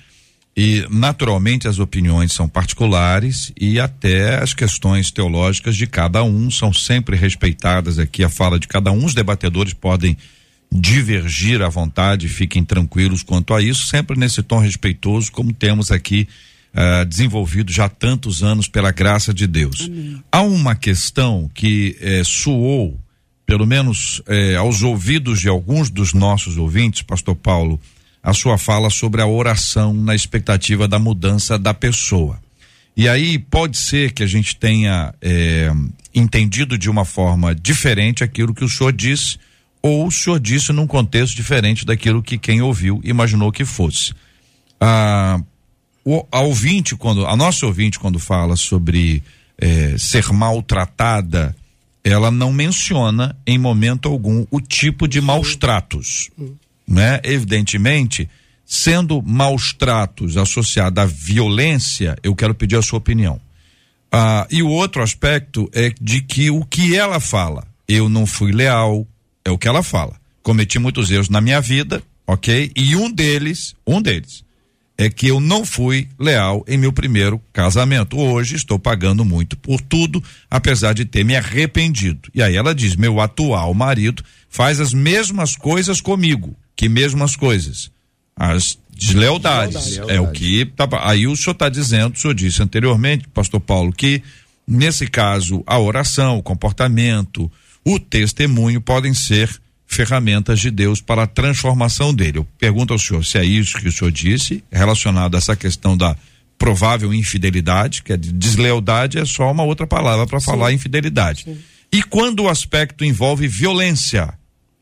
E, 0.57 0.87
naturalmente, 0.89 1.67
as 1.67 1.79
opiniões 1.79 2.33
são 2.33 2.49
particulares 2.49 3.53
e 3.61 3.81
até 3.81 4.41
as 4.41 4.55
questões 4.55 5.11
teológicas 5.11 5.77
de 5.77 5.87
cada 5.87 6.23
um 6.23 6.49
são 6.51 6.73
sempre 6.73 7.17
respeitadas 7.17 7.99
aqui. 7.99 8.23
A 8.23 8.29
fala 8.29 8.59
de 8.59 8.69
cada 8.69 8.93
um, 8.93 9.05
os 9.05 9.15
debatedores 9.15 9.73
podem 9.73 10.17
divergir 10.71 11.61
à 11.63 11.69
vontade, 11.69 12.29
fiquem 12.29 12.65
tranquilos 12.65 13.23
quanto 13.23 13.53
a 13.53 13.63
isso, 13.63 13.87
sempre 13.87 14.19
nesse 14.19 14.43
tom 14.43 14.59
respeitoso, 14.59 15.31
como 15.31 15.53
temos 15.53 15.91
aqui 15.91 16.29
ah, 16.77 17.05
desenvolvido 17.05 17.71
já 17.71 17.85
há 17.85 17.89
tantos 17.89 18.43
anos 18.43 18.67
pela 18.67 18.91
graça 18.91 19.33
de 19.33 19.47
Deus. 19.47 19.89
Há 20.33 20.43
uma 20.43 20.75
questão 20.75 21.49
que 21.55 21.97
eh, 22.01 22.23
soou, 22.25 22.99
pelo 23.47 23.65
menos 23.65 24.21
eh, 24.27 24.57
aos 24.57 24.83
ouvidos 24.83 25.41
de 25.41 25.49
alguns 25.49 25.89
dos 25.89 26.13
nossos 26.13 26.59
ouvintes, 26.59 27.03
Pastor 27.03 27.37
Paulo, 27.37 27.81
a 28.25 28.33
sua 28.33 28.57
fala 28.57 28.89
sobre 28.89 29.21
a 29.21 29.27
oração 29.27 29.93
na 29.93 30.15
expectativa 30.15 30.89
da 30.89 30.99
mudança 30.99 31.59
da 31.59 31.75
pessoa. 31.75 32.41
E 32.97 33.07
aí 33.07 33.39
pode 33.39 33.77
ser 33.77 34.13
que 34.13 34.23
a 34.23 34.27
gente 34.27 34.57
tenha 34.57 35.13
é, 35.21 35.71
entendido 36.15 36.79
de 36.79 36.89
uma 36.89 37.05
forma 37.05 37.55
diferente 37.55 38.25
aquilo 38.25 38.55
que 38.55 38.65
o 38.65 38.69
senhor 38.69 38.95
disse, 38.95 39.37
ou 39.83 40.07
o 40.07 40.11
senhor 40.11 40.41
disse 40.41 40.73
num 40.73 40.87
contexto 40.87 41.37
diferente 41.37 41.85
daquilo 41.85 42.23
que 42.23 42.39
quem 42.39 42.63
ouviu 42.63 42.99
imaginou 43.05 43.53
que 43.53 43.67
fosse. 43.67 44.15
Ah, 44.81 45.39
o, 46.03 46.27
a 46.33 46.41
ouvinte, 46.41 46.97
quando, 46.97 47.27
a 47.27 47.37
nossa 47.37 47.67
ouvinte, 47.67 47.99
quando 47.99 48.19
fala 48.19 48.57
sobre 48.57 49.23
é, 49.59 49.99
ser 49.99 50.33
maltratada, 50.33 51.55
ela 52.03 52.31
não 52.31 52.53
menciona 52.53 53.37
em 53.47 53.59
momento 53.59 54.09
algum 54.09 54.47
o 54.51 54.63
tipo 54.63 55.07
de 55.07 55.21
maus 55.21 55.57
tratos. 55.57 56.31
Né? 56.87 57.21
Evidentemente, 57.23 58.29
sendo 58.65 59.23
maus 59.23 59.73
tratos 59.73 60.37
associados 60.37 61.03
à 61.03 61.07
violência, 61.07 62.17
eu 62.23 62.35
quero 62.35 62.55
pedir 62.55 62.77
a 62.77 62.83
sua 62.83 62.99
opinião. 62.99 63.41
Ah, 64.11 64.47
e 64.51 64.63
o 64.63 64.69
outro 64.69 65.03
aspecto 65.03 65.69
é 65.73 65.93
de 66.01 66.23
que 66.23 66.51
o 66.51 66.65
que 66.65 66.97
ela 66.97 67.19
fala, 67.19 67.67
eu 67.89 68.09
não 68.09 68.27
fui 68.27 68.53
leal, 68.53 69.07
é 69.45 69.51
o 69.51 69.59
que 69.59 69.69
ela 69.69 69.83
fala. 69.83 70.17
Cometi 70.43 70.79
muitos 70.79 71.11
erros 71.11 71.29
na 71.29 71.41
minha 71.41 71.61
vida, 71.61 72.03
ok? 72.27 72.71
E 72.77 72.95
um 72.95 73.11
deles, 73.11 73.75
um 73.87 74.01
deles, 74.01 74.45
é 74.97 75.11
que 75.11 75.27
eu 75.27 75.41
não 75.41 75.65
fui 75.65 76.09
leal 76.19 76.65
em 76.69 76.79
meu 76.79 76.93
primeiro 76.93 77.41
casamento. 77.53 78.17
Hoje 78.17 78.55
estou 78.55 78.79
pagando 78.79 79.25
muito 79.25 79.57
por 79.57 79.81
tudo, 79.81 80.23
apesar 80.49 80.93
de 80.93 81.05
ter 81.05 81.25
me 81.25 81.37
arrependido. 81.37 82.31
E 82.33 82.43
aí 82.43 82.57
ela 82.57 82.75
diz: 82.75 82.95
meu 82.95 83.21
atual 83.21 83.75
marido 83.75 84.23
faz 84.49 84.81
as 84.81 84.95
mesmas 84.95 85.57
coisas 85.57 86.01
comigo. 86.01 86.57
Que 86.77 86.89
mesmas 86.89 87.37
coisas? 87.37 87.91
As 88.37 88.79
deslealdades. 88.97 89.85
Deslealdade. 89.85 90.17
É 90.17 90.21
o 90.21 90.31
que. 90.31 90.67
Tá, 90.67 90.89
aí 91.03 91.27
o 91.27 91.37
senhor 91.37 91.53
está 91.53 91.69
dizendo, 91.69 92.15
o 92.15 92.19
senhor 92.19 92.35
disse 92.35 92.63
anteriormente, 92.63 93.29
pastor 93.29 93.61
Paulo, 93.61 93.93
que 93.93 94.23
nesse 94.67 95.07
caso 95.07 95.63
a 95.67 95.79
oração, 95.79 96.39
o 96.39 96.43
comportamento, 96.43 97.51
o 97.85 97.99
testemunho 97.99 98.81
podem 98.81 99.15
ser 99.15 99.51
ferramentas 99.87 100.59
de 100.59 100.71
Deus 100.71 101.01
para 101.01 101.23
a 101.25 101.27
transformação 101.27 102.13
dele. 102.13 102.39
Eu 102.39 102.45
pergunto 102.59 102.93
ao 102.93 102.99
senhor 102.99 103.25
se 103.25 103.39
é 103.39 103.45
isso 103.45 103.79
que 103.79 103.89
o 103.89 103.93
senhor 103.93 104.11
disse, 104.11 104.65
relacionado 104.73 105.35
a 105.35 105.39
essa 105.39 105.55
questão 105.55 105.97
da 105.97 106.17
provável 106.59 107.13
infidelidade, 107.13 108.03
que 108.03 108.13
é 108.13 108.17
de 108.17 108.33
deslealdade 108.33 109.19
é 109.19 109.25
só 109.25 109.51
uma 109.51 109.63
outra 109.63 109.87
palavra 109.87 110.27
para 110.27 110.41
falar 110.41 110.73
infidelidade. 110.73 111.47
E 111.93 112.03
quando 112.03 112.45
o 112.45 112.49
aspecto 112.49 113.05
envolve 113.05 113.47
violência, 113.47 114.35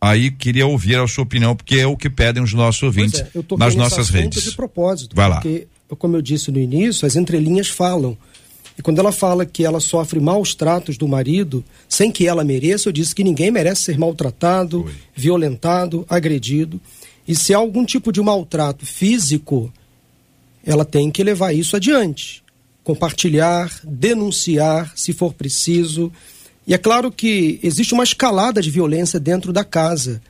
aí 0.03 0.33
queria 0.33 0.67
ouvir 0.67 0.99
a 0.99 1.07
sua 1.07 1.23
opinião, 1.23 1.55
porque 1.55 1.77
é 1.77 1.87
o 1.87 1.97
que 1.97 2.11
pedem 2.11 2.43
os 2.43 2.53
nossos 2.53 2.83
ouvintes 2.83 3.21
é, 3.21 3.29
eu 3.33 3.45
nas 3.57 3.77
nossas 3.77 4.09
redes. 4.09 4.43
de 4.43 4.57
propósito. 4.57 5.15
Vai 5.15 5.29
lá. 5.29 5.37
Porque, 5.37 5.69
como 5.97 6.17
eu 6.17 6.23
disse 6.23 6.51
no 6.51 6.59
início, 6.59 7.07
as 7.07 7.15
entrelinhas 7.15 7.69
falam. 7.69 8.19
E 8.77 8.83
quando 8.83 8.99
ela 8.99 9.13
fala 9.13 9.47
que 9.47 9.65
ela 9.65 9.79
sofre 9.79 10.19
maus 10.19 10.55
tratos 10.55 10.97
do 10.99 11.07
marido, 11.07 11.65
sem 11.89 12.11
que 12.11 12.27
ela 12.27 12.43
mereça, 12.43 12.89
eu 12.89 12.93
disse 12.93 13.15
que 13.15 13.23
ninguém 13.23 13.51
merece 13.51 13.83
ser 13.83 13.99
maltratado, 13.99 14.91
violentado, 15.15 16.05
agredido. 16.09 16.81
E 17.29 17.37
se 17.37 17.55
há 17.55 17.59
algum 17.59 17.85
tipo 17.85 18.11
de 18.11 18.21
maltrato 18.21 18.85
físico, 18.85 19.73
ela 20.65 20.85
tem 20.85 21.11
que 21.11 21.23
levar 21.23 21.53
isso 21.53 21.77
adiante. 21.77 22.43
Compartilhar, 22.83 23.71
denunciar, 23.85 24.93
se 24.97 25.13
for 25.13 25.33
preciso. 25.33 26.11
E 26.67 26.75
é 26.75 26.79
claro 26.79 27.11
que 27.11 27.59
existe 27.63 27.93
uma 27.93 28.05
escalada 28.05 28.63
de 28.63 28.71
violência 28.71 29.19
dentro 29.19 29.53
da 29.53 29.65
casa. 29.65 30.23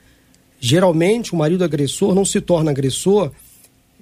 Geralmente, 0.59 1.33
o 1.33 1.35
marido 1.35 1.63
agressor 1.63 2.15
não 2.15 2.25
se 2.25 2.41
torna 2.41 2.71
agressor 2.71 3.31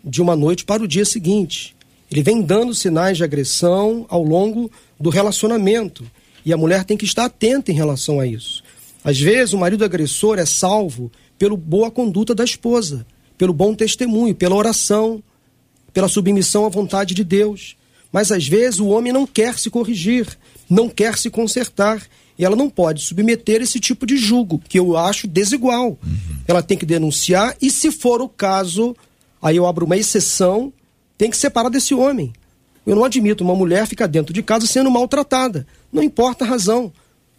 de 0.03 0.21
uma 0.21 0.35
noite 0.35 0.63
para 0.63 0.83
o 0.83 0.87
dia 0.87 1.05
seguinte. 1.05 1.75
Ele 2.09 2.23
vem 2.23 2.41
dando 2.41 2.73
sinais 2.73 3.17
de 3.17 3.23
agressão 3.23 4.05
ao 4.09 4.23
longo 4.23 4.71
do 4.99 5.09
relacionamento. 5.09 6.05
E 6.45 6.51
a 6.51 6.57
mulher 6.57 6.83
tem 6.83 6.97
que 6.97 7.05
estar 7.05 7.25
atenta 7.25 7.71
em 7.71 7.75
relação 7.75 8.19
a 8.19 8.27
isso. 8.27 8.63
Às 9.03 9.19
vezes, 9.19 9.53
o 9.53 9.57
marido 9.57 9.83
agressor 9.83 10.39
é 10.39 10.45
salvo 10.45 11.11
pela 11.37 11.55
boa 11.55 11.89
conduta 11.89 12.35
da 12.35 12.43
esposa, 12.43 13.05
pelo 13.37 13.53
bom 13.53 13.73
testemunho, 13.73 14.35
pela 14.35 14.55
oração, 14.55 15.23
pela 15.93 16.07
submissão 16.07 16.65
à 16.65 16.69
vontade 16.69 17.13
de 17.13 17.23
Deus. 17.23 17.75
Mas 18.11 18.31
às 18.31 18.47
vezes 18.47 18.79
o 18.79 18.87
homem 18.87 19.13
não 19.13 19.25
quer 19.25 19.57
se 19.57 19.69
corrigir, 19.69 20.27
não 20.69 20.89
quer 20.89 21.17
se 21.17 21.29
consertar. 21.29 22.01
E 22.37 22.45
ela 22.45 22.55
não 22.55 22.69
pode 22.69 23.01
submeter 23.03 23.61
esse 23.61 23.79
tipo 23.79 24.05
de 24.05 24.17
julgo, 24.17 24.61
que 24.67 24.79
eu 24.79 24.97
acho 24.97 25.27
desigual. 25.27 25.97
Ela 26.47 26.63
tem 26.63 26.77
que 26.77 26.85
denunciar 26.85 27.55
e, 27.61 27.69
se 27.69 27.91
for 27.91 28.21
o 28.21 28.29
caso, 28.29 28.95
aí 29.41 29.55
eu 29.55 29.65
abro 29.65 29.85
uma 29.85 29.97
exceção, 29.97 30.73
tem 31.17 31.29
que 31.29 31.37
separar 31.37 31.69
desse 31.69 31.93
homem. 31.93 32.33
Eu 32.85 32.95
não 32.95 33.03
admito 33.03 33.43
uma 33.43 33.55
mulher 33.55 33.85
ficar 33.85 34.07
dentro 34.07 34.33
de 34.33 34.41
casa 34.41 34.65
sendo 34.65 34.89
maltratada. 34.89 35.67
Não 35.91 36.01
importa 36.01 36.43
a 36.43 36.47
razão. 36.47 36.91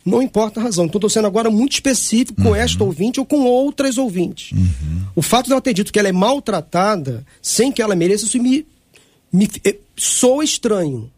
Não 0.05 0.21
importa 0.21 0.61
a 0.61 0.63
razão. 0.63 0.85
Então, 0.85 0.99
estou 0.99 1.11
sendo 1.11 1.27
agora 1.27 1.51
muito 1.51 1.73
específico 1.73 2.43
com 2.43 2.55
esta 2.55 2.83
ouvinte 2.83 3.21
ou 3.21 3.27
com 3.27 3.43
outras 3.43 3.99
ouvintes. 3.99 4.51
O 5.15 5.23
fato 5.23 5.49
dela 5.49 5.61
ter 5.61 5.75
dito 5.75 5.93
que 5.93 5.99
ela 5.99 6.09
é 6.09 6.13
maltratada 6.13 7.25
sem 7.41 7.71
que 7.71 7.83
ela 7.83 7.95
mereça, 7.95 8.25
isso 8.25 8.41
me, 8.41 8.67
me 9.33 9.49
eh, 9.65 9.77
soa 9.97 10.43
estranho. 10.45 11.11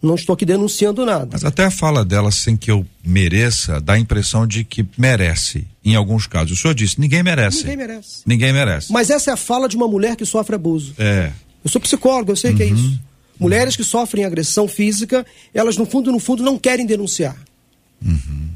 Não 0.00 0.14
estou 0.14 0.34
aqui 0.34 0.46
denunciando 0.46 1.04
nada. 1.04 1.28
Mas 1.32 1.44
até 1.44 1.64
a 1.64 1.70
fala 1.70 2.04
dela, 2.04 2.30
sem 2.30 2.56
que 2.56 2.70
eu 2.70 2.86
mereça, 3.04 3.80
dá 3.80 3.94
a 3.94 3.98
impressão 3.98 4.46
de 4.46 4.64
que 4.64 4.86
merece, 4.96 5.66
em 5.84 5.94
alguns 5.94 6.26
casos. 6.26 6.58
O 6.58 6.60
senhor 6.60 6.74
disse, 6.74 7.00
ninguém 7.00 7.22
merece. 7.22 7.58
Ninguém 7.58 7.76
merece. 7.76 8.22
Ninguém 8.24 8.52
merece. 8.52 8.92
Mas 8.92 9.10
essa 9.10 9.30
é 9.30 9.34
a 9.34 9.36
fala 9.36 9.68
de 9.68 9.76
uma 9.76 9.88
mulher 9.88 10.16
que 10.16 10.24
sofre 10.24 10.54
abuso. 10.54 10.94
É. 10.98 11.32
Eu 11.64 11.70
sou 11.70 11.80
psicólogo, 11.80 12.32
eu 12.32 12.36
sei 12.36 12.54
que 12.54 12.62
é 12.62 12.66
isso. 12.66 12.98
Mulheres 13.38 13.76
que 13.76 13.84
sofrem 13.84 14.24
agressão 14.24 14.68
física, 14.68 15.26
elas 15.52 15.76
no 15.76 15.84
fundo, 15.84 16.12
no 16.12 16.18
fundo, 16.18 16.42
não 16.42 16.58
querem 16.58 16.86
denunciar. 16.86 17.36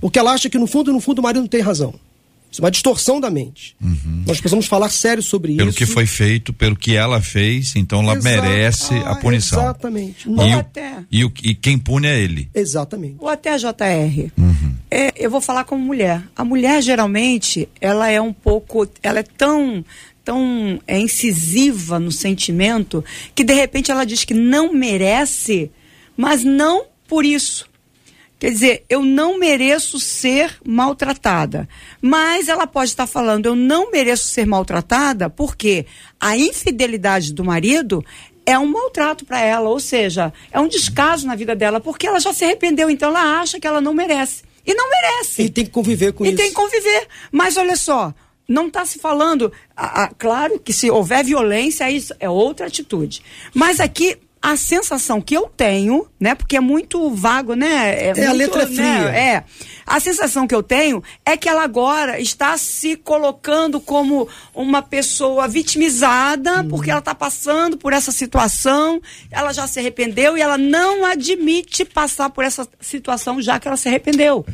Porque 0.00 0.18
ela 0.18 0.32
acha 0.32 0.48
que 0.48 0.58
no 0.58 0.66
fundo, 0.66 0.92
no 0.92 1.00
fundo, 1.00 1.18
o 1.18 1.22
marido 1.22 1.42
não 1.42 1.48
tem 1.48 1.60
razão. 1.60 1.94
Isso 2.50 2.62
é 2.62 2.64
uma 2.64 2.70
distorção 2.70 3.20
da 3.20 3.30
mente. 3.30 3.76
Nós 4.26 4.38
precisamos 4.40 4.66
falar 4.66 4.88
sério 4.88 5.22
sobre 5.22 5.54
Pelo 5.56 5.68
isso. 5.70 5.78
que 5.78 5.84
foi 5.86 6.06
feito, 6.06 6.52
pelo 6.52 6.74
que 6.76 6.94
ela 6.96 7.20
fez, 7.20 7.74
então 7.76 8.00
ela 8.02 8.14
Exato. 8.16 8.24
merece 8.24 8.94
a 8.94 9.10
Ah, 9.10 9.14
punição. 9.16 9.60
Exatamente. 9.60 10.26
E, 10.26 10.30
Ou 10.30 10.36
o- 10.48 10.58
até- 10.58 11.04
e, 11.10 11.24
o- 11.24 11.32
e 11.42 11.54
quem 11.54 11.76
pune 11.78 12.06
é 12.06 12.18
ele. 12.18 12.48
Exatamente. 12.54 13.16
Ou 13.18 13.28
até 13.28 13.52
a 13.52 13.58
JR. 13.58 14.30
É, 14.90 15.12
eu 15.16 15.30
vou 15.30 15.40
falar 15.40 15.64
como 15.64 15.84
mulher. 15.84 16.22
A 16.34 16.44
mulher, 16.44 16.80
geralmente, 16.82 17.68
ela 17.80 18.08
é 18.08 18.20
um 18.20 18.32
pouco. 18.32 18.88
Ela 19.02 19.18
é 19.20 19.22
tão 19.24 19.84
tão 20.24 20.80
é, 20.88 20.98
incisiva 20.98 22.00
no 22.00 22.10
sentimento 22.10 23.04
que 23.32 23.44
de 23.44 23.52
repente 23.54 23.92
ela 23.92 24.04
diz 24.04 24.24
que 24.24 24.34
não 24.34 24.72
merece, 24.72 25.70
mas 26.16 26.42
não 26.42 26.86
por 27.06 27.24
isso. 27.24 27.68
Quer 28.38 28.50
dizer, 28.50 28.84
eu 28.88 29.02
não 29.02 29.38
mereço 29.38 29.98
ser 29.98 30.56
maltratada. 30.64 31.66
Mas 32.02 32.48
ela 32.48 32.66
pode 32.66 32.90
estar 32.90 33.06
falando, 33.06 33.46
eu 33.46 33.56
não 33.56 33.90
mereço 33.90 34.28
ser 34.28 34.46
maltratada 34.46 35.30
porque 35.30 35.86
a 36.20 36.36
infidelidade 36.36 37.32
do 37.32 37.44
marido 37.44 38.04
é 38.44 38.58
um 38.58 38.66
maltrato 38.66 39.24
para 39.24 39.40
ela, 39.40 39.68
ou 39.68 39.80
seja, 39.80 40.32
é 40.52 40.60
um 40.60 40.68
descaso 40.68 41.26
na 41.26 41.34
vida 41.34 41.56
dela, 41.56 41.80
porque 41.80 42.06
ela 42.06 42.20
já 42.20 42.32
se 42.32 42.44
arrependeu, 42.44 42.88
então 42.90 43.08
ela 43.08 43.40
acha 43.40 43.58
que 43.58 43.66
ela 43.66 43.80
não 43.80 43.92
merece. 43.94 44.42
E 44.64 44.74
não 44.74 44.88
merece. 44.90 45.42
E 45.42 45.48
tem 45.48 45.64
que 45.64 45.70
conviver 45.70 46.12
com 46.12 46.24
E 46.24 46.28
isso. 46.28 46.36
tem 46.36 46.48
que 46.50 46.54
conviver. 46.54 47.08
Mas 47.32 47.56
olha 47.56 47.76
só, 47.76 48.12
não 48.48 48.68
está 48.68 48.84
se 48.84 48.98
falando. 48.98 49.52
a- 49.76 50.04
a- 50.04 50.08
claro 50.16 50.58
que 50.60 50.72
se 50.72 50.90
houver 50.90 51.24
violência, 51.24 51.90
isso 51.90 52.14
é 52.20 52.28
outra 52.28 52.66
atitude. 52.66 53.22
Mas 53.54 53.80
aqui. 53.80 54.16
A 54.40 54.56
sensação 54.56 55.20
que 55.20 55.36
eu 55.36 55.50
tenho, 55.56 56.06
né? 56.20 56.34
Porque 56.34 56.56
é 56.56 56.60
muito 56.60 57.10
vago, 57.10 57.54
né? 57.54 58.06
É, 58.08 58.10
a 58.10 58.14
muito, 58.14 58.36
letra 58.36 58.62
é 58.62 58.66
né, 58.66 58.74
fria. 58.74 59.10
É. 59.10 59.44
A 59.84 59.98
sensação 59.98 60.46
que 60.46 60.54
eu 60.54 60.62
tenho 60.62 61.02
é 61.24 61.36
que 61.36 61.48
ela 61.48 61.64
agora 61.64 62.20
está 62.20 62.56
se 62.56 62.96
colocando 62.96 63.80
como 63.80 64.28
uma 64.54 64.82
pessoa 64.82 65.48
vitimizada, 65.48 66.62
Uhum. 66.62 66.68
porque 66.68 66.90
ela 66.90 67.00
está 67.00 67.14
passando 67.14 67.76
por 67.76 67.92
essa 67.92 68.12
situação, 68.12 69.00
ela 69.30 69.52
já 69.52 69.66
se 69.66 69.80
arrependeu 69.80 70.36
e 70.36 70.40
ela 70.40 70.58
não 70.58 71.04
admite 71.04 71.84
passar 71.84 72.30
por 72.30 72.44
essa 72.44 72.68
situação 72.80 73.40
já 73.40 73.58
que 73.58 73.66
ela 73.66 73.76
se 73.76 73.88
arrependeu. 73.88 74.44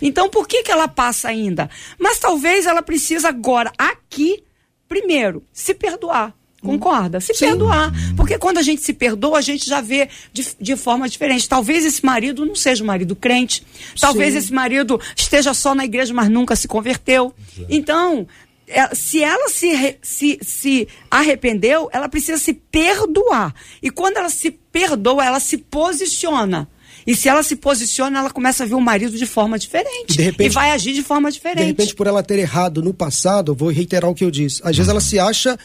Então, 0.00 0.28
por 0.30 0.48
que, 0.48 0.62
que 0.62 0.72
ela 0.72 0.88
passa 0.88 1.28
ainda? 1.28 1.68
Mas 1.98 2.18
talvez 2.18 2.64
ela 2.66 2.82
precisa 2.82 3.28
agora, 3.28 3.70
aqui, 3.76 4.42
primeiro, 4.88 5.42
se 5.52 5.74
perdoar. 5.74 6.34
Concorda? 6.62 7.20
Se 7.20 7.34
perdoar. 7.36 7.92
Porque 8.16 8.38
quando 8.38 8.58
a 8.58 8.62
gente 8.62 8.80
se 8.82 8.92
perdoa, 8.92 9.38
a 9.38 9.40
gente 9.40 9.68
já 9.68 9.80
vê 9.80 10.08
de, 10.32 10.46
de 10.60 10.76
forma 10.76 11.08
diferente. 11.08 11.48
Talvez 11.48 11.84
esse 11.84 12.04
marido 12.06 12.46
não 12.46 12.54
seja 12.54 12.84
um 12.84 12.86
marido 12.86 13.16
crente. 13.16 13.64
Talvez 14.00 14.32
Sim. 14.32 14.38
esse 14.38 14.52
marido 14.52 15.00
esteja 15.16 15.52
só 15.54 15.74
na 15.74 15.84
igreja, 15.84 16.14
mas 16.14 16.28
nunca 16.28 16.54
se 16.54 16.68
converteu. 16.68 17.34
Então, 17.68 18.26
é, 18.68 18.94
se 18.94 19.22
ela 19.22 19.48
se, 19.48 19.96
se, 20.00 20.38
se 20.40 20.88
arrependeu, 21.10 21.88
ela 21.92 22.08
precisa 22.08 22.38
se 22.38 22.54
perdoar. 22.54 23.52
E 23.82 23.90
quando 23.90 24.18
ela 24.18 24.30
se 24.30 24.50
perdoa, 24.50 25.24
ela 25.24 25.40
se 25.40 25.58
posiciona. 25.58 26.68
E 27.04 27.16
se 27.16 27.28
ela 27.28 27.42
se 27.42 27.56
posiciona, 27.56 28.20
ela 28.20 28.30
começa 28.30 28.62
a 28.62 28.66
ver 28.66 28.74
o 28.76 28.80
marido 28.80 29.16
de 29.18 29.26
forma 29.26 29.58
diferente. 29.58 30.12
E 30.12 30.16
de 30.18 30.22
repente- 30.22 30.46
e 30.46 30.54
vai 30.54 30.70
agir 30.70 30.92
de 30.92 31.02
forma 31.02 31.28
De 31.28 31.34
diferente. 31.34 31.66
repente, 31.66 31.94
por 31.96 32.06
ela 32.06 32.22
ter 32.22 32.38
errado 32.38 32.80
no 32.80 32.94
passado, 32.94 33.52
vou 33.54 33.70
reiterar 33.70 34.08
o 34.08 34.14
que 34.14 34.22
eu 34.24 34.30
disse. 34.30 34.60
Às 34.64 34.76
vezes 34.76 34.88
ela 34.88 35.00
se 35.00 35.18
acha 35.18 35.58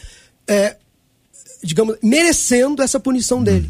é, 0.48 0.76
digamos, 1.62 1.96
merecendo 2.02 2.82
essa 2.82 2.98
punição 2.98 3.42
dele. 3.42 3.68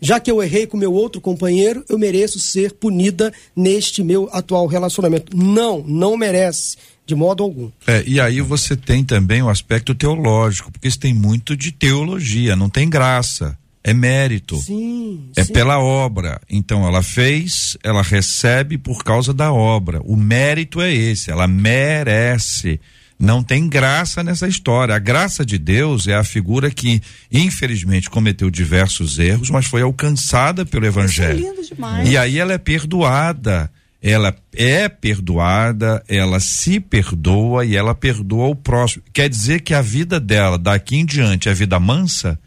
Já 0.00 0.18
que 0.18 0.30
eu 0.30 0.42
errei 0.42 0.66
com 0.66 0.76
meu 0.76 0.92
outro 0.92 1.20
companheiro, 1.20 1.84
eu 1.88 1.98
mereço 1.98 2.38
ser 2.38 2.72
punida 2.72 3.32
neste 3.54 4.02
meu 4.02 4.30
atual 4.32 4.66
relacionamento. 4.66 5.36
Não, 5.36 5.84
não 5.86 6.16
merece, 6.16 6.78
de 7.04 7.14
modo 7.14 7.42
algum. 7.42 7.70
É, 7.86 8.02
e 8.06 8.18
aí 8.18 8.40
você 8.40 8.74
tem 8.74 9.04
também 9.04 9.42
o 9.42 9.50
aspecto 9.50 9.94
teológico, 9.94 10.72
porque 10.72 10.88
isso 10.88 10.98
tem 10.98 11.12
muito 11.12 11.54
de 11.54 11.70
teologia, 11.70 12.56
não 12.56 12.70
tem 12.70 12.88
graça, 12.88 13.58
é 13.84 13.92
mérito. 13.92 14.56
Sim. 14.56 15.28
É 15.36 15.44
sim. 15.44 15.52
pela 15.52 15.78
obra. 15.78 16.40
Então 16.48 16.86
ela 16.86 17.02
fez, 17.02 17.76
ela 17.82 18.02
recebe 18.02 18.78
por 18.78 19.04
causa 19.04 19.34
da 19.34 19.52
obra. 19.52 20.00
O 20.04 20.16
mérito 20.16 20.80
é 20.80 20.92
esse, 20.92 21.30
ela 21.30 21.46
merece. 21.46 22.80
Não 23.20 23.42
tem 23.42 23.68
graça 23.68 24.24
nessa 24.24 24.48
história. 24.48 24.94
A 24.94 24.98
graça 24.98 25.44
de 25.44 25.58
Deus 25.58 26.08
é 26.08 26.14
a 26.14 26.24
figura 26.24 26.70
que, 26.70 27.02
infelizmente, 27.30 28.08
cometeu 28.08 28.50
diversos 28.50 29.18
erros, 29.18 29.50
mas 29.50 29.66
foi 29.66 29.82
alcançada 29.82 30.64
pelo 30.64 30.86
Evangelho. 30.86 31.38
Isso 31.38 31.46
é 31.46 31.50
lindo 31.50 31.68
demais. 31.68 32.08
E 32.08 32.16
aí 32.16 32.38
ela 32.38 32.54
é 32.54 32.58
perdoada. 32.58 33.70
Ela 34.02 34.34
é 34.54 34.88
perdoada, 34.88 36.02
ela 36.08 36.40
se 36.40 36.80
perdoa 36.80 37.66
e 37.66 37.76
ela 37.76 37.94
perdoa 37.94 38.48
o 38.48 38.56
próximo. 38.56 39.02
Quer 39.12 39.28
dizer 39.28 39.60
que 39.60 39.74
a 39.74 39.82
vida 39.82 40.18
dela, 40.18 40.56
daqui 40.58 40.96
em 40.96 41.04
diante, 41.04 41.50
é 41.50 41.52
vida 41.52 41.78
mansa? 41.78 42.38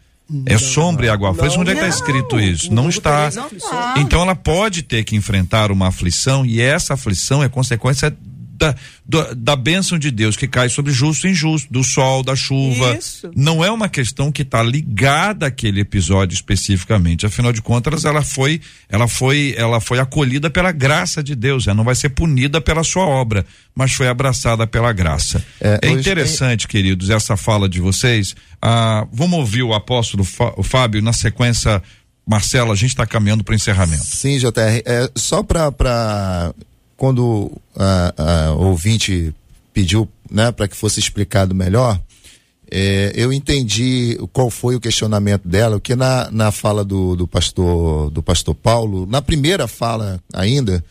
é 0.46 0.56
sombra 0.58 1.06
e 1.06 1.08
água 1.08 1.34
fresca? 1.34 1.60
Onde 1.60 1.70
é 1.70 1.74
que 1.74 1.80
está 1.80 1.88
escrito 1.88 2.40
isso? 2.40 2.72
Não 2.72 2.88
está. 2.88 3.30
Não 3.30 3.48
tá. 3.50 3.94
Então 3.98 4.22
ela 4.22 4.34
pode 4.34 4.82
ter 4.82 5.04
que 5.04 5.14
enfrentar 5.14 5.70
uma 5.70 5.88
aflição 5.88 6.44
e 6.44 6.60
essa 6.60 6.94
aflição 6.94 7.42
é 7.42 7.48
consequência 7.48 8.14
da, 8.56 8.74
da, 9.04 9.34
da 9.34 9.56
bênção 9.56 9.98
de 9.98 10.10
Deus 10.10 10.36
que 10.36 10.46
cai 10.46 10.68
sobre 10.68 10.92
justo 10.92 11.26
e 11.26 11.30
injusto, 11.30 11.72
do 11.72 11.82
sol, 11.82 12.22
da 12.22 12.36
chuva. 12.36 12.96
Isso. 12.96 13.30
Não 13.34 13.64
é 13.64 13.70
uma 13.70 13.88
questão 13.88 14.30
que 14.30 14.42
está 14.42 14.62
ligada 14.62 15.46
àquele 15.46 15.80
episódio 15.80 16.34
especificamente. 16.34 17.26
Afinal 17.26 17.52
de 17.52 17.60
contas, 17.60 18.04
ela 18.04 18.22
foi, 18.22 18.60
ela 18.88 19.08
foi, 19.08 19.54
ela 19.58 19.80
foi 19.80 19.98
acolhida 19.98 20.48
pela 20.50 20.72
graça 20.72 21.22
de 21.22 21.34
Deus. 21.34 21.66
Ela 21.66 21.74
não 21.74 21.84
vai 21.84 21.94
ser 21.94 22.10
punida 22.10 22.60
pela 22.60 22.84
sua 22.84 23.04
obra, 23.06 23.44
mas 23.74 23.92
foi 23.92 24.08
abraçada 24.08 24.66
pela 24.66 24.92
graça. 24.92 25.44
É, 25.60 25.80
É, 25.82 25.90
interessante, 25.90 26.68
queridos, 26.68 27.10
essa 27.10 27.36
fala 27.36 27.68
de 27.68 27.80
vocês. 27.80 28.34
Ah, 28.62 29.06
vamos 29.12 29.38
ouvir 29.38 29.62
o 29.62 29.74
apóstolo 29.74 30.24
Fá- 30.24 30.54
o 30.56 30.62
Fábio 30.62 31.02
na 31.02 31.12
sequência. 31.12 31.82
Marcelo, 32.26 32.72
a 32.72 32.74
gente 32.74 32.88
está 32.90 33.04
caminhando 33.06 33.44
para 33.44 33.52
o 33.52 33.54
encerramento. 33.54 34.02
Sim, 34.02 34.38
JR. 34.38 34.80
É, 34.86 35.10
só 35.14 35.42
para 35.42 36.54
quando 37.04 37.52
a, 37.76 38.14
a 38.48 38.52
ouvinte 38.54 39.34
pediu 39.74 40.08
né, 40.30 40.50
para 40.50 40.66
que 40.66 40.74
fosse 40.74 40.98
explicado 40.98 41.54
melhor, 41.54 42.00
é, 42.70 43.12
eu 43.14 43.30
entendi 43.30 44.18
qual 44.32 44.48
foi 44.48 44.74
o 44.74 44.80
questionamento 44.80 45.46
dela, 45.46 45.78
que 45.78 45.94
na, 45.94 46.30
na 46.30 46.50
fala 46.50 46.82
do, 46.82 47.14
do 47.14 47.28
pastor 47.28 48.10
do 48.10 48.22
pastor 48.22 48.54
Paulo, 48.54 49.04
na 49.04 49.20
primeira 49.20 49.68
fala 49.68 50.18
ainda, 50.32 50.82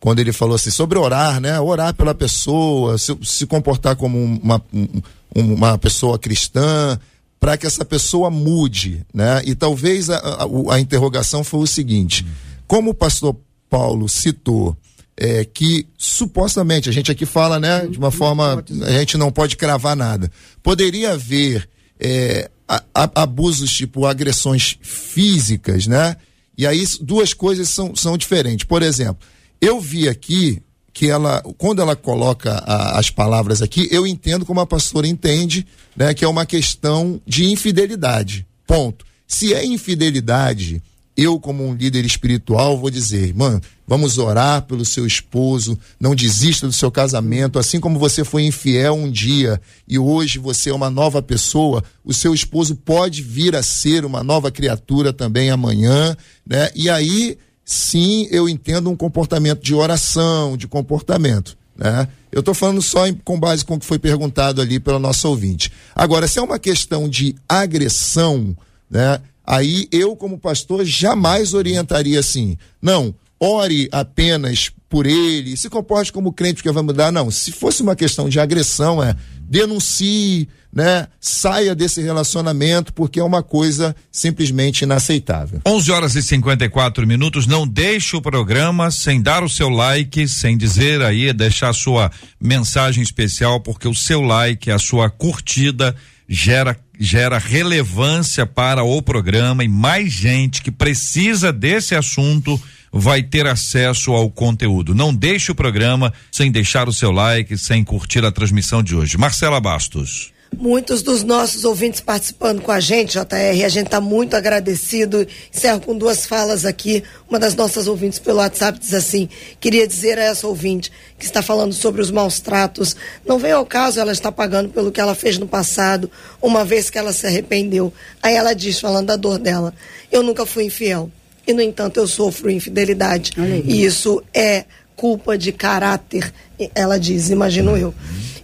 quando 0.00 0.20
ele 0.20 0.32
falou 0.32 0.54
assim 0.54 0.70
sobre 0.70 0.98
orar, 0.98 1.38
né? 1.42 1.60
Orar 1.60 1.92
pela 1.92 2.14
pessoa, 2.14 2.96
se, 2.96 3.14
se 3.22 3.44
comportar 3.44 3.96
como 3.96 4.16
uma, 4.18 4.62
um- 4.72 5.02
uma 5.34 5.76
pessoa 5.76 6.18
cristã, 6.18 6.98
para 7.38 7.58
que 7.58 7.66
essa 7.66 7.84
pessoa 7.84 8.30
mude, 8.30 9.04
né? 9.12 9.42
E 9.44 9.54
talvez 9.54 10.08
a, 10.08 10.16
a, 10.16 10.74
a 10.74 10.80
interrogação 10.80 11.44
foi 11.44 11.60
o 11.60 11.66
seguinte: 11.66 12.26
como 12.66 12.92
o 12.92 12.94
pastor 12.94 13.36
Paulo 13.68 14.08
citou 14.08 14.74
é, 15.22 15.44
que 15.44 15.86
supostamente 15.98 16.88
a 16.88 16.92
gente 16.92 17.12
aqui 17.12 17.26
fala, 17.26 17.60
né, 17.60 17.86
de 17.86 17.98
uma 17.98 18.10
forma 18.10 18.64
a 18.86 18.92
gente 18.92 19.18
não 19.18 19.30
pode 19.30 19.54
cravar 19.56 19.94
nada. 19.94 20.30
Poderia 20.62 21.12
haver 21.12 21.68
é, 22.02 22.50
a- 22.66 22.82
a- 22.94 23.10
abusos 23.22 23.70
tipo 23.70 24.06
agressões 24.06 24.78
físicas, 24.80 25.86
né? 25.86 26.16
E 26.56 26.66
aí 26.66 26.82
duas 27.02 27.34
coisas 27.34 27.68
são, 27.68 27.94
são 27.94 28.16
diferentes. 28.16 28.64
Por 28.64 28.82
exemplo, 28.82 29.18
eu 29.60 29.78
vi 29.80 30.08
aqui 30.08 30.62
que 30.92 31.08
ela, 31.10 31.42
quando 31.58 31.82
ela 31.82 31.94
coloca 31.94 32.52
a- 32.66 32.98
as 32.98 33.10
palavras 33.10 33.60
aqui, 33.60 33.86
eu 33.90 34.06
entendo 34.06 34.46
como 34.46 34.60
a 34.60 34.66
pastora 34.66 35.06
entende, 35.06 35.66
né, 35.96 36.14
que 36.14 36.24
é 36.24 36.28
uma 36.28 36.46
questão 36.46 37.20
de 37.26 37.44
infidelidade. 37.44 38.46
Ponto. 38.66 39.04
Se 39.26 39.52
é 39.52 39.64
infidelidade, 39.64 40.82
eu, 41.22 41.38
como 41.38 41.66
um 41.66 41.74
líder 41.74 42.04
espiritual, 42.04 42.78
vou 42.78 42.90
dizer, 42.90 43.28
irmã, 43.28 43.60
vamos 43.86 44.18
orar 44.18 44.62
pelo 44.62 44.84
seu 44.84 45.06
esposo, 45.06 45.78
não 45.98 46.14
desista 46.14 46.66
do 46.66 46.72
seu 46.72 46.90
casamento, 46.90 47.58
assim 47.58 47.80
como 47.80 47.98
você 47.98 48.24
foi 48.24 48.44
infiel 48.44 48.94
um 48.94 49.10
dia 49.10 49.60
e 49.88 49.98
hoje 49.98 50.38
você 50.38 50.70
é 50.70 50.74
uma 50.74 50.88
nova 50.90 51.20
pessoa, 51.20 51.82
o 52.04 52.14
seu 52.14 52.32
esposo 52.32 52.76
pode 52.76 53.22
vir 53.22 53.54
a 53.56 53.62
ser 53.62 54.04
uma 54.04 54.22
nova 54.22 54.50
criatura 54.50 55.12
também 55.12 55.50
amanhã, 55.50 56.16
né? 56.46 56.70
E 56.74 56.88
aí, 56.88 57.36
sim, 57.64 58.28
eu 58.30 58.48
entendo 58.48 58.88
um 58.90 58.96
comportamento 58.96 59.62
de 59.62 59.74
oração, 59.74 60.56
de 60.56 60.66
comportamento. 60.68 61.58
Né? 61.76 62.08
Eu 62.30 62.40
estou 62.40 62.52
falando 62.52 62.82
só 62.82 63.06
em- 63.06 63.14
com 63.14 63.40
base 63.40 63.64
com 63.64 63.74
o 63.74 63.80
que 63.80 63.86
foi 63.86 63.98
perguntado 63.98 64.60
ali 64.60 64.78
pela 64.78 64.98
nossa 64.98 65.26
ouvinte. 65.26 65.72
Agora, 65.94 66.28
se 66.28 66.38
é 66.38 66.42
uma 66.42 66.58
questão 66.58 67.08
de 67.08 67.34
agressão, 67.48 68.54
né? 68.90 69.18
Aí 69.50 69.88
eu, 69.90 70.14
como 70.14 70.38
pastor, 70.38 70.84
jamais 70.84 71.54
orientaria 71.54 72.20
assim. 72.20 72.56
Não, 72.80 73.12
ore 73.40 73.88
apenas 73.90 74.70
por 74.88 75.06
ele, 75.06 75.56
se 75.56 75.68
comporte 75.68 76.12
como 76.12 76.32
crente 76.32 76.54
porque 76.54 76.70
vai 76.70 76.84
mudar. 76.84 77.10
Não, 77.10 77.32
se 77.32 77.50
fosse 77.50 77.82
uma 77.82 77.96
questão 77.96 78.28
de 78.28 78.38
agressão, 78.38 79.02
é 79.02 79.16
denuncie, 79.40 80.48
né? 80.72 81.08
Saia 81.20 81.74
desse 81.74 82.00
relacionamento 82.00 82.92
porque 82.92 83.18
é 83.18 83.24
uma 83.24 83.42
coisa 83.42 83.96
simplesmente 84.12 84.82
inaceitável. 84.82 85.60
11 85.66 85.90
horas 85.90 86.14
e 86.14 86.22
54 86.22 87.04
minutos. 87.04 87.48
Não 87.48 87.66
deixe 87.66 88.14
o 88.14 88.22
programa 88.22 88.92
sem 88.92 89.20
dar 89.20 89.42
o 89.42 89.48
seu 89.48 89.68
like, 89.68 90.28
sem 90.28 90.56
dizer 90.56 91.02
aí, 91.02 91.32
deixar 91.32 91.70
a 91.70 91.74
sua 91.74 92.08
mensagem 92.40 93.02
especial, 93.02 93.58
porque 93.58 93.88
o 93.88 93.96
seu 93.96 94.20
like, 94.20 94.70
a 94.70 94.78
sua 94.78 95.10
curtida 95.10 95.96
gera 96.28 96.78
gera 97.00 97.38
relevância 97.38 98.44
para 98.44 98.84
o 98.84 99.00
programa 99.00 99.64
e 99.64 99.68
mais 99.68 100.12
gente 100.12 100.60
que 100.60 100.70
precisa 100.70 101.50
desse 101.50 101.94
assunto 101.94 102.60
vai 102.92 103.22
ter 103.22 103.46
acesso 103.46 104.12
ao 104.12 104.30
conteúdo. 104.30 104.94
Não 104.94 105.14
deixe 105.14 105.50
o 105.50 105.54
programa 105.54 106.12
sem 106.30 106.52
deixar 106.52 106.88
o 106.88 106.92
seu 106.92 107.10
like, 107.10 107.56
sem 107.56 107.82
curtir 107.82 108.22
a 108.22 108.30
transmissão 108.30 108.82
de 108.82 108.94
hoje. 108.94 109.16
Marcela 109.16 109.60
Bastos. 109.60 110.30
Muitos 110.56 111.02
dos 111.02 111.22
nossos 111.22 111.64
ouvintes 111.64 112.00
participando 112.00 112.60
com 112.60 112.70
a 112.70 112.80
gente, 112.80 113.12
JR, 113.12 113.64
a 113.64 113.68
gente 113.68 113.86
está 113.86 114.00
muito 114.00 114.34
agradecido. 114.34 115.26
Encerro 115.54 115.80
com 115.80 115.96
duas 115.96 116.26
falas 116.26 116.66
aqui. 116.66 117.02
Uma 117.28 117.38
das 117.38 117.54
nossas 117.54 117.86
ouvintes 117.86 118.18
pelo 118.18 118.38
WhatsApp 118.38 118.78
diz 118.78 118.92
assim: 118.92 119.28
queria 119.58 119.86
dizer 119.86 120.18
a 120.18 120.24
essa 120.24 120.46
ouvinte 120.46 120.92
que 121.18 121.24
está 121.24 121.40
falando 121.40 121.72
sobre 121.72 122.02
os 122.02 122.10
maus 122.10 122.40
tratos, 122.40 122.94
não 123.24 123.38
vem 123.38 123.52
ao 123.52 123.64
caso 123.64 124.00
ela 124.00 124.12
está 124.12 124.30
pagando 124.30 124.68
pelo 124.68 124.92
que 124.92 125.00
ela 125.00 125.14
fez 125.14 125.38
no 125.38 125.46
passado, 125.46 126.10
uma 126.42 126.64
vez 126.64 126.90
que 126.90 126.98
ela 126.98 127.12
se 127.12 127.26
arrependeu. 127.26 127.92
Aí 128.22 128.34
ela 128.34 128.52
diz, 128.52 128.80
falando 128.80 129.06
da 129.06 129.16
dor 129.16 129.38
dela: 129.38 129.72
eu 130.12 130.22
nunca 130.22 130.44
fui 130.44 130.64
infiel. 130.64 131.10
E, 131.46 131.52
no 131.52 131.62
entanto, 131.62 131.96
eu 131.98 132.06
sofro 132.06 132.50
infidelidade. 132.50 133.32
E 133.64 133.84
isso 133.84 134.22
é 134.32 134.64
culpa 135.00 135.38
de 135.38 135.50
caráter, 135.50 136.30
ela 136.74 137.00
diz, 137.00 137.30
imagino 137.30 137.74
eu. 137.74 137.94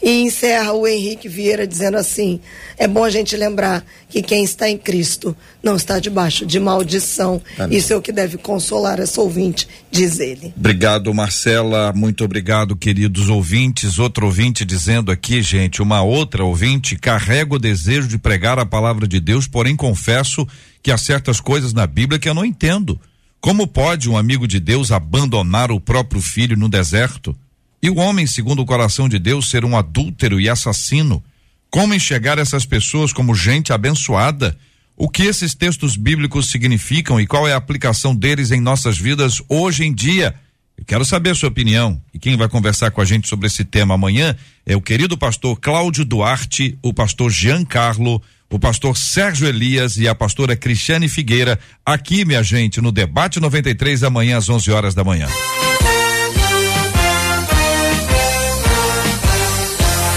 E 0.03 0.23
encerra 0.23 0.73
o 0.73 0.87
Henrique 0.87 1.29
Vieira 1.29 1.67
dizendo 1.67 1.99
assim: 1.99 2.41
é 2.79 2.89
bom 2.89 3.05
a 3.05 3.11
gente 3.11 3.37
lembrar 3.37 3.85
que 4.09 4.23
quem 4.23 4.43
está 4.43 4.67
em 4.69 4.79
Cristo 4.79 5.37
não 5.63 5.77
está 5.77 5.99
debaixo 5.99 6.47
de 6.47 6.59
maldição. 6.59 7.43
Amém. 7.59 7.77
Isso 7.77 7.93
é 7.93 7.97
o 7.97 8.01
que 8.01 8.13
deve 8.13 8.39
consolar 8.39 9.01
essa 9.01 9.21
ouvinte, 9.21 9.69
diz 9.91 10.19
ele. 10.19 10.55
Obrigado, 10.57 11.13
Marcela. 11.13 11.93
Muito 11.95 12.25
obrigado, 12.25 12.75
queridos 12.75 13.29
ouvintes. 13.29 13.99
Outro 13.99 14.25
ouvinte 14.25 14.65
dizendo 14.65 15.13
aqui, 15.13 15.43
gente, 15.43 15.83
uma 15.83 16.03
outra 16.03 16.43
ouvinte, 16.43 16.97
carrega 16.97 17.55
o 17.55 17.59
desejo 17.59 18.09
de 18.09 18.17
pregar 18.17 18.59
a 18.59 18.65
palavra 18.65 19.07
de 19.07 19.21
Deus, 19.21 19.47
porém 19.47 19.77
confesso 19.77 20.47
que 20.83 20.91
há 20.91 20.97
certas 20.97 21.39
coisas 21.39 21.75
na 21.75 21.87
Bíblia 21.87 22.19
que 22.19 22.29
eu 22.29 22.35
não 22.35 22.47
entendo. 22.47 22.99
Como 23.41 23.66
pode 23.66 24.09
um 24.09 24.16
amigo 24.16 24.47
de 24.47 24.59
Deus 24.59 24.91
abandonar 24.91 25.70
o 25.70 25.80
próprio 25.80 26.20
filho 26.20 26.57
no 26.57 26.68
deserto? 26.68 27.37
E 27.82 27.91
o 27.91 27.97
homem, 27.97 28.26
segundo 28.26 28.62
o 28.62 28.66
coração 28.66 29.09
de 29.09 29.18
Deus, 29.18 29.49
ser 29.49 29.64
um 29.64 29.76
adúltero 29.76 30.41
e 30.41 30.49
assassino? 30.49 31.22
Como 31.70 31.95
enxergar 31.95 32.39
essas 32.39 32.64
pessoas 32.64 33.12
como 33.12 33.34
gente 33.34 33.72
abençoada? 33.72 34.57
O 34.97 35.09
que 35.09 35.24
esses 35.24 35.55
textos 35.55 35.97
bíblicos 35.97 36.51
significam 36.51 37.20
e 37.20 37.26
qual 37.26 37.47
é 37.47 37.53
a 37.53 37.57
aplicação 37.59 38.14
deles 38.14 38.51
em 38.51 38.61
nossas 38.61 38.97
vidas 38.99 39.43
hoje 39.49 39.84
em 39.84 39.95
dia? 39.95 40.34
Eu 40.76 40.84
quero 40.84 41.05
saber 41.05 41.30
a 41.30 41.34
sua 41.34 41.49
opinião. 41.49 42.01
E 42.12 42.18
quem 42.18 42.37
vai 42.37 42.49
conversar 42.49 42.91
com 42.91 43.01
a 43.01 43.05
gente 43.05 43.28
sobre 43.28 43.47
esse 43.47 43.64
tema 43.64 43.95
amanhã 43.95 44.37
é 44.64 44.76
o 44.76 44.80
querido 44.80 45.16
pastor 45.16 45.59
Cláudio 45.61 46.05
Duarte, 46.05 46.78
o 46.82 46.93
pastor 46.93 47.30
Giancarlo, 47.30 48.22
o 48.51 48.59
pastor 48.59 48.97
Sérgio 48.97 49.47
Elias 49.49 49.97
e 49.97 50.07
a 50.09 50.15
pastora 50.15 50.57
Cristiane 50.57 51.09
Figueira, 51.09 51.59
aqui, 51.85 52.25
minha 52.25 52.43
gente, 52.43 52.81
no 52.81 52.93
Debate 52.93 53.41
93, 53.41 54.05
amanhã 54.05 54.39
às 54.39 54.49
11 54.49 54.71
horas 54.71 54.95
da 54.95 55.03
manhã. 55.03 55.29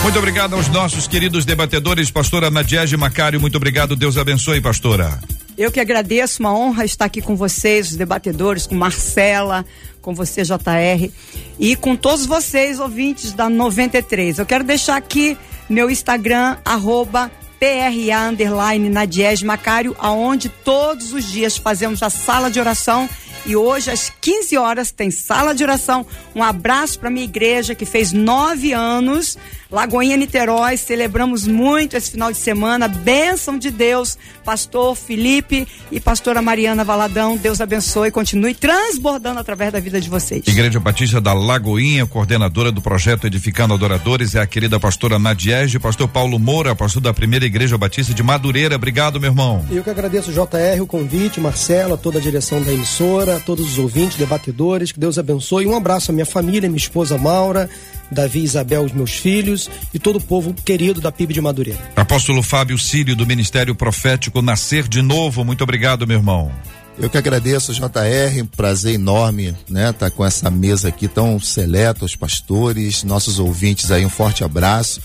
Muito 0.03 0.17
obrigado 0.17 0.55
aos 0.55 0.67
nossos 0.69 1.07
queridos 1.07 1.45
debatedores, 1.45 2.09
pastora 2.09 2.49
Nadiege 2.49 2.95
Macário, 2.95 3.39
muito 3.39 3.57
obrigado, 3.57 3.95
Deus 3.95 4.17
abençoe, 4.17 4.61
pastora. 4.61 5.19
Eu 5.57 5.71
que 5.71 5.79
agradeço, 5.79 6.41
uma 6.41 6.53
honra 6.53 6.85
estar 6.85 7.05
aqui 7.05 7.21
com 7.21 7.35
vocês, 7.35 7.91
os 7.91 7.97
debatedores, 7.97 8.65
com 8.65 8.75
Marcela, 8.75 9.65
com 10.01 10.13
você, 10.13 10.43
JR, 10.43 11.11
e 11.59 11.75
com 11.75 11.95
todos 11.95 12.25
vocês, 12.25 12.79
ouvintes 12.79 13.33
da 13.33 13.49
93. 13.49 14.39
Eu 14.39 14.45
quero 14.45 14.63
deixar 14.63 14.95
aqui 14.95 15.37
meu 15.69 15.89
Instagram, 15.89 16.57
arroba 16.63 17.29
PRA 17.59 18.29
underline 18.29 18.89
Nadiege 18.89 19.45
Macário, 19.45 19.95
aonde 19.99 20.49
todos 20.49 21.13
os 21.13 21.25
dias 21.25 21.57
fazemos 21.57 22.01
a 22.01 22.09
sala 22.09 22.49
de 22.49 22.59
oração 22.59 23.09
e 23.45 23.55
hoje, 23.55 23.89
às 23.89 24.11
15 24.21 24.57
horas, 24.57 24.91
tem 24.91 25.09
sala 25.09 25.53
de 25.53 25.63
oração. 25.63 26.05
Um 26.35 26.43
abraço 26.43 26.99
para 26.99 27.09
minha 27.09 27.25
igreja 27.25 27.73
que 27.73 27.85
fez 27.85 28.11
nove 28.11 28.73
anos. 28.73 29.37
Lagoinha 29.71 30.17
Niterói, 30.17 30.77
celebramos 30.77 31.45
muito 31.45 31.95
esse 31.95 32.09
final 32.09 32.31
de 32.31 32.39
semana. 32.39 32.87
Bênção 32.87 33.55
de 33.55 33.69
Deus, 33.69 34.17
pastor 34.43 34.95
Felipe 34.95 35.67
e 35.91 35.99
pastora 35.99 36.41
Mariana 36.41 36.83
Valadão. 36.83 37.37
Deus 37.37 37.61
abençoe 37.61 38.07
e 38.07 38.11
continue 38.11 38.55
transbordando 38.55 39.39
através 39.39 39.71
da 39.71 39.79
vida 39.79 40.01
de 40.01 40.09
vocês. 40.09 40.47
Igreja 40.47 40.79
Batista 40.79 41.21
da 41.21 41.33
Lagoinha, 41.33 42.07
coordenadora 42.07 42.71
do 42.71 42.81
projeto 42.81 43.27
Edificando 43.27 43.75
Adoradores, 43.75 44.33
é 44.33 44.39
a 44.39 44.47
querida 44.47 44.79
pastora 44.79 45.19
Nadiege, 45.19 45.77
pastor 45.77 46.07
Paulo 46.07 46.39
Moura, 46.39 46.75
pastor 46.75 46.99
da 46.99 47.13
primeira 47.13 47.45
Igreja 47.45 47.77
Batista 47.77 48.11
de 48.11 48.23
Madureira. 48.23 48.75
Obrigado, 48.75 49.19
meu 49.19 49.29
irmão. 49.29 49.63
Eu 49.69 49.83
que 49.83 49.89
agradeço, 49.91 50.31
JR, 50.31 50.81
o 50.81 50.87
convite, 50.87 51.39
Marcela, 51.39 51.95
toda 51.95 52.17
a 52.17 52.21
direção 52.21 52.59
da 52.63 52.73
emissora, 52.73 53.39
todos 53.45 53.73
os 53.73 53.77
ouvintes, 53.77 54.17
debatedores, 54.17 54.91
que 54.91 54.99
Deus 54.99 55.19
abençoe. 55.19 55.67
Um 55.67 55.77
abraço 55.77 56.09
à 56.09 56.13
minha 56.13 56.25
família, 56.25 56.67
minha 56.67 56.75
esposa 56.75 57.19
Maura, 57.19 57.69
Davi 58.11 58.39
e 58.39 58.43
Isabel, 58.43 58.83
os 58.83 58.91
meus 58.91 59.11
filhos 59.11 59.69
e 59.93 59.99
todo 59.99 60.17
o 60.17 60.21
povo 60.21 60.53
querido 60.53 61.01
da 61.01 61.11
PIB 61.11 61.33
de 61.33 61.41
Madureira. 61.41 61.79
Apóstolo 61.95 62.41
Fábio 62.41 62.77
Sírio, 62.77 63.15
do 63.15 63.25
Ministério 63.25 63.75
Profético 63.75 64.41
Nascer 64.41 64.87
de 64.87 65.01
Novo, 65.01 65.43
muito 65.43 65.63
obrigado, 65.63 66.07
meu 66.07 66.17
irmão. 66.17 66.51
Eu 66.97 67.09
que 67.09 67.17
agradeço, 67.17 67.73
JR, 67.73 68.41
um 68.41 68.45
prazer 68.45 68.95
enorme, 68.95 69.55
né? 69.69 69.93
Tá 69.93 70.11
com 70.11 70.25
essa 70.25 70.51
mesa 70.51 70.89
aqui 70.89 71.07
tão 71.07 71.39
seleta, 71.39 72.03
os 72.03 72.15
pastores, 72.15 73.03
nossos 73.03 73.39
ouvintes 73.39 73.89
aí, 73.89 74.05
um 74.05 74.09
forte 74.09 74.43
abraço. 74.43 75.01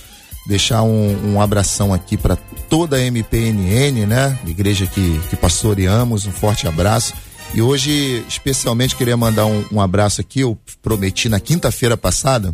Deixar 0.47 0.83
um, 0.83 1.35
um 1.35 1.41
abração 1.41 1.95
aqui 1.95 2.17
para 2.17 2.37
toda 2.69 2.97
a 2.97 3.01
MPNN, 3.01 4.07
né? 4.07 4.37
Igreja 4.45 4.87
que, 4.87 5.21
que 5.31 5.37
pastoreamos, 5.37 6.27
um 6.27 6.33
forte 6.33 6.67
abraço. 6.67 7.15
E 7.55 7.63
hoje, 7.63 8.25
especialmente, 8.29 8.97
queria 8.97 9.17
mandar 9.17 9.47
um, 9.47 9.65
um 9.71 9.81
abraço 9.81 10.21
aqui, 10.21 10.41
eu 10.41 10.59
prometi 10.83 11.29
na 11.29 11.39
quinta-feira 11.39 11.97
passada, 11.97 12.53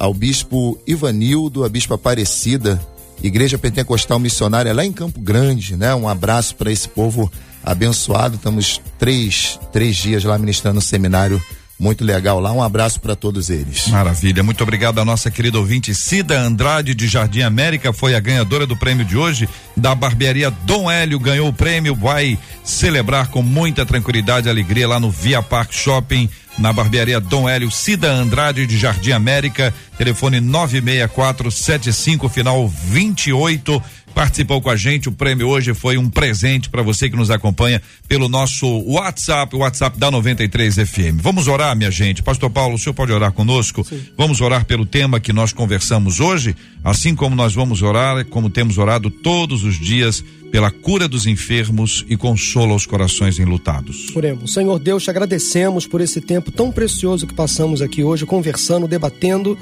ao 0.00 0.14
bispo 0.14 0.78
Ivanildo, 0.86 1.62
a 1.62 1.68
bispa 1.68 1.94
Aparecida, 1.96 2.80
Igreja 3.22 3.58
Pentecostal 3.58 4.18
Missionária 4.18 4.72
lá 4.72 4.82
em 4.82 4.90
Campo 4.90 5.20
Grande, 5.20 5.76
né? 5.76 5.94
Um 5.94 6.08
abraço 6.08 6.56
para 6.56 6.72
esse 6.72 6.88
povo 6.88 7.30
abençoado. 7.62 8.36
Estamos 8.36 8.80
três, 8.98 9.60
três 9.70 9.94
dias 9.94 10.24
lá 10.24 10.38
ministrando 10.38 10.76
no 10.76 10.80
seminário 10.80 11.40
muito 11.80 12.04
legal 12.04 12.38
lá. 12.38 12.52
Um 12.52 12.62
abraço 12.62 13.00
para 13.00 13.16
todos 13.16 13.48
eles. 13.48 13.88
Maravilha. 13.88 14.42
Muito 14.42 14.62
obrigado 14.62 15.00
à 15.00 15.04
nossa 15.04 15.30
querida 15.30 15.58
ouvinte 15.58 15.94
Cida 15.94 16.38
Andrade 16.38 16.94
de 16.94 17.08
Jardim 17.08 17.40
América, 17.40 17.90
foi 17.90 18.14
a 18.14 18.20
ganhadora 18.20 18.66
do 18.66 18.76
prêmio 18.76 19.04
de 19.04 19.16
hoje 19.16 19.48
da 19.74 19.94
barbearia 19.94 20.50
Dom 20.50 20.90
Hélio, 20.90 21.18
ganhou 21.18 21.48
o 21.48 21.52
prêmio, 21.52 21.94
vai 21.94 22.38
celebrar 22.62 23.28
com 23.28 23.40
muita 23.40 23.86
tranquilidade 23.86 24.46
e 24.46 24.50
alegria 24.50 24.86
lá 24.86 25.00
no 25.00 25.10
Via 25.10 25.40
Park 25.42 25.72
Shopping 25.72 26.28
na 26.58 26.72
barbearia 26.72 27.18
Dom 27.18 27.48
Hélio 27.48 27.70
Cida 27.70 28.10
Andrade 28.12 28.66
de 28.66 28.76
Jardim 28.76 29.12
América, 29.12 29.72
telefone 29.96 30.40
96475 30.40 32.28
final 32.28 32.68
28. 32.68 33.82
Participou 34.14 34.60
com 34.60 34.68
a 34.68 34.76
gente, 34.76 35.08
o 35.08 35.12
prêmio 35.12 35.48
hoje 35.48 35.72
foi 35.72 35.96
um 35.96 36.08
presente 36.10 36.68
para 36.68 36.82
você 36.82 37.08
que 37.08 37.16
nos 37.16 37.30
acompanha 37.30 37.80
pelo 38.08 38.28
nosso 38.28 38.66
WhatsApp, 38.66 39.54
o 39.54 39.60
WhatsApp 39.60 39.98
da 39.98 40.10
93 40.10 40.74
FM. 40.74 41.20
Vamos 41.20 41.48
orar, 41.48 41.76
minha 41.76 41.90
gente. 41.90 42.22
Pastor 42.22 42.50
Paulo, 42.50 42.74
o 42.74 42.78
senhor 42.78 42.94
pode 42.94 43.12
orar 43.12 43.32
conosco? 43.32 43.84
Sim. 43.84 44.00
Vamos 44.16 44.40
orar 44.40 44.64
pelo 44.64 44.84
tema 44.84 45.20
que 45.20 45.32
nós 45.32 45.52
conversamos 45.52 46.20
hoje, 46.20 46.54
assim 46.84 47.14
como 47.14 47.36
nós 47.36 47.54
vamos 47.54 47.82
orar, 47.82 48.24
como 48.26 48.50
temos 48.50 48.78
orado 48.78 49.10
todos 49.10 49.64
os 49.64 49.78
dias 49.78 50.22
pela 50.50 50.70
cura 50.70 51.06
dos 51.06 51.26
enfermos 51.26 52.04
e 52.08 52.16
consola 52.16 52.74
os 52.74 52.84
corações 52.84 53.38
enlutados. 53.38 54.14
Oremos. 54.14 54.52
Senhor 54.52 54.78
Deus, 54.78 55.04
te 55.04 55.10
agradecemos 55.10 55.86
por 55.86 56.00
esse 56.00 56.20
tempo 56.20 56.50
tão 56.50 56.72
precioso 56.72 57.26
que 57.26 57.34
passamos 57.34 57.80
aqui 57.80 58.02
hoje, 58.02 58.26
conversando, 58.26 58.88
debatendo 58.88 59.56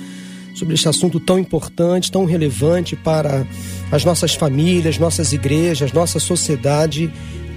sobre 0.59 0.75
este 0.75 0.89
assunto 0.89 1.21
tão 1.21 1.39
importante, 1.39 2.11
tão 2.11 2.25
relevante 2.25 2.97
para 2.97 3.47
as 3.93 4.05
nossas 4.05 4.35
famílias, 4.35 4.99
nossas 4.99 5.33
igrejas, 5.33 5.93
nossa 5.93 6.19
sociedade. 6.19 7.11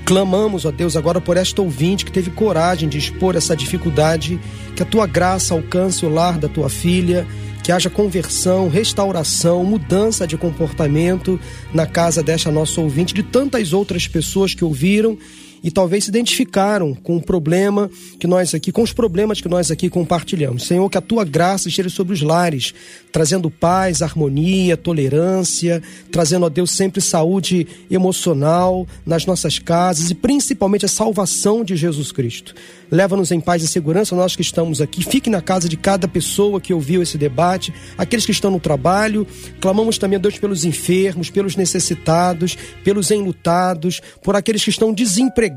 Clamamos, 0.06 0.66
ó 0.66 0.72
Deus, 0.72 0.96
agora 0.96 1.20
por 1.20 1.36
esta 1.36 1.62
ouvinte 1.62 2.06
que 2.06 2.12
teve 2.12 2.30
coragem 2.30 2.88
de 2.88 2.98
expor 2.98 3.36
essa 3.36 3.56
dificuldade, 3.56 4.40
que 4.76 4.84
a 4.84 4.86
tua 4.86 5.08
graça 5.08 5.54
alcance 5.54 6.06
o 6.06 6.10
lar 6.10 6.38
da 6.38 6.48
tua 6.48 6.70
filha, 6.70 7.26
que 7.64 7.72
haja 7.72 7.90
conversão, 7.90 8.70
restauração, 8.70 9.64
mudança 9.64 10.28
de 10.28 10.38
comportamento 10.38 11.40
na 11.74 11.86
casa 11.86 12.24
desta 12.24 12.52
nossa 12.52 12.82
ouvinte, 12.82 13.14
de 13.14 13.24
tantas 13.24 13.74
outras 13.74 14.08
pessoas 14.08 14.54
que 14.54 14.64
ouviram 14.64 15.18
e 15.64 15.70
talvez 15.70 16.06
se 16.06 16.10
identificaram 16.10 16.94
com 16.94 17.18
o 17.18 17.22
problema 17.22 17.90
que 18.20 18.28
nós 18.28 18.54
aqui, 18.54 18.72
com 18.72 18.82
os 18.82 18.94
problemas 18.94 19.42
que 19.42 19.50
nós 19.50 19.72
aqui 19.72 19.90
compartilhamos. 19.90 20.66
Senhor, 20.66 20.90
que 20.90 20.98
a 20.98 21.02
tua 21.02 21.24
graça 21.24 21.68
esteja 21.68 21.90
sobre 21.90 22.14
os 22.14 22.22
lares, 22.22 22.74
trazendo 23.12 23.50
paz, 23.50 24.02
harmonia, 24.02 24.76
tolerância, 24.76 25.82
trazendo 26.12 26.46
a 26.46 26.50
Deus 26.50 26.72
sempre 26.72 27.02
saúde 27.02 27.68
emocional 27.90 28.88
nas 29.06 29.26
nossas 29.26 29.60
casas 29.60 30.10
e 30.10 30.16
principalmente 30.16 30.86
a 30.86 30.90
salvação 30.90 31.64
de 31.64 31.76
Jesus 31.76 32.12
Cristo. 32.12 32.56
Leva-nos 32.92 33.32
em 33.32 33.40
paz 33.40 33.64
e 33.64 33.68
segurança, 33.68 34.14
nós 34.14 34.36
que 34.36 34.42
estamos 34.42 34.82
aqui. 34.82 35.02
Fique 35.02 35.30
na 35.30 35.42
casa 35.42 35.70
de 35.70 35.78
cada 35.78 36.10
pessoa 36.10 36.60
que 36.60 36.74
ouviu 36.74 37.02
esse 37.02 37.18
debate, 37.18 37.74
aqueles 37.98 38.26
que 38.26 38.34
estão 38.34 38.52
no 38.52 38.60
trabalho. 38.60 39.26
Clamamos 39.62 39.98
também 39.98 40.18
a 40.18 40.20
Deus 40.20 40.38
pelos 40.38 40.66
enfermos, 40.66 41.30
pelos 41.30 41.56
necessitados, 41.56 42.58
pelos 42.84 43.10
enlutados, 43.10 44.02
por 44.22 44.36
aqueles 44.36 44.62
que 44.62 44.70
estão 44.70 44.92
desempregados, 44.94 45.51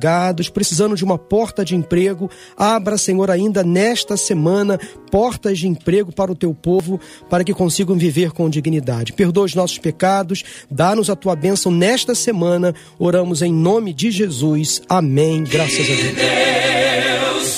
precisando 0.49 0.97
de 0.97 1.05
uma 1.05 1.19
porta 1.19 1.65
de 1.65 1.75
emprego. 1.75 2.31
Abra, 2.57 2.97
Senhor, 2.99 3.31
ainda 3.31 3.63
nesta 3.63 4.17
semana, 4.17 4.79
portas 5.11 5.59
de 5.59 5.69
emprego 5.69 6.13
para 6.13 6.33
o 6.33 6.37
teu 6.37 6.55
povo, 6.55 7.01
para 7.29 7.45
que 7.45 7.55
consigam 7.55 7.97
viver 7.97 8.33
com 8.33 8.51
dignidade. 8.51 9.13
Perdoa 9.13 9.45
os 9.45 9.55
nossos 9.55 9.79
pecados, 9.79 10.43
dá-nos 10.71 11.09
a 11.11 11.17
tua 11.17 11.35
bênção 11.37 11.73
nesta 11.73 12.15
semana. 12.15 12.75
Oramos 12.99 13.43
em 13.43 13.53
nome 13.53 13.93
de 13.93 14.11
Jesus. 14.11 14.83
Amém. 14.89 15.45
Graças 15.45 15.81
a 15.81 15.95
Deus 15.95 17.05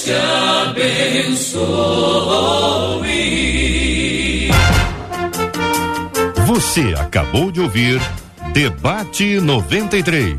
te 0.07 0.13
abençoe. 0.13 1.57
Você 6.47 6.95
acabou 6.97 7.51
de 7.51 7.61
ouvir 7.61 8.01
Debate 8.53 9.41
93. 9.41 10.37